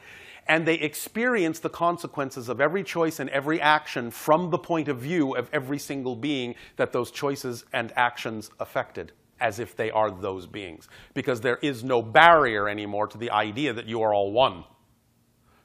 and 0.48 0.68
they 0.68 0.76
experience 0.76 1.58
the 1.58 1.72
consequences 1.72 2.50
of 2.50 2.62
every 2.62 2.84
choice 2.84 3.20
and 3.20 3.32
every 3.32 3.60
action 3.60 4.12
from 4.12 4.52
the 4.52 4.60
point 4.60 4.90
of 4.90 5.00
view 5.00 5.36
of 5.36 5.50
every 5.52 5.80
single 5.80 6.16
being 6.16 6.54
that 6.76 6.92
those 6.92 7.10
choices 7.10 7.66
and 7.74 7.92
actions 7.96 8.52
affected, 8.60 9.12
as 9.40 9.58
if 9.58 9.76
they 9.76 9.90
are 9.90 10.12
those 10.12 10.46
beings. 10.46 10.88
Because 11.16 11.42
there 11.42 11.58
is 11.64 11.84
no 11.84 12.00
barrier 12.00 12.70
anymore 12.70 13.08
to 13.08 13.18
the 13.18 13.32
idea 13.32 13.74
that 13.74 13.88
you 13.88 14.04
are 14.04 14.14
all 14.14 14.32
one. 14.32 14.66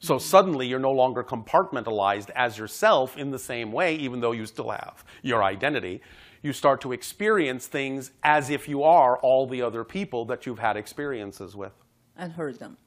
So 0.03 0.19
suddenly 0.19 0.67
you're 0.67 0.81
no 0.81 0.91
longer 0.91 1.23
compartmentalized 1.23 2.31
as 2.35 2.59
yourself 2.59 3.17
in 3.17 3.31
the 3.31 3.39
same 3.39 3.71
way, 3.71 3.95
even 3.95 4.19
though 4.21 4.33
you 4.33 4.47
still 4.47 4.71
have 4.71 5.05
your 5.23 5.45
identity. 5.45 6.01
You 6.43 6.53
start 6.53 6.81
to 6.81 6.91
experience 6.91 7.69
things 7.69 8.11
as 8.25 8.51
if 8.51 8.69
you 8.69 8.83
are 8.83 9.17
all 9.19 9.47
the 9.47 9.63
other 9.63 9.85
people 9.85 10.25
that 10.25 10.45
you've 10.45 10.59
had 10.59 10.77
experiences 10.77 11.55
with. 11.55 11.73
And 12.17 12.33
heard 12.33 12.59
them. 12.59 12.79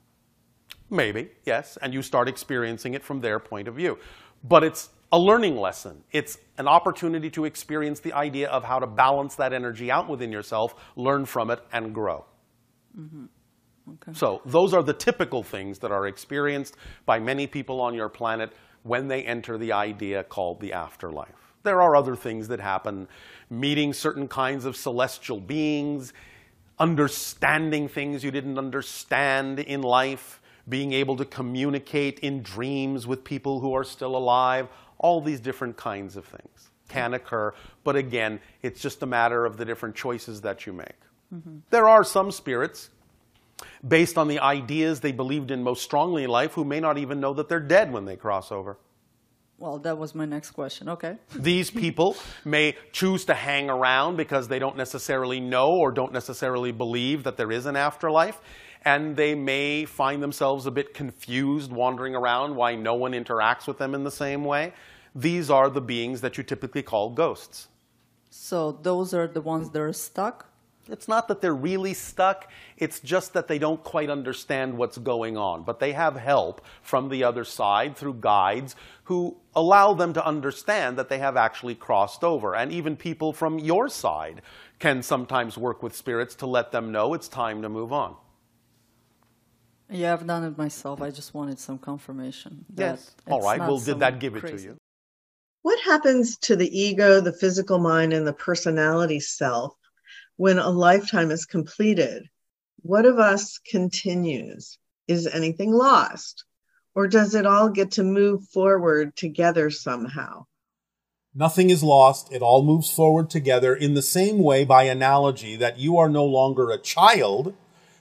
Maybe, 0.90 1.30
yes, 1.46 1.78
and 1.82 1.94
you 1.94 2.02
start 2.02 2.28
experiencing 2.28 2.96
it 2.96 3.04
from 3.04 3.22
their 3.22 3.40
point 3.40 3.70
of 3.70 3.76
view. 3.76 3.98
But 4.44 4.66
it's 4.66 4.90
a 5.14 5.18
learning 5.18 5.56
lesson. 5.56 6.04
It's 6.12 6.38
an 6.58 6.68
opportunity 6.68 7.30
to 7.30 7.46
experience 7.46 8.02
the 8.02 8.12
idea 8.12 8.50
of 8.50 8.66
how 8.66 8.80
to 8.80 8.88
balance 8.88 9.36
that 9.36 9.54
energy 9.54 9.90
out 9.90 10.10
within 10.10 10.34
yourself, 10.34 10.76
learn 10.98 11.26
from 11.26 11.50
it, 11.50 11.62
and 11.72 11.96
grow. 11.96 12.26
Mm-hmm. 13.00 13.26
Okay. 13.88 14.18
So, 14.18 14.42
those 14.46 14.74
are 14.74 14.84
the 14.84 14.94
typical 14.94 15.44
things 15.44 15.80
that 15.80 15.92
are 15.92 16.08
experienced 16.08 16.76
by 17.06 17.20
many 17.20 17.48
people 17.48 17.82
on 17.82 17.94
your 17.94 18.10
planet 18.10 18.52
when 18.84 19.08
they 19.08 19.24
enter 19.24 19.58
the 19.58 19.72
idea 19.72 20.24
called 20.24 20.60
the 20.60 20.74
afterlife. 20.74 21.54
There 21.64 21.82
are 21.82 21.96
other 21.96 22.16
things 22.16 22.48
that 22.50 22.60
happen 22.60 23.08
meeting 23.50 23.94
certain 23.94 24.28
kinds 24.28 24.66
of 24.66 24.76
celestial 24.76 25.40
beings, 25.40 26.14
understanding 26.80 27.88
things 27.88 28.24
you 28.24 28.32
didn't 28.32 28.58
understand 28.58 29.60
in 29.60 29.82
life, 29.82 30.42
being 30.68 30.94
able 30.94 31.16
to 31.18 31.26
communicate 31.26 32.20
in 32.20 32.42
dreams 32.42 33.06
with 33.08 33.24
people 33.24 33.60
who 33.60 33.74
are 33.74 33.84
still 33.84 34.16
alive. 34.16 34.68
All 34.98 35.22
these 35.22 35.40
different 35.40 35.78
kinds 35.78 36.16
of 36.16 36.26
things 36.26 36.70
can 36.88 37.06
mm-hmm. 37.06 37.16
occur, 37.16 37.54
but 37.84 37.96
again, 37.96 38.40
it's 38.62 38.82
just 38.82 39.02
a 39.04 39.06
matter 39.06 39.46
of 39.46 39.58
the 39.58 39.66
different 39.66 39.96
choices 39.96 40.42
that 40.42 40.66
you 40.66 40.74
make. 40.74 41.00
Mm-hmm. 41.34 41.58
There 41.70 41.88
are 41.88 42.04
some 42.04 42.32
spirits 42.32 42.90
based 43.88 44.18
on 44.18 44.28
the 44.28 44.40
ideas 44.40 45.00
they 45.00 45.12
believed 45.12 45.52
in 45.52 45.64
most 45.64 45.84
strongly 45.84 46.24
in 46.24 46.30
life 46.30 46.54
who 46.54 46.64
may 46.64 46.80
not 46.80 46.98
even 46.98 47.20
know 47.20 47.34
that 47.34 47.50
they're 47.50 47.60
dead 47.60 47.92
when 47.92 48.06
they 48.06 48.16
cross 48.16 48.52
over. 48.52 48.78
Well, 49.58 49.80
that 49.80 49.98
was 49.98 50.14
my 50.14 50.26
next 50.26 50.52
question. 50.52 50.90
Okay. 50.90 51.16
These 51.36 51.72
people 51.72 52.18
may 52.44 52.76
choose 52.92 53.26
to 53.26 53.34
hang 53.34 53.70
around 53.70 54.18
because 54.18 54.48
they 54.48 54.60
don't 54.60 54.76
necessarily 54.76 55.40
know 55.40 55.72
or 55.72 55.92
don't 55.92 56.12
necessarily 56.12 56.72
believe 56.72 57.24
that 57.24 57.38
there 57.38 57.52
is 57.52 57.66
an 57.66 57.76
afterlife. 57.76 58.42
And 58.84 59.16
they 59.16 59.34
may 59.34 59.86
find 59.86 60.22
themselves 60.22 60.66
a 60.66 60.72
bit 60.72 60.94
confused 60.94 61.72
wandering 61.72 62.16
around 62.16 62.56
why 62.56 62.76
no 62.76 62.94
one 62.94 63.14
interacts 63.14 63.66
with 63.66 63.80
them 63.80 63.96
in 63.96 64.04
the 64.04 64.12
same 64.12 64.44
way. 64.44 64.74
These 65.16 65.50
are 65.50 65.70
the 65.70 65.82
beings 65.82 66.22
that 66.22 66.38
you 66.38 66.44
typically 66.44 66.84
call 66.84 67.10
ghosts. 67.10 67.70
So 68.30 68.74
those 68.74 69.14
are 69.14 69.28
the 69.28 69.42
ones 69.42 69.70
that 69.72 69.82
are 69.82 69.94
stuck. 69.94 70.50
It's 70.88 71.08
not 71.08 71.28
that 71.30 71.42
they're 71.42 71.56
really 71.56 71.96
stuck, 71.96 72.50
it's 72.78 73.00
just 73.00 73.34
that 73.34 73.48
they 73.48 73.58
don't 73.58 73.84
quite 73.84 74.10
understand 74.10 74.78
what's 74.78 74.98
going 74.98 75.36
on. 75.36 75.64
But 75.64 75.80
they 75.80 75.94
have 75.94 76.16
help 76.16 76.62
from 76.82 77.10
the 77.10 77.24
other 77.24 77.44
side 77.44 77.96
through 77.96 78.16
guides 78.16 78.76
who 79.06 79.38
allow 79.56 79.94
them 79.94 80.14
to 80.14 80.26
understand 80.26 80.98
that 80.98 81.10
they 81.10 81.18
have 81.18 81.38
actually 81.38 81.76
crossed 81.76 82.24
over. 82.24 82.56
And 82.56 82.72
even 82.72 82.96
people 82.96 83.34
from 83.34 83.58
your 83.58 83.90
side 83.90 84.42
can 84.80 85.02
sometimes 85.02 85.58
work 85.58 85.82
with 85.82 85.96
spirits 85.96 86.36
to 86.36 86.46
let 86.46 86.72
them 86.72 86.92
know 86.92 87.14
it's 87.14 87.28
time 87.28 87.62
to 87.64 87.70
move 87.70 87.92
on. 87.92 88.16
Yeah, 89.90 90.14
I've 90.14 90.26
done 90.26 90.44
it 90.44 90.58
myself. 90.58 91.02
I 91.02 91.12
just 91.12 91.34
wanted 91.34 91.60
some 91.60 91.78
confirmation. 91.78 92.66
Yes. 92.76 93.12
All 93.28 93.38
it's 93.38 93.46
right. 93.46 93.60
not 93.60 93.68
Well, 93.70 93.80
did 93.80 94.00
that 94.00 94.20
give 94.20 94.36
it 94.36 94.42
to 94.42 94.62
you? 94.62 94.78
What 95.62 95.80
happens 95.82 96.38
to 96.40 96.56
the 96.56 96.80
ego, 96.80 97.22
the 97.22 97.34
physical 97.34 97.80
mind, 97.80 98.14
and 98.14 98.26
the 98.26 98.34
personality 98.34 99.20
self 99.20 99.76
when 100.38 100.60
a 100.60 100.70
lifetime 100.70 101.32
is 101.32 101.46
completed? 101.46 102.24
What 102.82 103.06
of 103.06 103.20
us 103.20 103.58
continues? 103.60 104.78
Is 105.08 105.28
anything 105.28 105.72
lost? 105.72 106.44
Or 106.94 107.08
does 107.08 107.36
it 107.36 107.46
all 107.46 107.70
get 107.70 107.92
to 107.92 108.04
move 108.04 108.48
forward 108.50 109.16
together 109.16 109.70
somehow? 109.70 110.46
Nothing 111.34 111.70
is 111.70 111.84
lost. 111.84 112.32
It 112.32 112.42
all 112.42 112.64
moves 112.64 112.90
forward 112.90 113.30
together 113.30 113.76
in 113.76 113.94
the 113.94 114.02
same 114.02 114.40
way, 114.40 114.64
by 114.64 114.84
analogy, 114.84 115.58
that 115.58 115.78
you 115.78 115.98
are 115.98 116.08
no 116.08 116.24
longer 116.24 116.72
a 116.72 116.78
child, 116.78 117.54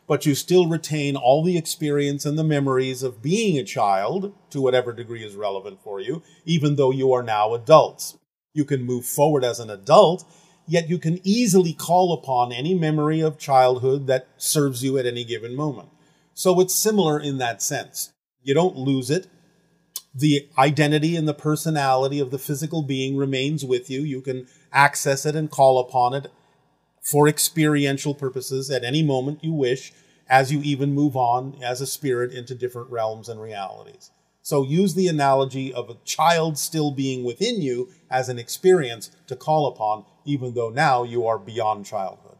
but 0.06 0.24
you 0.24 0.36
still 0.36 0.68
retain 0.68 1.16
all 1.16 1.42
the 1.42 1.58
experience 1.58 2.24
and 2.24 2.38
the 2.38 2.44
memories 2.44 3.02
of 3.02 3.22
being 3.22 3.58
a 3.58 3.64
child 3.64 4.32
to 4.50 4.60
whatever 4.60 4.92
degree 4.92 5.24
is 5.24 5.34
relevant 5.34 5.80
for 5.82 6.00
you, 6.00 6.22
even 6.44 6.76
though 6.76 6.92
you 6.92 7.12
are 7.12 7.24
now 7.24 7.54
adults. 7.54 8.16
You 8.52 8.64
can 8.64 8.84
move 8.84 9.04
forward 9.04 9.42
as 9.42 9.58
an 9.58 9.68
adult, 9.68 10.24
yet 10.66 10.88
you 10.88 10.98
can 10.98 11.20
easily 11.22 11.72
call 11.72 12.12
upon 12.12 12.52
any 12.52 12.74
memory 12.74 13.20
of 13.20 13.38
childhood 13.38 14.06
that 14.06 14.28
serves 14.36 14.82
you 14.82 14.98
at 14.98 15.06
any 15.06 15.24
given 15.24 15.54
moment. 15.54 15.88
So 16.34 16.60
it's 16.60 16.74
similar 16.74 17.20
in 17.20 17.38
that 17.38 17.62
sense. 17.62 18.12
You 18.42 18.54
don't 18.54 18.76
lose 18.76 19.10
it 19.10 19.28
the 20.14 20.48
identity 20.56 21.16
and 21.16 21.26
the 21.26 21.34
personality 21.34 22.20
of 22.20 22.30
the 22.30 22.38
physical 22.38 22.82
being 22.82 23.16
remains 23.16 23.64
with 23.64 23.90
you. 23.90 24.02
You 24.02 24.20
can 24.20 24.46
access 24.72 25.26
it 25.26 25.34
and 25.34 25.50
call 25.50 25.80
upon 25.80 26.14
it 26.14 26.30
for 27.02 27.28
experiential 27.28 28.14
purposes 28.14 28.70
at 28.70 28.84
any 28.84 29.02
moment 29.02 29.42
you 29.42 29.52
wish, 29.52 29.92
as 30.28 30.52
you 30.52 30.60
even 30.62 30.94
move 30.94 31.16
on 31.16 31.58
as 31.62 31.80
a 31.80 31.86
spirit 31.86 32.32
into 32.32 32.54
different 32.54 32.90
realms 32.90 33.28
and 33.28 33.40
realities. 33.40 34.10
So 34.44 34.62
use 34.62 34.92
the 34.92 35.08
analogy 35.08 35.72
of 35.72 35.88
a 35.88 35.96
child 36.04 36.58
still 36.58 36.90
being 36.90 37.24
within 37.24 37.62
you 37.62 37.88
as 38.10 38.28
an 38.28 38.38
experience 38.38 39.10
to 39.26 39.36
call 39.36 39.68
upon, 39.68 40.04
even 40.26 40.52
though 40.52 40.68
now 40.68 41.02
you 41.02 41.26
are 41.26 41.38
beyond 41.38 41.86
childhood. 41.86 42.36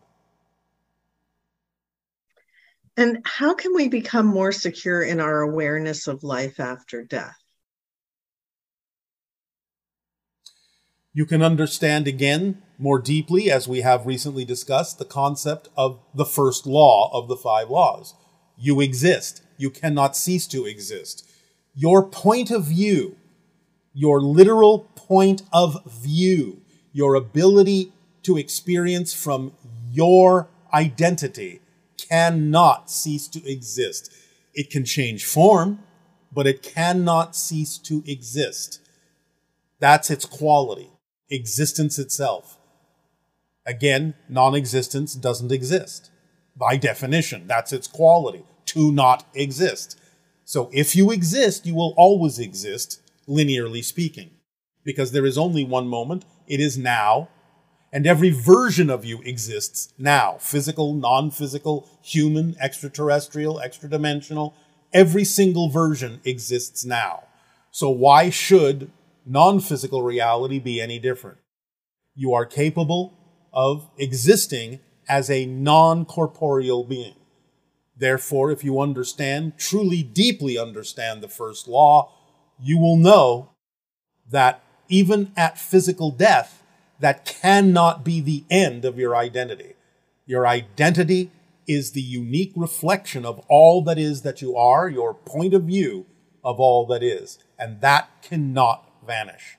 And 2.98 3.22
how 3.24 3.55
can 3.55 3.74
we 3.74 3.88
become 3.88 4.26
more 4.26 4.52
secure 4.52 5.02
in 5.02 5.18
our 5.18 5.40
awareness 5.40 6.07
of 6.07 6.22
life 6.22 6.61
after 6.61 7.02
death? 7.02 7.38
You 11.14 11.24
can 11.24 11.40
understand 11.40 12.07
again 12.07 12.62
more 12.76 12.98
deeply, 12.98 13.50
as 13.50 13.66
we 13.66 13.80
have 13.80 14.05
recently 14.05 14.44
discussed, 14.44 14.98
the 14.98 15.07
concept 15.07 15.70
of 15.74 16.00
the 16.14 16.26
first 16.26 16.66
law 16.66 17.11
of 17.14 17.28
the 17.28 17.36
five 17.36 17.70
laws. 17.70 18.14
You 18.59 18.82
exist. 18.82 19.42
You 19.57 19.70
cannot 19.70 20.18
cease 20.18 20.46
to 20.48 20.66
exist. 20.66 21.30
Your 21.74 22.06
point 22.06 22.50
of 22.50 22.64
view, 22.64 23.16
your 23.92 24.20
literal 24.20 24.90
point 24.94 25.42
of 25.52 25.84
view, 25.86 26.62
your 26.92 27.14
ability 27.14 27.92
to 28.22 28.36
experience 28.36 29.12
from 29.12 29.52
your 29.90 30.48
identity 30.72 31.60
cannot 31.96 32.90
cease 32.90 33.28
to 33.28 33.50
exist. 33.50 34.12
It 34.54 34.70
can 34.70 34.84
change 34.84 35.24
form, 35.24 35.80
but 36.32 36.46
it 36.46 36.62
cannot 36.62 37.36
cease 37.36 37.78
to 37.78 38.02
exist. 38.06 38.80
That's 39.80 40.10
its 40.10 40.24
quality, 40.24 40.90
existence 41.30 41.98
itself. 41.98 42.58
Again, 43.66 44.14
non 44.28 44.54
existence 44.54 45.14
doesn't 45.14 45.52
exist. 45.52 46.10
By 46.56 46.76
definition, 46.76 47.46
that's 47.46 47.72
its 47.72 47.88
quality, 47.88 48.44
to 48.66 48.92
not 48.92 49.26
exist. 49.34 49.98
So 50.45 50.70
if 50.72 50.95
you 50.95 51.11
exist, 51.11 51.66
you 51.66 51.74
will 51.74 51.95
always 51.97 52.38
exist, 52.38 53.01
linearly 53.28 53.82
speaking, 53.82 54.30
because 54.84 55.12
there 55.12 55.26
is 55.26 55.38
only 55.38 55.64
one 55.64 55.88
moment, 55.88 56.24
it 56.47 56.61
is 56.61 56.76
now, 56.76 57.28
And 57.95 58.09
every 58.09 58.30
version 58.30 58.90
of 58.90 59.05
you 59.05 59.22
exists 59.22 59.95
now 59.97 60.36
physical, 60.40 60.95
non 60.95 61.30
physical, 61.30 61.88
human, 62.03 62.57
extraterrestrial, 62.61 63.61
extra 63.61 63.88
dimensional. 63.88 64.53
Every 64.92 65.24
single 65.24 65.70
version 65.70 66.20
exists 66.24 66.84
now. 66.84 67.22
So 67.70 67.88
why 67.90 68.30
should 68.30 68.90
non 69.24 69.61
physical 69.61 70.03
reality 70.03 70.59
be 70.59 70.80
any 70.80 70.99
different? 70.99 71.38
You 72.16 72.34
are 72.34 72.47
capable 72.47 73.16
of 73.53 73.88
existing 73.97 74.80
as 75.09 75.30
a 75.30 75.47
non 75.47 76.05
corporeal 76.05 76.82
being. 76.82 77.14
Therefore, 77.97 78.51
if 78.51 78.64
you 78.64 78.80
understand, 78.80 79.55
truly 79.59 80.03
deeply 80.03 80.59
understand 80.59 81.22
the 81.22 81.28
first 81.28 81.68
law, 81.68 82.12
you 82.61 82.78
will 82.78 82.97
know 82.97 83.51
that 84.30 84.62
even 84.88 85.32
at 85.36 85.59
physical 85.59 86.11
death, 86.11 86.62
that 87.01 87.24
cannot 87.24 88.05
be 88.05 88.20
the 88.20 88.45
end 88.51 88.84
of 88.84 88.99
your 88.99 89.14
identity. 89.16 89.74
Your 90.26 90.47
identity 90.47 91.30
is 91.66 91.92
the 91.92 92.03
unique 92.03 92.53
reflection 92.57 93.24
of 93.24 93.40
all 93.49 93.82
that 93.84 93.99
is 93.99 94.22
that 94.22 94.42
you 94.42 94.57
are, 94.57 94.88
your 94.88 95.14
point 95.14 95.55
of 95.55 95.64
view 95.64 96.07
of 96.42 96.61
all 96.61 96.86
that 96.86 97.03
is, 97.03 97.38
and 97.59 97.80
that 97.80 98.11
cannot 98.22 98.90
vanish. 99.07 99.57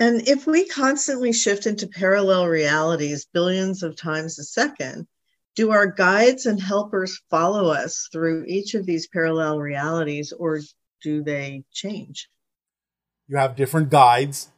And 0.00 0.26
if 0.28 0.46
we 0.46 0.66
constantly 0.66 1.32
shift 1.32 1.66
into 1.66 1.88
parallel 1.88 2.46
realities 2.46 3.26
billions 3.32 3.82
of 3.82 3.96
times 3.96 4.38
a 4.38 4.44
second, 4.44 5.06
do 5.56 5.72
our 5.72 5.88
guides 5.88 6.46
and 6.46 6.60
helpers 6.60 7.20
follow 7.30 7.72
us 7.72 8.08
through 8.12 8.44
each 8.46 8.74
of 8.74 8.86
these 8.86 9.08
parallel 9.08 9.58
realities 9.58 10.32
or 10.32 10.60
do 11.02 11.22
they 11.22 11.64
change? 11.72 12.28
You 13.26 13.38
have 13.38 13.56
different 13.56 13.90
guides 13.90 14.50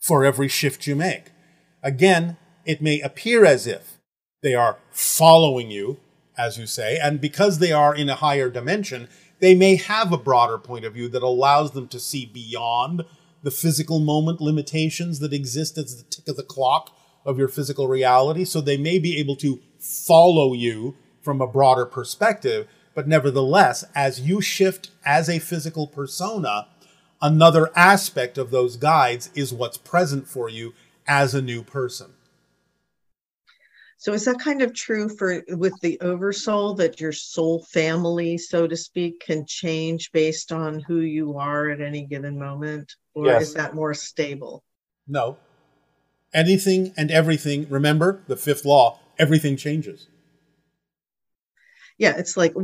for 0.00 0.24
every 0.24 0.48
shift 0.48 0.86
you 0.86 0.96
make. 0.96 1.32
Again, 1.82 2.38
it 2.64 2.80
may 2.80 3.00
appear 3.00 3.44
as 3.44 3.66
if 3.66 3.98
they 4.42 4.54
are 4.54 4.78
following 4.90 5.70
you, 5.70 5.98
as 6.38 6.58
you 6.58 6.66
say, 6.66 6.98
and 6.98 7.20
because 7.20 7.58
they 7.58 7.72
are 7.72 7.94
in 7.94 8.08
a 8.08 8.14
higher 8.14 8.48
dimension, 8.48 9.08
they 9.40 9.54
may 9.54 9.76
have 9.76 10.12
a 10.12 10.18
broader 10.18 10.58
point 10.58 10.84
of 10.84 10.94
view 10.94 11.08
that 11.08 11.22
allows 11.22 11.72
them 11.72 11.88
to 11.88 12.00
see 12.00 12.24
beyond 12.24 13.04
the 13.42 13.50
physical 13.50 14.00
moment 14.00 14.40
limitations 14.40 15.18
that 15.20 15.32
exist 15.32 15.78
as 15.78 15.96
the 15.96 16.10
tick 16.10 16.28
of 16.28 16.36
the 16.36 16.42
clock 16.42 16.96
of 17.24 17.38
your 17.38 17.48
physical 17.48 17.88
reality. 17.88 18.44
So 18.44 18.60
they 18.60 18.76
may 18.76 18.98
be 18.98 19.18
able 19.18 19.36
to 19.36 19.60
follow 19.78 20.52
you 20.52 20.96
from 21.20 21.40
a 21.40 21.46
broader 21.46 21.86
perspective. 21.86 22.68
But 22.94 23.08
nevertheless, 23.08 23.84
as 23.94 24.20
you 24.20 24.40
shift 24.40 24.90
as 25.04 25.28
a 25.28 25.38
physical 25.38 25.86
persona, 25.86 26.68
another 27.20 27.70
aspect 27.76 28.38
of 28.38 28.50
those 28.50 28.76
guides 28.76 29.30
is 29.34 29.52
what's 29.52 29.76
present 29.76 30.26
for 30.28 30.48
you 30.48 30.72
as 31.06 31.34
a 31.34 31.42
new 31.42 31.62
person. 31.62 32.15
So 34.06 34.12
is 34.12 34.24
that 34.26 34.38
kind 34.38 34.62
of 34.62 34.72
true 34.72 35.08
for 35.08 35.42
with 35.48 35.80
the 35.80 35.98
oversoul 36.00 36.74
that 36.74 37.00
your 37.00 37.10
soul 37.10 37.64
family, 37.64 38.38
so 38.38 38.68
to 38.68 38.76
speak, 38.76 39.18
can 39.18 39.44
change 39.44 40.12
based 40.12 40.52
on 40.52 40.78
who 40.78 41.00
you 41.00 41.38
are 41.38 41.70
at 41.70 41.80
any 41.80 42.06
given 42.06 42.38
moment? 42.38 42.94
Or 43.14 43.26
Yes. 43.26 43.48
is 43.48 43.54
that 43.54 43.74
more 43.74 43.94
stable? 43.94 44.62
No. 45.08 45.38
Anything 46.32 46.94
and 46.96 47.10
everything, 47.10 47.68
remember 47.68 48.22
the 48.28 48.36
fifth 48.36 48.64
law, 48.64 49.00
everything 49.18 49.56
changes. 49.56 50.06
Yeah, 51.98 52.16
it's 52.16 52.36
like 52.36 52.54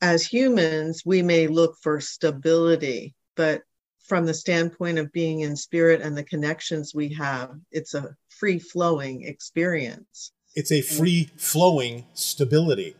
as 0.00 0.26
humans, 0.26 1.04
we 1.06 1.22
may 1.22 1.46
look 1.46 1.76
for 1.80 2.00
stability, 2.00 3.14
but 3.36 3.62
from 4.00 4.26
the 4.26 4.34
standpoint 4.34 4.98
of 4.98 5.12
being 5.12 5.42
in 5.42 5.54
spirit 5.54 6.00
and 6.00 6.16
the 6.18 6.24
connections 6.24 6.92
we 6.92 7.14
have, 7.14 7.52
it's 7.70 7.94
a 7.94 8.16
free 8.30 8.58
flowing 8.58 9.22
experience. 9.22 10.32
It's 10.54 10.72
a 10.72 10.82
free 10.82 11.30
flowing 11.36 12.04
stability. 12.14 12.96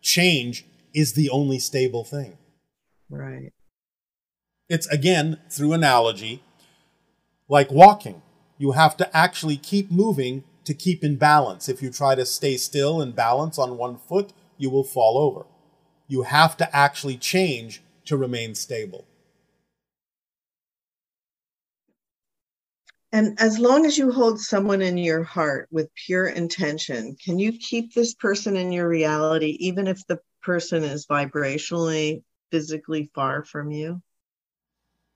Change 0.00 0.64
is 0.94 1.12
the 1.12 1.28
only 1.30 1.58
stable 1.58 2.04
thing. 2.04 2.38
Right. 3.10 3.52
It's 4.68 4.86
again, 4.86 5.38
through 5.50 5.72
analogy, 5.72 6.42
like 7.48 7.70
walking. 7.70 8.22
You 8.56 8.72
have 8.72 8.96
to 8.98 9.16
actually 9.16 9.56
keep 9.56 9.90
moving 9.90 10.44
to 10.64 10.72
keep 10.72 11.04
in 11.04 11.16
balance. 11.16 11.68
If 11.68 11.82
you 11.82 11.90
try 11.90 12.14
to 12.14 12.24
stay 12.24 12.56
still 12.56 13.00
and 13.00 13.14
balance 13.14 13.58
on 13.58 13.76
one 13.76 13.98
foot, 13.98 14.32
you 14.56 14.70
will 14.70 14.84
fall 14.84 15.18
over. 15.18 15.46
You 16.08 16.22
have 16.22 16.56
to 16.58 16.76
actually 16.76 17.16
change 17.16 17.82
to 18.06 18.16
remain 18.16 18.54
stable. 18.54 19.04
And 23.14 23.40
as 23.40 23.60
long 23.60 23.86
as 23.86 23.96
you 23.96 24.10
hold 24.10 24.40
someone 24.40 24.82
in 24.82 24.98
your 24.98 25.22
heart 25.22 25.68
with 25.70 25.88
pure 25.94 26.26
intention, 26.26 27.16
can 27.24 27.38
you 27.38 27.52
keep 27.52 27.94
this 27.94 28.12
person 28.12 28.56
in 28.56 28.72
your 28.72 28.88
reality, 28.88 29.56
even 29.60 29.86
if 29.86 30.04
the 30.08 30.18
person 30.42 30.82
is 30.82 31.06
vibrationally, 31.06 32.24
physically 32.50 33.08
far 33.14 33.44
from 33.44 33.70
you? 33.70 34.02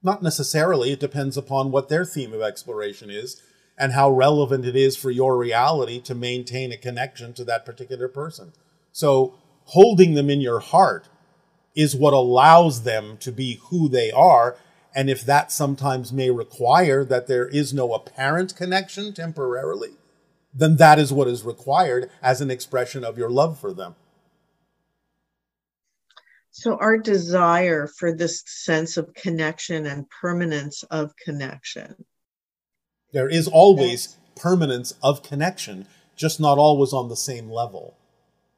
Not 0.00 0.22
necessarily. 0.22 0.92
It 0.92 1.00
depends 1.00 1.36
upon 1.36 1.72
what 1.72 1.88
their 1.88 2.04
theme 2.04 2.32
of 2.32 2.40
exploration 2.40 3.10
is 3.10 3.42
and 3.76 3.94
how 3.94 4.12
relevant 4.12 4.64
it 4.64 4.76
is 4.76 4.96
for 4.96 5.10
your 5.10 5.36
reality 5.36 6.00
to 6.02 6.14
maintain 6.14 6.70
a 6.70 6.76
connection 6.76 7.32
to 7.32 7.44
that 7.46 7.66
particular 7.66 8.06
person. 8.06 8.52
So, 8.92 9.34
holding 9.64 10.14
them 10.14 10.30
in 10.30 10.40
your 10.40 10.60
heart 10.60 11.08
is 11.74 11.96
what 11.96 12.14
allows 12.14 12.84
them 12.84 13.16
to 13.22 13.32
be 13.32 13.58
who 13.70 13.88
they 13.88 14.12
are. 14.12 14.56
And 14.94 15.10
if 15.10 15.22
that 15.22 15.52
sometimes 15.52 16.12
may 16.12 16.30
require 16.30 17.04
that 17.04 17.26
there 17.26 17.46
is 17.46 17.72
no 17.72 17.92
apparent 17.92 18.56
connection 18.56 19.12
temporarily, 19.12 19.92
then 20.52 20.76
that 20.76 20.98
is 20.98 21.12
what 21.12 21.28
is 21.28 21.44
required 21.44 22.10
as 22.22 22.40
an 22.40 22.50
expression 22.50 23.04
of 23.04 23.18
your 23.18 23.30
love 23.30 23.58
for 23.58 23.72
them. 23.72 23.94
So, 26.50 26.76
our 26.80 26.98
desire 26.98 27.86
for 27.86 28.12
this 28.12 28.42
sense 28.46 28.96
of 28.96 29.14
connection 29.14 29.86
and 29.86 30.06
permanence 30.10 30.82
of 30.84 31.14
connection. 31.16 32.04
There 33.12 33.28
is 33.28 33.46
always 33.46 34.16
permanence 34.34 34.94
of 35.02 35.22
connection, 35.22 35.86
just 36.16 36.40
not 36.40 36.58
always 36.58 36.92
on 36.92 37.08
the 37.08 37.16
same 37.16 37.48
level. 37.48 37.96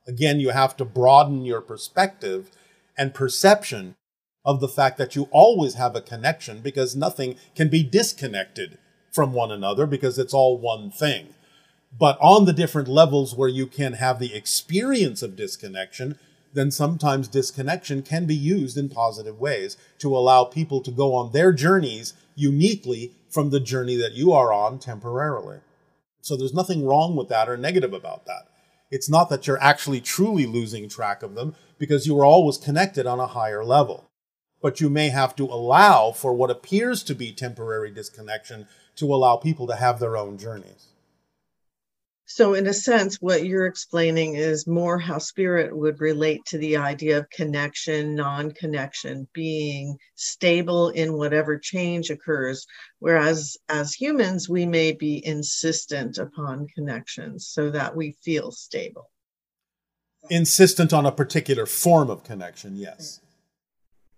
Again, 0.06 0.40
you 0.40 0.50
have 0.50 0.76
to 0.78 0.84
broaden 0.84 1.44
your 1.44 1.60
perspective 1.60 2.50
and 2.96 3.12
perception 3.12 3.96
of 4.44 4.60
the 4.60 4.68
fact 4.68 4.98
that 4.98 5.14
you 5.14 5.28
always 5.30 5.74
have 5.74 5.94
a 5.94 6.00
connection 6.00 6.60
because 6.60 6.96
nothing 6.96 7.36
can 7.54 7.68
be 7.68 7.82
disconnected 7.82 8.78
from 9.12 9.32
one 9.32 9.50
another 9.50 9.86
because 9.86 10.18
it's 10.18 10.34
all 10.34 10.56
one 10.56 10.90
thing. 10.90 11.34
But 11.98 12.16
on 12.20 12.44
the 12.44 12.52
different 12.52 12.88
levels 12.88 13.34
where 13.34 13.48
you 13.48 13.66
can 13.66 13.94
have 13.94 14.18
the 14.18 14.34
experience 14.34 15.22
of 15.22 15.36
disconnection, 15.36 16.18
then 16.52 16.70
sometimes 16.70 17.28
disconnection 17.28 18.02
can 18.02 18.26
be 18.26 18.34
used 18.34 18.76
in 18.76 18.88
positive 18.88 19.38
ways 19.38 19.76
to 19.98 20.16
allow 20.16 20.44
people 20.44 20.80
to 20.82 20.90
go 20.90 21.14
on 21.14 21.32
their 21.32 21.52
journeys 21.52 22.14
uniquely 22.34 23.12
from 23.28 23.50
the 23.50 23.60
journey 23.60 23.96
that 23.96 24.12
you 24.12 24.32
are 24.32 24.52
on 24.52 24.78
temporarily. 24.78 25.58
So 26.20 26.36
there's 26.36 26.54
nothing 26.54 26.84
wrong 26.84 27.16
with 27.16 27.28
that 27.28 27.48
or 27.48 27.56
negative 27.56 27.92
about 27.92 28.26
that. 28.26 28.48
It's 28.90 29.08
not 29.08 29.28
that 29.30 29.46
you're 29.46 29.62
actually 29.62 30.00
truly 30.00 30.46
losing 30.46 30.88
track 30.88 31.22
of 31.22 31.34
them 31.34 31.54
because 31.78 32.06
you 32.06 32.18
are 32.18 32.24
always 32.24 32.58
connected 32.58 33.06
on 33.06 33.20
a 33.20 33.28
higher 33.28 33.64
level. 33.64 34.09
But 34.62 34.80
you 34.80 34.90
may 34.90 35.08
have 35.08 35.34
to 35.36 35.44
allow 35.44 36.12
for 36.12 36.34
what 36.34 36.50
appears 36.50 37.02
to 37.04 37.14
be 37.14 37.32
temporary 37.32 37.90
disconnection 37.90 38.66
to 38.96 39.14
allow 39.14 39.36
people 39.36 39.66
to 39.66 39.76
have 39.76 39.98
their 39.98 40.16
own 40.16 40.36
journeys. 40.36 40.90
So, 42.32 42.54
in 42.54 42.68
a 42.68 42.72
sense, 42.72 43.16
what 43.16 43.44
you're 43.44 43.66
explaining 43.66 44.36
is 44.36 44.64
more 44.64 45.00
how 45.00 45.18
spirit 45.18 45.76
would 45.76 46.00
relate 46.00 46.40
to 46.46 46.58
the 46.58 46.76
idea 46.76 47.18
of 47.18 47.28
connection, 47.30 48.14
non 48.14 48.52
connection, 48.52 49.26
being 49.32 49.98
stable 50.14 50.90
in 50.90 51.14
whatever 51.14 51.58
change 51.58 52.08
occurs. 52.08 52.64
Whereas 53.00 53.56
as 53.68 53.94
humans, 53.94 54.48
we 54.48 54.64
may 54.64 54.92
be 54.92 55.26
insistent 55.26 56.18
upon 56.18 56.68
connections 56.72 57.48
so 57.48 57.68
that 57.70 57.96
we 57.96 58.16
feel 58.22 58.52
stable. 58.52 59.10
Insistent 60.30 60.92
on 60.92 61.06
a 61.06 61.10
particular 61.10 61.66
form 61.66 62.10
of 62.10 62.22
connection, 62.22 62.76
yes. 62.76 63.18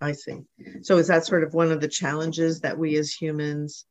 I 0.03 0.13
see. 0.13 0.41
So, 0.83 0.99
is 0.99 1.07
that 1.07 1.25
sort 1.25 1.45
of 1.45 1.55
one 1.55 1.71
of 1.71 1.81
the 1.81 1.89
challenges 1.89 2.61
that 2.61 2.77
we 2.77 2.97
as 2.97 3.13
humans 3.13 3.87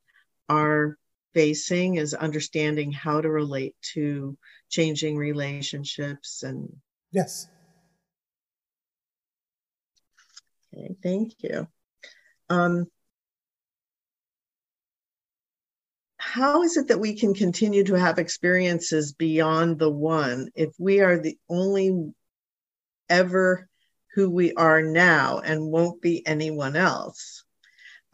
are 0.48 0.98
facing 1.32 1.96
is 1.96 2.12
understanding 2.12 2.92
how 2.92 3.22
to 3.22 3.30
relate 3.30 3.74
to 3.94 4.36
changing 4.68 5.16
relationships 5.16 6.42
and 6.42 6.68
Yes. 7.10 7.48
okay, 10.74 10.94
thank 11.02 11.32
you. 11.42 11.66
Um, 12.50 12.86
how 16.18 16.62
is 16.62 16.76
it 16.76 16.88
that 16.88 17.00
we 17.00 17.14
can 17.18 17.34
continue 17.34 17.84
to 17.84 17.94
have 17.94 18.18
experiences 18.18 19.12
beyond 19.12 19.78
the 19.78 19.90
one 19.90 20.50
if 20.54 20.70
we 20.78 21.00
are 21.00 21.18
the 21.18 21.38
only 21.48 22.12
ever 23.08 23.68
who 24.14 24.30
we 24.30 24.52
are 24.54 24.82
now 24.82 25.38
and 25.38 25.70
won't 25.70 26.00
be 26.02 26.26
anyone 26.26 26.76
else? 26.76 27.44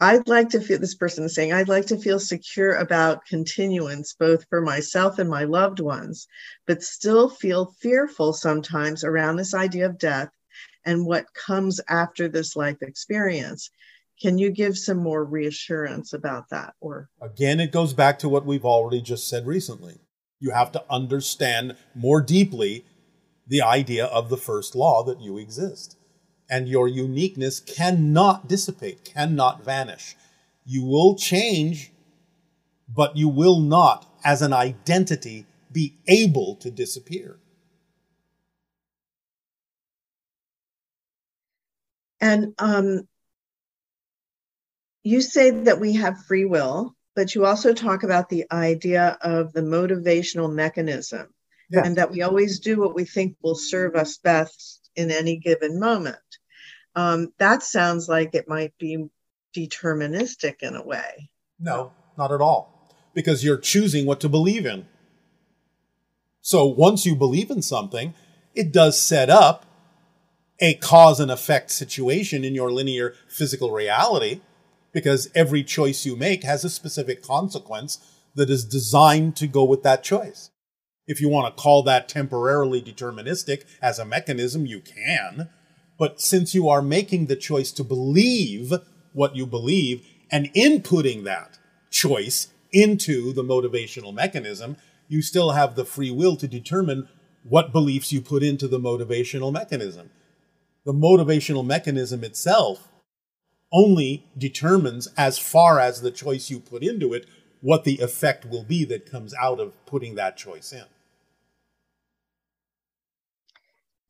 I'd 0.01 0.29
like 0.29 0.49
to 0.49 0.61
feel, 0.61 0.79
this 0.79 0.95
person 0.95 1.25
is 1.25 1.35
saying, 1.35 1.51
I'd 1.51 1.67
like 1.67 1.87
to 1.87 1.97
feel 1.97 2.19
secure 2.19 2.75
about 2.75 3.25
continuance, 3.25 4.15
both 4.17 4.45
for 4.49 4.61
myself 4.61 5.19
and 5.19 5.29
my 5.29 5.43
loved 5.43 5.81
ones, 5.81 6.25
but 6.65 6.81
still 6.81 7.29
feel 7.29 7.75
fearful 7.81 8.31
sometimes 8.31 9.03
around 9.03 9.35
this 9.35 9.53
idea 9.53 9.85
of 9.87 9.97
death 9.97 10.29
and 10.85 11.05
what 11.05 11.25
comes 11.33 11.81
after 11.89 12.29
this 12.29 12.55
life 12.55 12.77
experience. 12.81 13.69
Can 14.21 14.37
you 14.37 14.51
give 14.51 14.77
some 14.77 14.97
more 14.97 15.25
reassurance 15.25 16.13
about 16.13 16.49
that? 16.49 16.75
Or 16.79 17.09
again, 17.21 17.59
it 17.59 17.73
goes 17.73 17.93
back 17.93 18.19
to 18.19 18.29
what 18.29 18.45
we've 18.45 18.65
already 18.65 19.01
just 19.01 19.27
said 19.27 19.45
recently. 19.45 19.99
You 20.39 20.51
have 20.51 20.71
to 20.73 20.83
understand 20.89 21.75
more 21.93 22.21
deeply 22.21 22.85
the 23.49 23.61
idea 23.63 24.05
of 24.05 24.29
the 24.29 24.37
first 24.37 24.75
law 24.75 25.03
that 25.03 25.19
you 25.19 25.37
exist. 25.37 25.97
And 26.49 26.69
your 26.69 26.87
uniqueness 26.87 27.59
cannot 27.59 28.47
dissipate, 28.47 29.03
cannot 29.03 29.65
vanish. 29.65 30.15
You 30.65 30.85
will 30.85 31.15
change, 31.15 31.91
but 32.87 33.17
you 33.17 33.27
will 33.27 33.59
not, 33.59 34.05
as 34.23 34.41
an 34.41 34.53
identity, 34.53 35.45
be 35.71 35.95
able 36.07 36.55
to 36.57 36.71
disappear. 36.71 37.39
And 42.21 42.53
um, 42.57 43.07
you 45.03 45.21
say 45.21 45.51
that 45.51 45.79
we 45.79 45.93
have 45.93 46.25
free 46.25 46.45
will, 46.45 46.95
but 47.15 47.33
you 47.33 47.45
also 47.45 47.73
talk 47.73 48.03
about 48.03 48.29
the 48.29 48.45
idea 48.51 49.17
of 49.21 49.53
the 49.53 49.61
motivational 49.61 50.51
mechanism 50.51 51.33
and 51.71 51.97
that 51.97 52.11
we 52.11 52.21
always 52.21 52.59
do 52.59 52.79
what 52.79 52.95
we 52.95 53.05
think 53.05 53.35
will 53.41 53.55
serve 53.55 53.95
us 53.95 54.17
best 54.17 54.89
in 54.95 55.11
any 55.11 55.37
given 55.37 55.79
moment. 55.79 56.17
Um, 56.95 57.33
that 57.37 57.63
sounds 57.63 58.09
like 58.09 58.33
it 58.33 58.47
might 58.47 58.73
be 58.79 59.05
deterministic 59.55 60.55
in 60.61 60.75
a 60.75 60.83
way. 60.83 61.29
No, 61.59 61.91
not 62.17 62.31
at 62.31 62.41
all, 62.41 62.93
because 63.13 63.43
you're 63.43 63.57
choosing 63.57 64.05
what 64.05 64.19
to 64.21 64.29
believe 64.29 64.65
in. 64.65 64.87
So 66.41 66.65
once 66.65 67.05
you 67.05 67.15
believe 67.15 67.51
in 67.51 67.61
something, 67.61 68.13
it 68.55 68.71
does 68.71 68.99
set 68.99 69.29
up 69.29 69.65
a 70.59 70.73
cause 70.75 71.19
and 71.19 71.31
effect 71.31 71.71
situation 71.71 72.43
in 72.43 72.55
your 72.55 72.71
linear 72.71 73.13
physical 73.27 73.71
reality 73.71 74.41
because 74.91 75.29
every 75.35 75.63
choice 75.63 76.05
you 76.05 76.15
make 76.15 76.43
has 76.43 76.63
a 76.63 76.69
specific 76.69 77.21
consequence 77.21 77.99
that 78.35 78.49
is 78.49 78.65
designed 78.65 79.35
to 79.37 79.47
go 79.47 79.63
with 79.63 79.83
that 79.83 80.03
choice. 80.03 80.48
If 81.09 81.19
you 81.19 81.27
want 81.27 81.57
to 81.57 81.61
call 81.61 81.81
that 81.83 82.07
temporarily 82.07 82.83
deterministic 82.83 83.63
as 83.81 83.97
a 83.97 84.05
mechanism, 84.05 84.67
you 84.67 84.79
can. 84.79 85.49
But 85.97 86.21
since 86.21 86.53
you 86.53 86.69
are 86.69 86.83
making 86.83 87.25
the 87.25 87.35
choice 87.35 87.71
to 87.73 87.83
believe 87.83 88.71
what 89.13 89.35
you 89.35 89.47
believe 89.47 90.05
and 90.31 90.53
inputting 90.53 91.23
that 91.23 91.57
choice 91.89 92.49
into 92.71 93.33
the 93.33 93.43
motivational 93.43 94.13
mechanism, 94.13 94.77
you 95.07 95.23
still 95.23 95.53
have 95.53 95.73
the 95.73 95.83
free 95.83 96.11
will 96.11 96.35
to 96.35 96.47
determine 96.47 97.09
what 97.41 97.73
beliefs 97.73 98.13
you 98.13 98.21
put 98.21 98.43
into 98.43 98.67
the 98.67 98.79
motivational 98.79 99.51
mechanism. 99.51 100.11
The 100.85 100.93
motivational 100.93 101.65
mechanism 101.65 102.23
itself 102.23 102.87
only 103.73 104.27
determines, 104.37 105.07
as 105.17 105.39
far 105.39 105.79
as 105.79 106.01
the 106.01 106.11
choice 106.11 106.51
you 106.51 106.59
put 106.59 106.83
into 106.83 107.15
it, 107.15 107.25
what 107.61 107.83
the 107.83 107.97
effect 107.97 108.45
will 108.45 108.63
be 108.63 108.85
that 108.85 109.09
comes 109.09 109.33
out 109.41 109.59
of 109.59 109.73
putting 109.87 110.13
that 110.13 110.37
choice 110.37 110.71
in. 110.71 110.85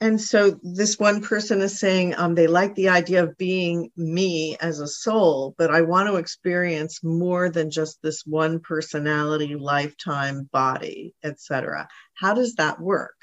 And 0.02 0.20
so 0.22 0.58
this 0.64 0.98
one 0.98 1.22
person 1.22 1.60
is 1.62 1.78
saying 1.78 2.16
um, 2.16 2.34
they 2.34 2.48
like 2.48 2.74
the 2.76 2.88
idea 2.88 3.24
of 3.24 3.38
being 3.38 3.92
me 3.98 4.56
as 4.62 4.80
a 4.80 4.88
soul, 4.88 5.56
but 5.58 5.74
I 5.74 5.82
want 5.82 6.08
to 6.08 6.16
experience 6.16 7.04
more 7.04 7.50
than 7.50 7.70
just 7.70 8.02
this 8.02 8.26
one 8.26 8.62
personality, 8.62 9.56
lifetime, 9.56 10.50
body, 10.54 11.14
etc. 11.22 11.90
How 12.14 12.34
does 12.34 12.56
that 12.56 12.80
work? 12.80 13.16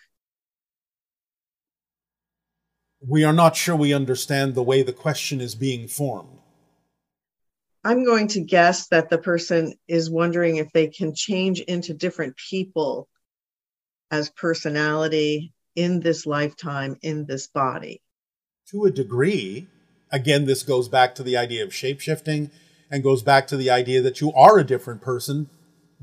we 3.07 3.25
are 3.25 3.33
not 3.33 3.57
sure 3.57 3.77
we 3.77 3.95
understand 3.95 4.55
the 4.55 4.63
way 4.63 4.83
the 4.83 4.93
question 4.93 5.41
is 5.41 5.55
being 5.55 5.87
formed. 5.89 6.39
I'm 7.85 8.05
going 8.05 8.29
to 8.29 8.41
guess 8.41 8.89
that 8.89 9.11
the 9.11 9.19
person 9.19 9.75
is 9.87 10.11
wondering 10.11 10.57
if 10.57 10.73
they 10.73 10.89
can 10.89 11.15
change 11.15 11.61
into 11.61 11.95
different 11.95 12.37
people 12.37 13.09
as 14.11 14.31
personality 14.31 15.53
in 15.77 16.01
this 16.01 16.27
lifetime, 16.27 16.97
in 17.03 17.27
this 17.27 17.47
body. 17.47 18.01
To 18.71 18.85
a 18.85 18.91
degree, 18.91 19.69
again, 20.11 20.47
this 20.47 20.63
goes 20.63 20.89
back 20.89 21.15
to 21.15 21.23
the 21.23 21.37
idea 21.37 21.63
of 21.63 21.71
shapeshifting 21.71 22.51
and 22.91 23.03
goes 23.03 23.23
back 23.23 23.47
to 23.49 23.57
the 23.57 23.71
idea 23.71 24.03
that 24.03 24.21
you 24.21 24.33
are 24.33 24.59
a 24.59 24.65
different 24.65 25.03
person 25.03 25.49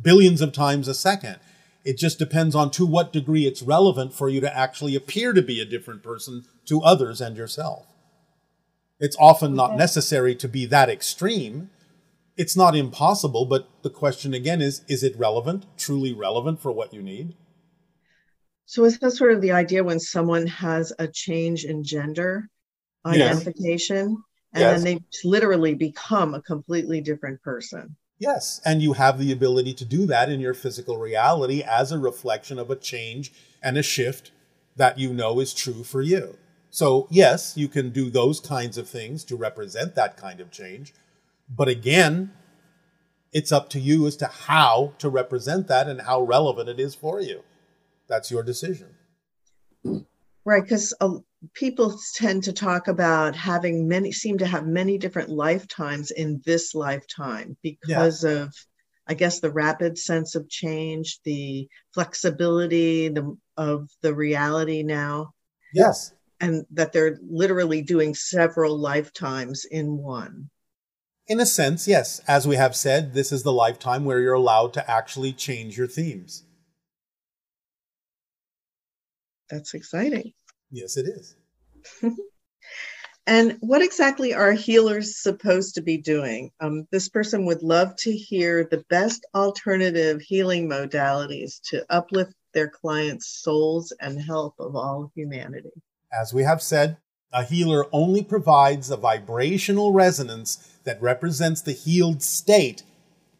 billions 0.01 0.41
of 0.41 0.51
times 0.51 0.87
a 0.87 0.93
second. 0.93 1.37
It 1.83 1.97
just 1.97 2.17
depends 2.17 2.55
on 2.55 2.71
to 2.71 2.85
what 2.85 3.13
degree 3.13 3.45
it's 3.45 3.61
relevant 3.61 4.13
for 4.13 4.29
you 4.29 4.39
to 4.41 4.57
actually 4.57 4.95
appear 4.95 5.33
to 5.33 5.41
be 5.41 5.59
a 5.59 5.65
different 5.65 6.01
person 6.01 6.45
to 6.65 6.81
others 6.81 7.19
and 7.19 7.35
yourself. 7.35 7.85
It's 8.99 9.17
often 9.19 9.53
not 9.53 9.75
necessary 9.75 10.33
to 10.35 10.47
be 10.47 10.65
that 10.67 10.89
extreme. 10.89 11.69
It's 12.37 12.55
not 12.55 12.75
impossible, 12.75 13.45
but 13.45 13.67
the 13.83 13.89
question 13.89 14.33
again 14.33 14.61
is 14.61 14.81
is 14.87 15.03
it 15.03 15.17
relevant, 15.17 15.65
truly 15.77 16.13
relevant 16.13 16.61
for 16.61 16.71
what 16.71 16.93
you 16.93 17.01
need? 17.01 17.35
So, 18.65 18.85
is 18.85 18.97
that 18.99 19.11
sort 19.11 19.33
of 19.33 19.41
the 19.41 19.51
idea 19.51 19.83
when 19.83 19.99
someone 19.99 20.47
has 20.47 20.93
a 20.99 21.07
change 21.07 21.65
in 21.65 21.83
gender 21.83 22.49
identification 23.05 24.09
yes. 24.09 24.17
and 24.53 24.61
yes. 24.61 24.83
then 24.83 24.83
they 24.83 25.27
literally 25.27 25.73
become 25.73 26.33
a 26.33 26.41
completely 26.41 27.01
different 27.01 27.41
person? 27.41 27.95
Yes, 28.19 28.61
and 28.63 28.81
you 28.81 28.93
have 28.93 29.19
the 29.19 29.31
ability 29.31 29.73
to 29.73 29.85
do 29.85 30.05
that 30.05 30.29
in 30.29 30.39
your 30.39 30.53
physical 30.53 30.97
reality 30.97 31.61
as 31.61 31.91
a 31.91 31.99
reflection 31.99 32.57
of 32.57 32.69
a 32.69 32.75
change 32.75 33.33
and 33.61 33.77
a 33.77 33.83
shift 33.83 34.31
that 34.75 34.97
you 34.97 35.13
know 35.13 35.39
is 35.39 35.53
true 35.53 35.83
for 35.83 36.01
you. 36.01 36.37
So, 36.69 37.07
yes, 37.11 37.55
you 37.57 37.67
can 37.67 37.89
do 37.89 38.09
those 38.09 38.39
kinds 38.39 38.77
of 38.77 38.87
things 38.87 39.23
to 39.25 39.35
represent 39.35 39.95
that 39.95 40.17
kind 40.17 40.39
of 40.39 40.51
change. 40.51 40.93
But 41.47 41.67
again, 41.67 42.31
it's 43.31 43.51
up 43.51 43.69
to 43.71 43.79
you 43.79 44.07
as 44.07 44.15
to 44.17 44.27
how 44.27 44.93
to 44.99 45.09
represent 45.09 45.67
that 45.67 45.87
and 45.87 46.01
how 46.01 46.21
relevant 46.21 46.69
it 46.69 46.79
is 46.79 46.95
for 46.95 47.19
you. 47.19 47.43
That's 48.07 48.31
your 48.31 48.43
decision. 48.43 48.95
Right, 50.45 50.63
because 50.63 50.93
uh, 50.99 51.19
people 51.53 51.97
tend 52.15 52.43
to 52.43 52.53
talk 52.53 52.87
about 52.87 53.35
having 53.35 53.87
many, 53.87 54.11
seem 54.11 54.37
to 54.39 54.45
have 54.45 54.67
many 54.67 54.97
different 54.97 55.29
lifetimes 55.29 56.11
in 56.11 56.41
this 56.45 56.75
lifetime 56.75 57.55
because 57.63 58.25
yeah. 58.25 58.43
of, 58.43 58.53
I 59.07 59.13
guess, 59.13 59.39
the 59.39 59.51
rapid 59.51 59.97
sense 59.97 60.35
of 60.35 60.49
change, 60.49 61.19
the 61.23 61.67
flexibility 61.93 63.07
the, 63.07 63.37
of 63.55 63.89
the 64.01 64.13
reality 64.13 64.83
now. 64.83 65.31
Yes. 65.73 66.13
And 66.41 66.65
that 66.71 66.91
they're 66.91 67.17
literally 67.25 67.81
doing 67.81 68.13
several 68.13 68.77
lifetimes 68.77 69.63
in 69.63 69.97
one. 69.97 70.49
In 71.25 71.39
a 71.39 71.45
sense, 71.45 71.87
yes. 71.87 72.19
As 72.27 72.45
we 72.45 72.57
have 72.57 72.75
said, 72.75 73.13
this 73.13 73.31
is 73.31 73.43
the 73.43 73.53
lifetime 73.53 74.03
where 74.03 74.19
you're 74.19 74.33
allowed 74.33 74.73
to 74.73 74.91
actually 74.91 75.31
change 75.31 75.77
your 75.77 75.87
themes. 75.87 76.43
That's 79.49 79.73
exciting. 79.73 80.33
Yes, 80.71 80.97
it 80.97 81.05
is. 81.07 81.35
and 83.27 83.57
what 83.59 83.81
exactly 83.81 84.33
are 84.33 84.53
healers 84.53 85.17
supposed 85.17 85.75
to 85.75 85.81
be 85.81 85.97
doing? 85.97 86.51
Um, 86.59 86.87
this 86.91 87.09
person 87.09 87.45
would 87.45 87.61
love 87.61 87.95
to 87.97 88.11
hear 88.11 88.67
the 88.69 88.83
best 88.89 89.25
alternative 89.35 90.21
healing 90.21 90.69
modalities 90.69 91.61
to 91.69 91.85
uplift 91.89 92.33
their 92.53 92.69
clients' 92.69 93.27
souls 93.27 93.93
and 93.99 94.21
health 94.21 94.55
of 94.59 94.75
all 94.75 95.11
humanity. 95.15 95.71
As 96.11 96.33
we 96.33 96.43
have 96.43 96.61
said, 96.61 96.97
a 97.31 97.43
healer 97.43 97.87
only 97.91 98.23
provides 98.23 98.91
a 98.91 98.97
vibrational 98.97 99.91
resonance 99.91 100.77
that 100.83 101.01
represents 101.01 101.61
the 101.61 101.71
healed 101.71 102.21
state 102.21 102.83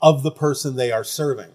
of 0.01 0.23
the 0.23 0.31
person 0.31 0.75
they 0.75 0.91
are 0.91 1.03
serving. 1.03 1.51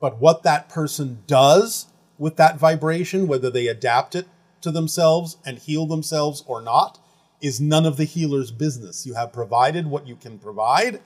But 0.00 0.20
what 0.20 0.44
that 0.44 0.68
person 0.68 1.22
does 1.26 1.86
with 2.22 2.36
that 2.36 2.56
vibration, 2.56 3.26
whether 3.26 3.50
they 3.50 3.66
adapt 3.66 4.14
it 4.14 4.28
to 4.60 4.70
themselves 4.70 5.38
and 5.44 5.58
heal 5.58 5.86
themselves 5.86 6.44
or 6.46 6.62
not, 6.62 7.00
is 7.40 7.60
none 7.60 7.84
of 7.84 7.96
the 7.96 8.04
healer's 8.04 8.52
business. 8.52 9.04
You 9.04 9.14
have 9.14 9.32
provided 9.32 9.88
what 9.88 10.06
you 10.06 10.14
can 10.14 10.38
provide. 10.38 11.00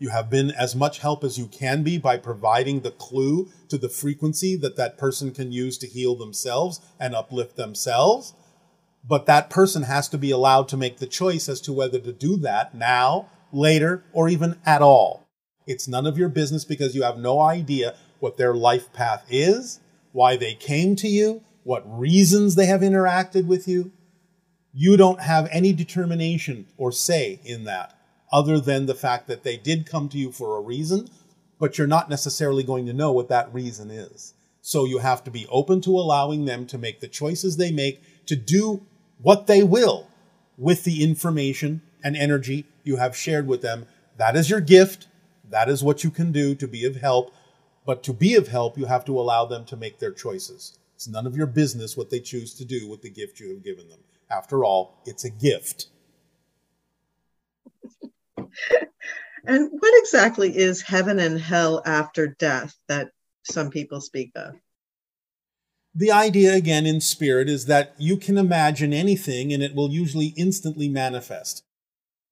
You 0.00 0.08
have 0.08 0.28
been 0.28 0.50
as 0.50 0.74
much 0.74 0.98
help 0.98 1.22
as 1.22 1.38
you 1.38 1.46
can 1.46 1.84
be 1.84 1.98
by 1.98 2.16
providing 2.16 2.80
the 2.80 2.90
clue 2.90 3.48
to 3.68 3.78
the 3.78 3.88
frequency 3.88 4.56
that 4.56 4.74
that 4.74 4.98
person 4.98 5.30
can 5.30 5.52
use 5.52 5.78
to 5.78 5.86
heal 5.86 6.16
themselves 6.16 6.80
and 6.98 7.14
uplift 7.14 7.54
themselves. 7.54 8.34
But 9.08 9.26
that 9.26 9.50
person 9.50 9.84
has 9.84 10.08
to 10.08 10.18
be 10.18 10.32
allowed 10.32 10.66
to 10.70 10.76
make 10.76 10.98
the 10.98 11.06
choice 11.06 11.48
as 11.48 11.60
to 11.60 11.72
whether 11.72 12.00
to 12.00 12.12
do 12.12 12.36
that 12.38 12.74
now, 12.74 13.28
later, 13.52 14.02
or 14.12 14.28
even 14.28 14.58
at 14.66 14.82
all. 14.82 15.28
It's 15.64 15.86
none 15.86 16.08
of 16.08 16.18
your 16.18 16.28
business 16.28 16.64
because 16.64 16.96
you 16.96 17.04
have 17.04 17.18
no 17.18 17.38
idea 17.38 17.94
what 18.18 18.36
their 18.36 18.52
life 18.52 18.92
path 18.92 19.24
is 19.30 19.78
why 20.16 20.34
they 20.34 20.54
came 20.54 20.96
to 20.96 21.08
you, 21.08 21.42
what 21.62 21.82
reasons 21.86 22.54
they 22.54 22.64
have 22.66 22.80
interacted 22.80 23.46
with 23.46 23.68
you. 23.68 23.92
You 24.72 24.96
don't 24.96 25.20
have 25.20 25.46
any 25.52 25.72
determination 25.74 26.66
or 26.78 26.90
say 26.90 27.40
in 27.44 27.64
that. 27.64 27.92
other 28.32 28.58
than 28.60 28.86
the 28.86 28.94
fact 28.94 29.28
that 29.28 29.42
they 29.42 29.56
did 29.56 29.86
come 29.86 30.08
to 30.10 30.18
you 30.18 30.32
for 30.32 30.56
a 30.56 30.60
reason, 30.60 31.08
but 31.58 31.78
you're 31.78 31.86
not 31.86 32.10
necessarily 32.10 32.62
going 32.62 32.86
to 32.86 32.92
know 32.92 33.12
what 33.12 33.28
that 33.28 33.52
reason 33.52 33.90
is. 33.90 34.34
So 34.60 34.84
you 34.84 34.98
have 34.98 35.22
to 35.24 35.30
be 35.30 35.46
open 35.48 35.80
to 35.82 35.90
allowing 35.90 36.44
them 36.44 36.66
to 36.66 36.78
make 36.78 37.00
the 37.00 37.08
choices 37.08 37.56
they 37.56 37.70
make, 37.70 38.02
to 38.26 38.36
do 38.36 38.84
what 39.22 39.46
they 39.46 39.62
will 39.62 40.08
with 40.58 40.84
the 40.84 41.04
information 41.04 41.82
and 42.02 42.16
energy 42.16 42.66
you 42.82 42.96
have 42.96 43.16
shared 43.16 43.46
with 43.46 43.62
them. 43.62 43.86
That 44.16 44.36
is 44.36 44.50
your 44.50 44.60
gift. 44.60 45.06
That 45.48 45.68
is 45.68 45.84
what 45.84 46.02
you 46.02 46.10
can 46.10 46.32
do 46.32 46.54
to 46.56 46.66
be 46.66 46.84
of 46.84 46.96
help. 46.96 47.32
But 47.86 48.02
to 48.02 48.12
be 48.12 48.34
of 48.34 48.48
help, 48.48 48.76
you 48.76 48.86
have 48.86 49.04
to 49.04 49.18
allow 49.18 49.46
them 49.46 49.64
to 49.66 49.76
make 49.76 50.00
their 50.00 50.12
choices. 50.12 50.76
It's 50.96 51.06
none 51.06 51.26
of 51.26 51.36
your 51.36 51.46
business 51.46 51.96
what 51.96 52.10
they 52.10 52.20
choose 52.20 52.52
to 52.54 52.64
do 52.64 52.88
with 52.88 53.02
the 53.02 53.10
gift 53.10 53.38
you 53.38 53.50
have 53.50 53.62
given 53.62 53.88
them. 53.88 54.00
After 54.28 54.64
all, 54.64 55.00
it's 55.06 55.24
a 55.24 55.30
gift. 55.30 55.86
and 59.46 59.70
what 59.70 60.02
exactly 60.02 60.56
is 60.56 60.82
heaven 60.82 61.20
and 61.20 61.40
hell 61.40 61.80
after 61.86 62.26
death 62.26 62.74
that 62.88 63.10
some 63.44 63.70
people 63.70 64.00
speak 64.00 64.32
of? 64.34 64.54
The 65.94 66.10
idea, 66.10 66.54
again, 66.54 66.86
in 66.86 67.00
spirit, 67.00 67.48
is 67.48 67.66
that 67.66 67.94
you 67.98 68.16
can 68.16 68.36
imagine 68.36 68.92
anything 68.92 69.52
and 69.52 69.62
it 69.62 69.74
will 69.74 69.90
usually 69.90 70.34
instantly 70.36 70.88
manifest. 70.88 71.62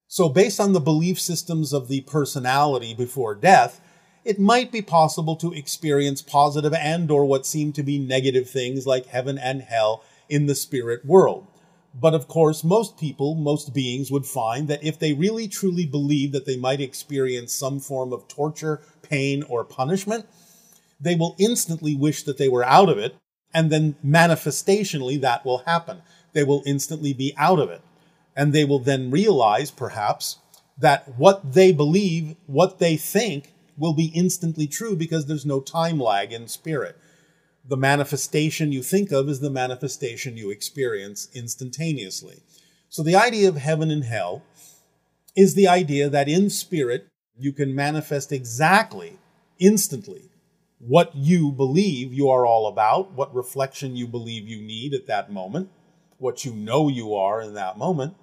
So, 0.09 0.29
based 0.29 0.61
on 0.61 0.73
the 0.73 0.81
belief 0.81 1.19
systems 1.21 1.73
of 1.73 1.89
the 1.89 2.03
personality 2.03 2.93
before 2.93 3.35
death, 3.35 3.81
it 4.25 4.39
might 4.39 4.73
be 4.73 4.83
possible 4.83 5.37
to 5.37 5.53
experience 5.53 6.23
positive 6.23 6.73
and 6.73 7.11
or 7.11 7.25
what 7.25 7.47
seem 7.47 7.73
to 7.73 7.83
be 7.83 7.99
negative 7.99 8.49
things 8.49 8.87
like 8.87 9.07
heaven 9.07 9.39
and 9.39 9.63
hell 9.63 10.03
in 10.29 10.47
the 10.47 10.55
spirit 10.55 11.05
world. 11.05 11.47
But 11.95 12.15
of 12.15 12.27
course, 12.27 12.65
most 12.65 12.99
people, 12.99 13.35
most 13.35 13.73
beings 13.73 14.11
would 14.11 14.27
find 14.27 14.67
that 14.69 14.83
if 14.83 14.99
they 14.99 15.13
really 15.13 15.47
truly 15.47 15.87
believe 15.87 16.33
that 16.33 16.47
they 16.47 16.57
might 16.57 16.81
experience 16.81 17.53
some 17.53 17.79
form 17.79 18.13
of 18.13 18.27
torture, 18.27 18.83
pain, 19.03 19.45
or 19.45 19.63
punishment, 19.65 20.27
they 21.01 21.15
will 21.15 21.37
instantly 21.39 21.95
wish 21.95 22.25
that 22.25 22.39
they 22.39 22.49
were 22.49 22.65
out 22.65 22.89
of 22.89 22.99
it, 22.99 23.15
and 23.53 23.71
then 23.71 23.95
manifestationally 24.05 25.21
that 25.21 25.45
will 25.45 25.59
happen. 25.59 26.03
They 26.33 26.43
will 26.43 26.65
instantly 26.67 27.13
be 27.13 27.33
out 27.37 27.61
of 27.61 27.71
it. 27.71 27.83
And 28.35 28.53
they 28.53 28.65
will 28.65 28.81
then 28.81 29.13
realize, 29.13 29.71
perhaps, 29.71 30.39
that 30.77 31.17
what 31.17 31.53
they 31.53 31.71
believe, 31.71 32.35
what 32.47 32.81
they 32.81 32.97
think, 32.97 33.54
will 33.77 33.95
be 33.95 34.07
instantly 34.15 34.67
true 34.67 34.97
because 34.97 35.27
there's 35.27 35.47
no 35.47 35.61
time 35.61 35.99
lag 35.99 36.33
in 36.33 36.49
spirit 36.49 36.99
the 37.67 37.77
manifestation 37.77 38.73
you 38.73 38.83
think 38.83 39.11
of 39.11 39.29
is 39.29 39.41
the 39.41 39.51
manifestation 39.51 40.37
you 40.37 40.51
experience 40.51 41.29
instantaneously. 41.35 42.43
So 42.89 43.03
the 43.03 43.17
idea 43.17 43.49
of 43.49 43.57
heaven 43.57 43.91
and 43.91 44.05
hell 44.05 44.43
is 45.35 45.55
the 45.55 45.67
idea 45.67 46.09
that 46.11 46.29
in 46.29 46.51
spirit 46.51 47.09
you 47.37 47.53
can 47.53 47.75
manifest 47.75 48.33
exactly, 48.33 49.19
instantly, 49.59 50.31
what 50.79 51.17
you 51.17 51.51
believe 51.51 52.13
you 52.13 52.29
are 52.29 52.45
all 52.45 52.67
about, 52.67 53.13
what 53.13 53.35
reflection 53.35 53.97
you 53.97 54.07
believe 54.07 54.47
you 54.47 54.61
need 54.61 54.93
at 54.93 55.07
that 55.07 55.33
moment, 55.33 55.71
what 56.19 56.45
you 56.45 56.53
know 56.53 56.89
you 56.89 57.15
are 57.15 57.41
in 57.41 57.55
that 57.55 57.79
moment. 57.79 58.15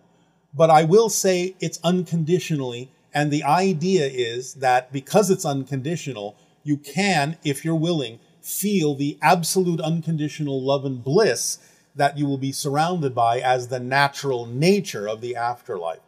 But 0.54 0.70
I 0.70 0.84
will 0.84 1.10
say 1.10 1.56
it's 1.60 1.80
unconditionally, 1.84 2.91
and 3.14 3.32
the 3.32 3.43
idea 3.43 4.07
is 4.07 4.55
that 4.55 4.91
because 4.91 5.30
it's 5.30 5.45
unconditional, 5.45 6.38
you 6.64 6.78
can, 6.78 7.38
if 7.43 7.66
you're 7.66 7.76
willing, 7.76 8.20
feel 8.41 8.95
the 8.95 9.18
absolute 9.22 9.82
unconditional 9.82 10.62
love 10.62 10.86
and 10.86 11.03
bliss 11.03 11.57
that 11.95 12.18
you 12.18 12.26
will 12.26 12.38
be 12.38 12.53
surrounded 12.53 13.14
by 13.14 13.39
as 13.39 13.68
the 13.68 13.80
natural 13.80 14.45
nature 14.45 15.09
of 15.09 15.20
the 15.20 15.36
afterlife. 15.36 15.99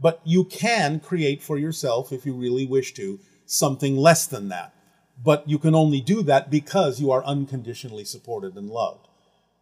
But 0.00 0.20
you 0.24 0.44
can 0.44 0.98
create 1.00 1.42
for 1.42 1.58
yourself, 1.58 2.10
if 2.10 2.24
you 2.24 2.32
really 2.32 2.66
wish 2.66 2.94
to, 2.94 3.20
something 3.44 3.96
less 3.96 4.26
than 4.26 4.48
that. 4.48 4.74
But 5.22 5.48
you 5.48 5.58
can 5.58 5.74
only 5.74 6.00
do 6.00 6.22
that 6.22 6.50
because 6.50 7.00
you 7.00 7.10
are 7.10 7.24
unconditionally 7.24 8.04
supported 8.04 8.56
and 8.56 8.70
loved. 8.70 9.08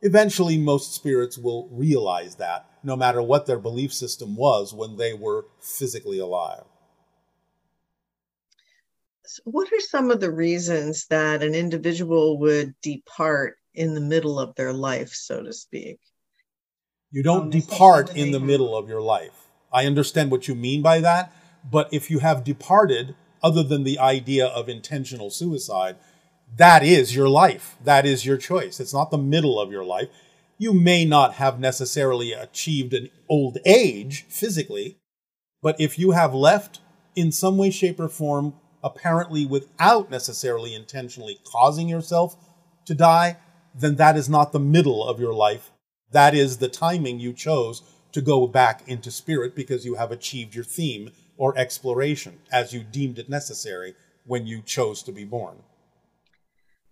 Eventually, 0.00 0.58
most 0.58 0.94
spirits 0.94 1.38
will 1.38 1.68
realize 1.70 2.36
that, 2.36 2.66
no 2.82 2.96
matter 2.96 3.22
what 3.22 3.46
their 3.46 3.58
belief 3.58 3.92
system 3.92 4.36
was 4.36 4.72
when 4.72 4.96
they 4.96 5.12
were 5.12 5.46
physically 5.60 6.18
alive 6.18 6.64
what 9.44 9.72
are 9.72 9.80
some 9.80 10.10
of 10.10 10.20
the 10.20 10.30
reasons 10.30 11.06
that 11.06 11.42
an 11.42 11.54
individual 11.54 12.38
would 12.38 12.74
depart 12.82 13.56
in 13.74 13.94
the 13.94 14.00
middle 14.00 14.38
of 14.38 14.54
their 14.54 14.72
life, 14.72 15.10
so 15.10 15.42
to 15.42 15.52
speak? 15.52 15.98
You 17.10 17.22
don't 17.22 17.42
um, 17.44 17.50
depart 17.50 18.16
in 18.16 18.32
the 18.32 18.40
middle 18.40 18.76
of 18.76 18.88
your 18.88 19.00
life. 19.00 19.50
I 19.72 19.86
understand 19.86 20.30
what 20.30 20.48
you 20.48 20.54
mean 20.54 20.82
by 20.82 21.00
that, 21.00 21.32
but 21.70 21.88
if 21.92 22.10
you 22.10 22.18
have 22.20 22.44
departed, 22.44 23.14
other 23.42 23.62
than 23.62 23.84
the 23.84 23.98
idea 23.98 24.46
of 24.46 24.68
intentional 24.68 25.30
suicide, 25.30 25.96
that 26.56 26.82
is 26.82 27.14
your 27.14 27.28
life. 27.28 27.76
That 27.82 28.06
is 28.06 28.24
your 28.24 28.36
choice. 28.36 28.80
It's 28.80 28.94
not 28.94 29.10
the 29.10 29.18
middle 29.18 29.60
of 29.60 29.70
your 29.70 29.84
life. 29.84 30.08
You 30.58 30.72
may 30.72 31.04
not 31.04 31.34
have 31.34 31.58
necessarily 31.58 32.32
achieved 32.32 32.94
an 32.94 33.10
old 33.28 33.58
age 33.66 34.24
physically, 34.28 34.98
but 35.62 35.80
if 35.80 35.98
you 35.98 36.12
have 36.12 36.34
left 36.34 36.80
in 37.16 37.32
some 37.32 37.56
way, 37.56 37.70
shape, 37.70 37.98
or 37.98 38.08
form 38.08 38.54
apparently 38.84 39.46
without 39.46 40.10
necessarily 40.10 40.74
intentionally 40.74 41.40
causing 41.44 41.88
yourself 41.88 42.36
to 42.84 42.94
die, 42.94 43.38
then 43.74 43.96
that 43.96 44.16
is 44.16 44.28
not 44.28 44.52
the 44.52 44.60
middle 44.60 45.02
of 45.02 45.18
your 45.18 45.34
life. 45.34 45.72
That 46.12 46.34
is 46.34 46.58
the 46.58 46.68
timing 46.68 47.18
you 47.18 47.32
chose 47.32 47.82
to 48.12 48.20
go 48.20 48.46
back 48.46 48.86
into 48.86 49.10
spirit 49.10 49.56
because 49.56 49.84
you 49.84 49.94
have 49.96 50.12
achieved 50.12 50.54
your 50.54 50.62
theme 50.62 51.10
or 51.36 51.58
exploration 51.58 52.38
as 52.52 52.72
you 52.72 52.84
deemed 52.84 53.18
it 53.18 53.28
necessary 53.28 53.94
when 54.24 54.46
you 54.46 54.62
chose 54.62 55.02
to 55.02 55.12
be 55.12 55.24
born. 55.24 55.56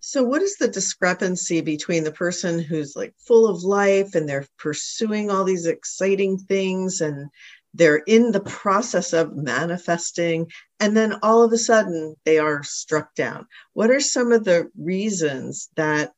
So, 0.00 0.24
what 0.24 0.42
is 0.42 0.56
the 0.56 0.66
discrepancy 0.66 1.60
between 1.60 2.02
the 2.02 2.10
person 2.10 2.58
who's 2.58 2.96
like 2.96 3.14
full 3.18 3.46
of 3.46 3.62
life 3.62 4.16
and 4.16 4.28
they're 4.28 4.48
pursuing 4.58 5.30
all 5.30 5.44
these 5.44 5.66
exciting 5.66 6.38
things 6.38 7.00
and 7.00 7.30
they're 7.74 8.02
in 8.06 8.32
the 8.32 8.40
process 8.40 9.12
of 9.12 9.36
manifesting 9.36 10.50
and 10.80 10.96
then 10.96 11.14
all 11.22 11.42
of 11.42 11.52
a 11.52 11.58
sudden 11.58 12.14
they 12.24 12.38
are 12.38 12.62
struck 12.62 13.14
down. 13.14 13.46
What 13.72 13.90
are 13.90 14.00
some 14.00 14.32
of 14.32 14.44
the 14.44 14.70
reasons 14.76 15.70
that 15.76 16.12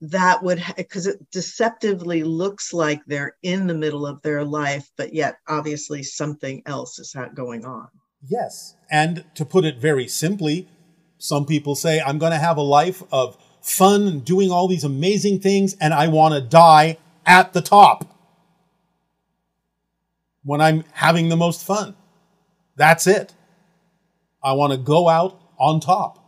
that 0.00 0.42
would 0.42 0.62
because 0.76 1.06
it 1.06 1.18
deceptively 1.30 2.24
looks 2.24 2.74
like 2.74 3.00
they're 3.06 3.36
in 3.42 3.66
the 3.66 3.74
middle 3.74 4.06
of 4.06 4.20
their 4.22 4.44
life 4.44 4.90
but 4.98 5.14
yet 5.14 5.36
obviously 5.48 6.02
something 6.02 6.62
else 6.66 6.98
is 6.98 7.14
going 7.34 7.64
on? 7.64 7.88
Yes 8.26 8.74
and 8.90 9.24
to 9.34 9.44
put 9.44 9.64
it 9.64 9.78
very 9.78 10.08
simply 10.08 10.68
some 11.18 11.46
people 11.46 11.74
say 11.74 12.00
i'm 12.00 12.18
going 12.18 12.32
to 12.32 12.38
have 12.38 12.56
a 12.56 12.62
life 12.62 13.02
of 13.10 13.38
fun 13.62 14.06
and 14.06 14.24
doing 14.24 14.50
all 14.50 14.68
these 14.68 14.84
amazing 14.84 15.40
things 15.40 15.74
and 15.80 15.94
i 15.94 16.06
want 16.06 16.34
to 16.34 16.40
die 16.40 16.98
at 17.24 17.52
the 17.54 17.62
top 17.62 18.13
when 20.44 20.60
I'm 20.60 20.84
having 20.92 21.28
the 21.28 21.36
most 21.36 21.64
fun. 21.66 21.96
That's 22.76 23.06
it. 23.06 23.34
I 24.42 24.52
want 24.52 24.72
to 24.72 24.78
go 24.78 25.08
out 25.08 25.40
on 25.58 25.80
top. 25.80 26.18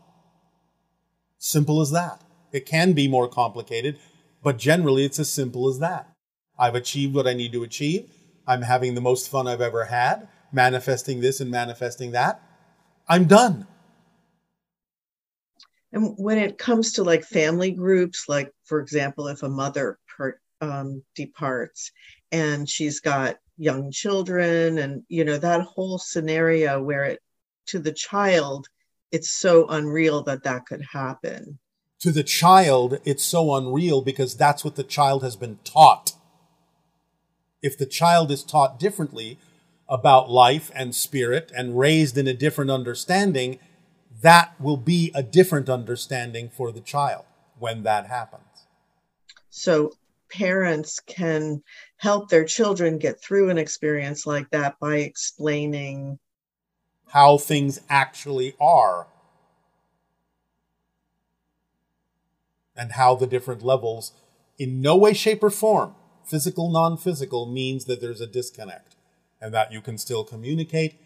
Simple 1.38 1.80
as 1.80 1.90
that. 1.90 2.22
It 2.52 2.66
can 2.66 2.92
be 2.92 3.08
more 3.08 3.28
complicated, 3.28 3.98
but 4.42 4.56
generally 4.56 5.04
it's 5.04 5.18
as 5.18 5.30
simple 5.30 5.68
as 5.68 5.78
that. 5.80 6.10
I've 6.58 6.74
achieved 6.74 7.14
what 7.14 7.26
I 7.26 7.34
need 7.34 7.52
to 7.52 7.62
achieve. 7.62 8.10
I'm 8.46 8.62
having 8.62 8.94
the 8.94 9.00
most 9.00 9.28
fun 9.28 9.46
I've 9.46 9.60
ever 9.60 9.84
had, 9.84 10.28
manifesting 10.52 11.20
this 11.20 11.40
and 11.40 11.50
manifesting 11.50 12.12
that. 12.12 12.40
I'm 13.08 13.24
done. 13.24 13.66
And 15.92 16.14
when 16.16 16.38
it 16.38 16.58
comes 16.58 16.92
to 16.94 17.04
like 17.04 17.24
family 17.24 17.70
groups, 17.70 18.28
like 18.28 18.50
for 18.64 18.80
example, 18.80 19.28
if 19.28 19.42
a 19.42 19.48
mother 19.48 19.98
per, 20.16 20.38
um, 20.60 21.02
departs 21.14 21.92
and 22.32 22.68
she's 22.68 23.00
got 23.00 23.36
young 23.58 23.90
children 23.90 24.78
and 24.78 25.02
you 25.08 25.24
know 25.24 25.38
that 25.38 25.62
whole 25.62 25.98
scenario 25.98 26.82
where 26.82 27.04
it 27.04 27.20
to 27.66 27.78
the 27.78 27.92
child 27.92 28.68
it's 29.12 29.30
so 29.30 29.66
unreal 29.68 30.22
that 30.24 30.42
that 30.42 30.66
could 30.66 30.82
happen. 30.92 31.58
To 32.00 32.10
the 32.10 32.24
child 32.24 32.98
it's 33.04 33.24
so 33.24 33.54
unreal 33.54 34.02
because 34.02 34.36
that's 34.36 34.64
what 34.64 34.76
the 34.76 34.84
child 34.84 35.22
has 35.22 35.36
been 35.36 35.58
taught. 35.64 36.12
If 37.62 37.78
the 37.78 37.86
child 37.86 38.30
is 38.30 38.42
taught 38.44 38.78
differently 38.78 39.38
about 39.88 40.30
life 40.30 40.70
and 40.74 40.94
spirit 40.94 41.50
and 41.56 41.78
raised 41.78 42.18
in 42.18 42.26
a 42.26 42.34
different 42.34 42.70
understanding 42.70 43.58
that 44.22 44.58
will 44.60 44.76
be 44.76 45.12
a 45.14 45.22
different 45.22 45.68
understanding 45.68 46.48
for 46.48 46.72
the 46.72 46.80
child 46.80 47.24
when 47.58 47.82
that 47.82 48.06
happens. 48.06 48.66
So 49.50 49.92
parents 50.30 51.00
can 51.00 51.62
help 51.96 52.28
their 52.28 52.44
children 52.44 52.98
get 52.98 53.20
through 53.20 53.50
an 53.50 53.58
experience 53.58 54.26
like 54.26 54.50
that 54.50 54.78
by 54.78 54.96
explaining 54.96 56.18
how 57.08 57.38
things 57.38 57.80
actually 57.88 58.54
are 58.60 59.06
and 62.76 62.92
how 62.92 63.14
the 63.14 63.26
different 63.26 63.62
levels, 63.62 64.12
in 64.58 64.80
no 64.82 64.96
way, 64.96 65.14
shape, 65.14 65.42
or 65.42 65.50
form, 65.50 65.94
physical, 66.24 66.70
non 66.70 66.96
physical, 66.96 67.46
means 67.46 67.86
that 67.86 68.00
there's 68.00 68.20
a 68.20 68.26
disconnect 68.26 68.96
and 69.40 69.54
that 69.54 69.72
you 69.72 69.80
can 69.80 69.96
still 69.96 70.24
communicate 70.24 70.98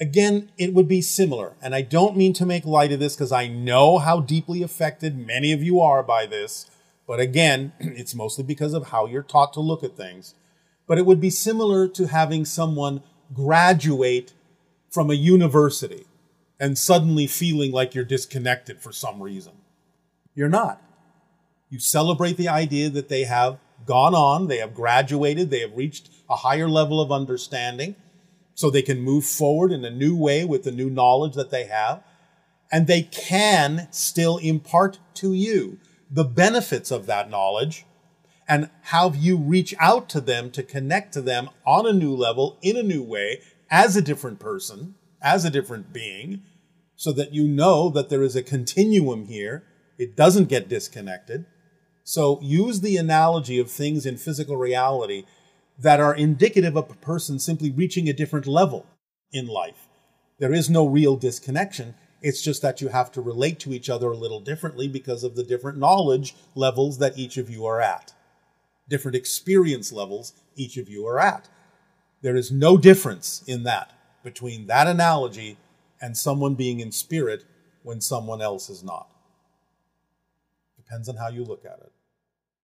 again, 0.00 0.50
it 0.58 0.74
would 0.74 0.88
be 0.88 1.00
similar. 1.00 1.52
And 1.62 1.74
I 1.74 1.82
don't 1.82 2.16
mean 2.16 2.32
to 2.34 2.46
make 2.46 2.64
light 2.64 2.92
of 2.92 3.00
this 3.00 3.14
because 3.14 3.32
I 3.32 3.48
know 3.48 3.98
how 3.98 4.20
deeply 4.20 4.62
affected 4.62 5.16
many 5.16 5.52
of 5.52 5.62
you 5.62 5.80
are 5.80 6.02
by 6.02 6.26
this. 6.26 6.70
But 7.06 7.20
again, 7.20 7.72
it's 7.80 8.14
mostly 8.14 8.44
because 8.44 8.74
of 8.74 8.88
how 8.88 9.06
you're 9.06 9.22
taught 9.22 9.52
to 9.54 9.60
look 9.60 9.82
at 9.82 9.96
things. 9.96 10.34
But 10.86 10.98
it 10.98 11.06
would 11.06 11.20
be 11.20 11.30
similar 11.30 11.88
to 11.88 12.08
having 12.08 12.44
someone 12.44 13.02
graduate 13.32 14.32
from 14.90 15.10
a 15.10 15.14
university 15.14 16.06
and 16.60 16.78
suddenly 16.78 17.26
feeling 17.26 17.72
like 17.72 17.94
you're 17.94 18.04
disconnected 18.04 18.80
for 18.80 18.92
some 18.92 19.22
reason. 19.22 19.52
You're 20.34 20.48
not. 20.48 20.82
You 21.68 21.78
celebrate 21.78 22.36
the 22.36 22.48
idea 22.48 22.90
that 22.90 23.08
they 23.08 23.24
have 23.24 23.58
gone 23.86 24.14
on, 24.14 24.46
they 24.46 24.58
have 24.58 24.74
graduated, 24.74 25.50
they 25.50 25.60
have 25.60 25.76
reached 25.76 26.10
a 26.28 26.36
higher 26.36 26.68
level 26.68 27.00
of 27.00 27.10
understanding, 27.10 27.96
so 28.54 28.70
they 28.70 28.82
can 28.82 29.00
move 29.00 29.24
forward 29.24 29.72
in 29.72 29.84
a 29.84 29.90
new 29.90 30.16
way 30.16 30.44
with 30.44 30.62
the 30.62 30.70
new 30.70 30.88
knowledge 30.88 31.34
that 31.34 31.50
they 31.50 31.64
have. 31.64 32.02
And 32.70 32.86
they 32.86 33.02
can 33.02 33.88
still 33.90 34.38
impart 34.38 34.98
to 35.14 35.32
you 35.32 35.78
the 36.10 36.24
benefits 36.24 36.90
of 36.90 37.06
that 37.06 37.30
knowledge 37.30 37.84
and 38.46 38.70
have 38.82 39.16
you 39.16 39.36
reach 39.36 39.74
out 39.80 40.08
to 40.10 40.20
them 40.20 40.50
to 40.50 40.62
connect 40.62 41.12
to 41.14 41.22
them 41.22 41.48
on 41.66 41.86
a 41.86 41.92
new 41.92 42.14
level, 42.14 42.58
in 42.62 42.76
a 42.76 42.82
new 42.82 43.02
way, 43.02 43.40
as 43.70 43.96
a 43.96 44.02
different 44.02 44.38
person, 44.38 44.94
as 45.22 45.44
a 45.44 45.50
different 45.50 45.92
being, 45.92 46.42
so 46.96 47.10
that 47.12 47.32
you 47.32 47.48
know 47.48 47.88
that 47.88 48.10
there 48.10 48.22
is 48.22 48.36
a 48.36 48.42
continuum 48.42 49.26
here. 49.26 49.64
It 49.98 50.16
doesn't 50.16 50.48
get 50.48 50.68
disconnected. 50.68 51.46
So 52.02 52.38
use 52.42 52.80
the 52.80 52.98
analogy 52.98 53.58
of 53.58 53.70
things 53.70 54.04
in 54.04 54.18
physical 54.18 54.56
reality 54.56 55.24
that 55.78 56.00
are 56.00 56.14
indicative 56.14 56.76
of 56.76 56.90
a 56.90 56.94
person 56.94 57.38
simply 57.38 57.70
reaching 57.70 58.08
a 58.08 58.12
different 58.12 58.46
level 58.46 58.86
in 59.32 59.46
life. 59.46 59.88
There 60.38 60.52
is 60.52 60.68
no 60.68 60.86
real 60.86 61.16
disconnection. 61.16 61.94
It's 62.24 62.40
just 62.40 62.62
that 62.62 62.80
you 62.80 62.88
have 62.88 63.12
to 63.12 63.20
relate 63.20 63.60
to 63.60 63.74
each 63.74 63.90
other 63.90 64.10
a 64.10 64.16
little 64.16 64.40
differently 64.40 64.88
because 64.88 65.24
of 65.24 65.36
the 65.36 65.44
different 65.44 65.76
knowledge 65.76 66.34
levels 66.54 66.96
that 66.96 67.18
each 67.18 67.36
of 67.36 67.50
you 67.50 67.66
are 67.66 67.82
at, 67.82 68.14
different 68.88 69.14
experience 69.14 69.92
levels 69.92 70.32
each 70.56 70.78
of 70.78 70.88
you 70.88 71.06
are 71.06 71.20
at. 71.20 71.50
There 72.22 72.34
is 72.34 72.50
no 72.50 72.78
difference 72.78 73.44
in 73.46 73.64
that 73.64 73.92
between 74.22 74.68
that 74.68 74.86
analogy 74.86 75.58
and 76.00 76.16
someone 76.16 76.54
being 76.54 76.80
in 76.80 76.92
spirit 76.92 77.44
when 77.82 78.00
someone 78.00 78.40
else 78.40 78.70
is 78.70 78.82
not. 78.82 79.10
Depends 80.78 81.10
on 81.10 81.16
how 81.16 81.28
you 81.28 81.44
look 81.44 81.66
at 81.66 81.78
it. 81.80 81.92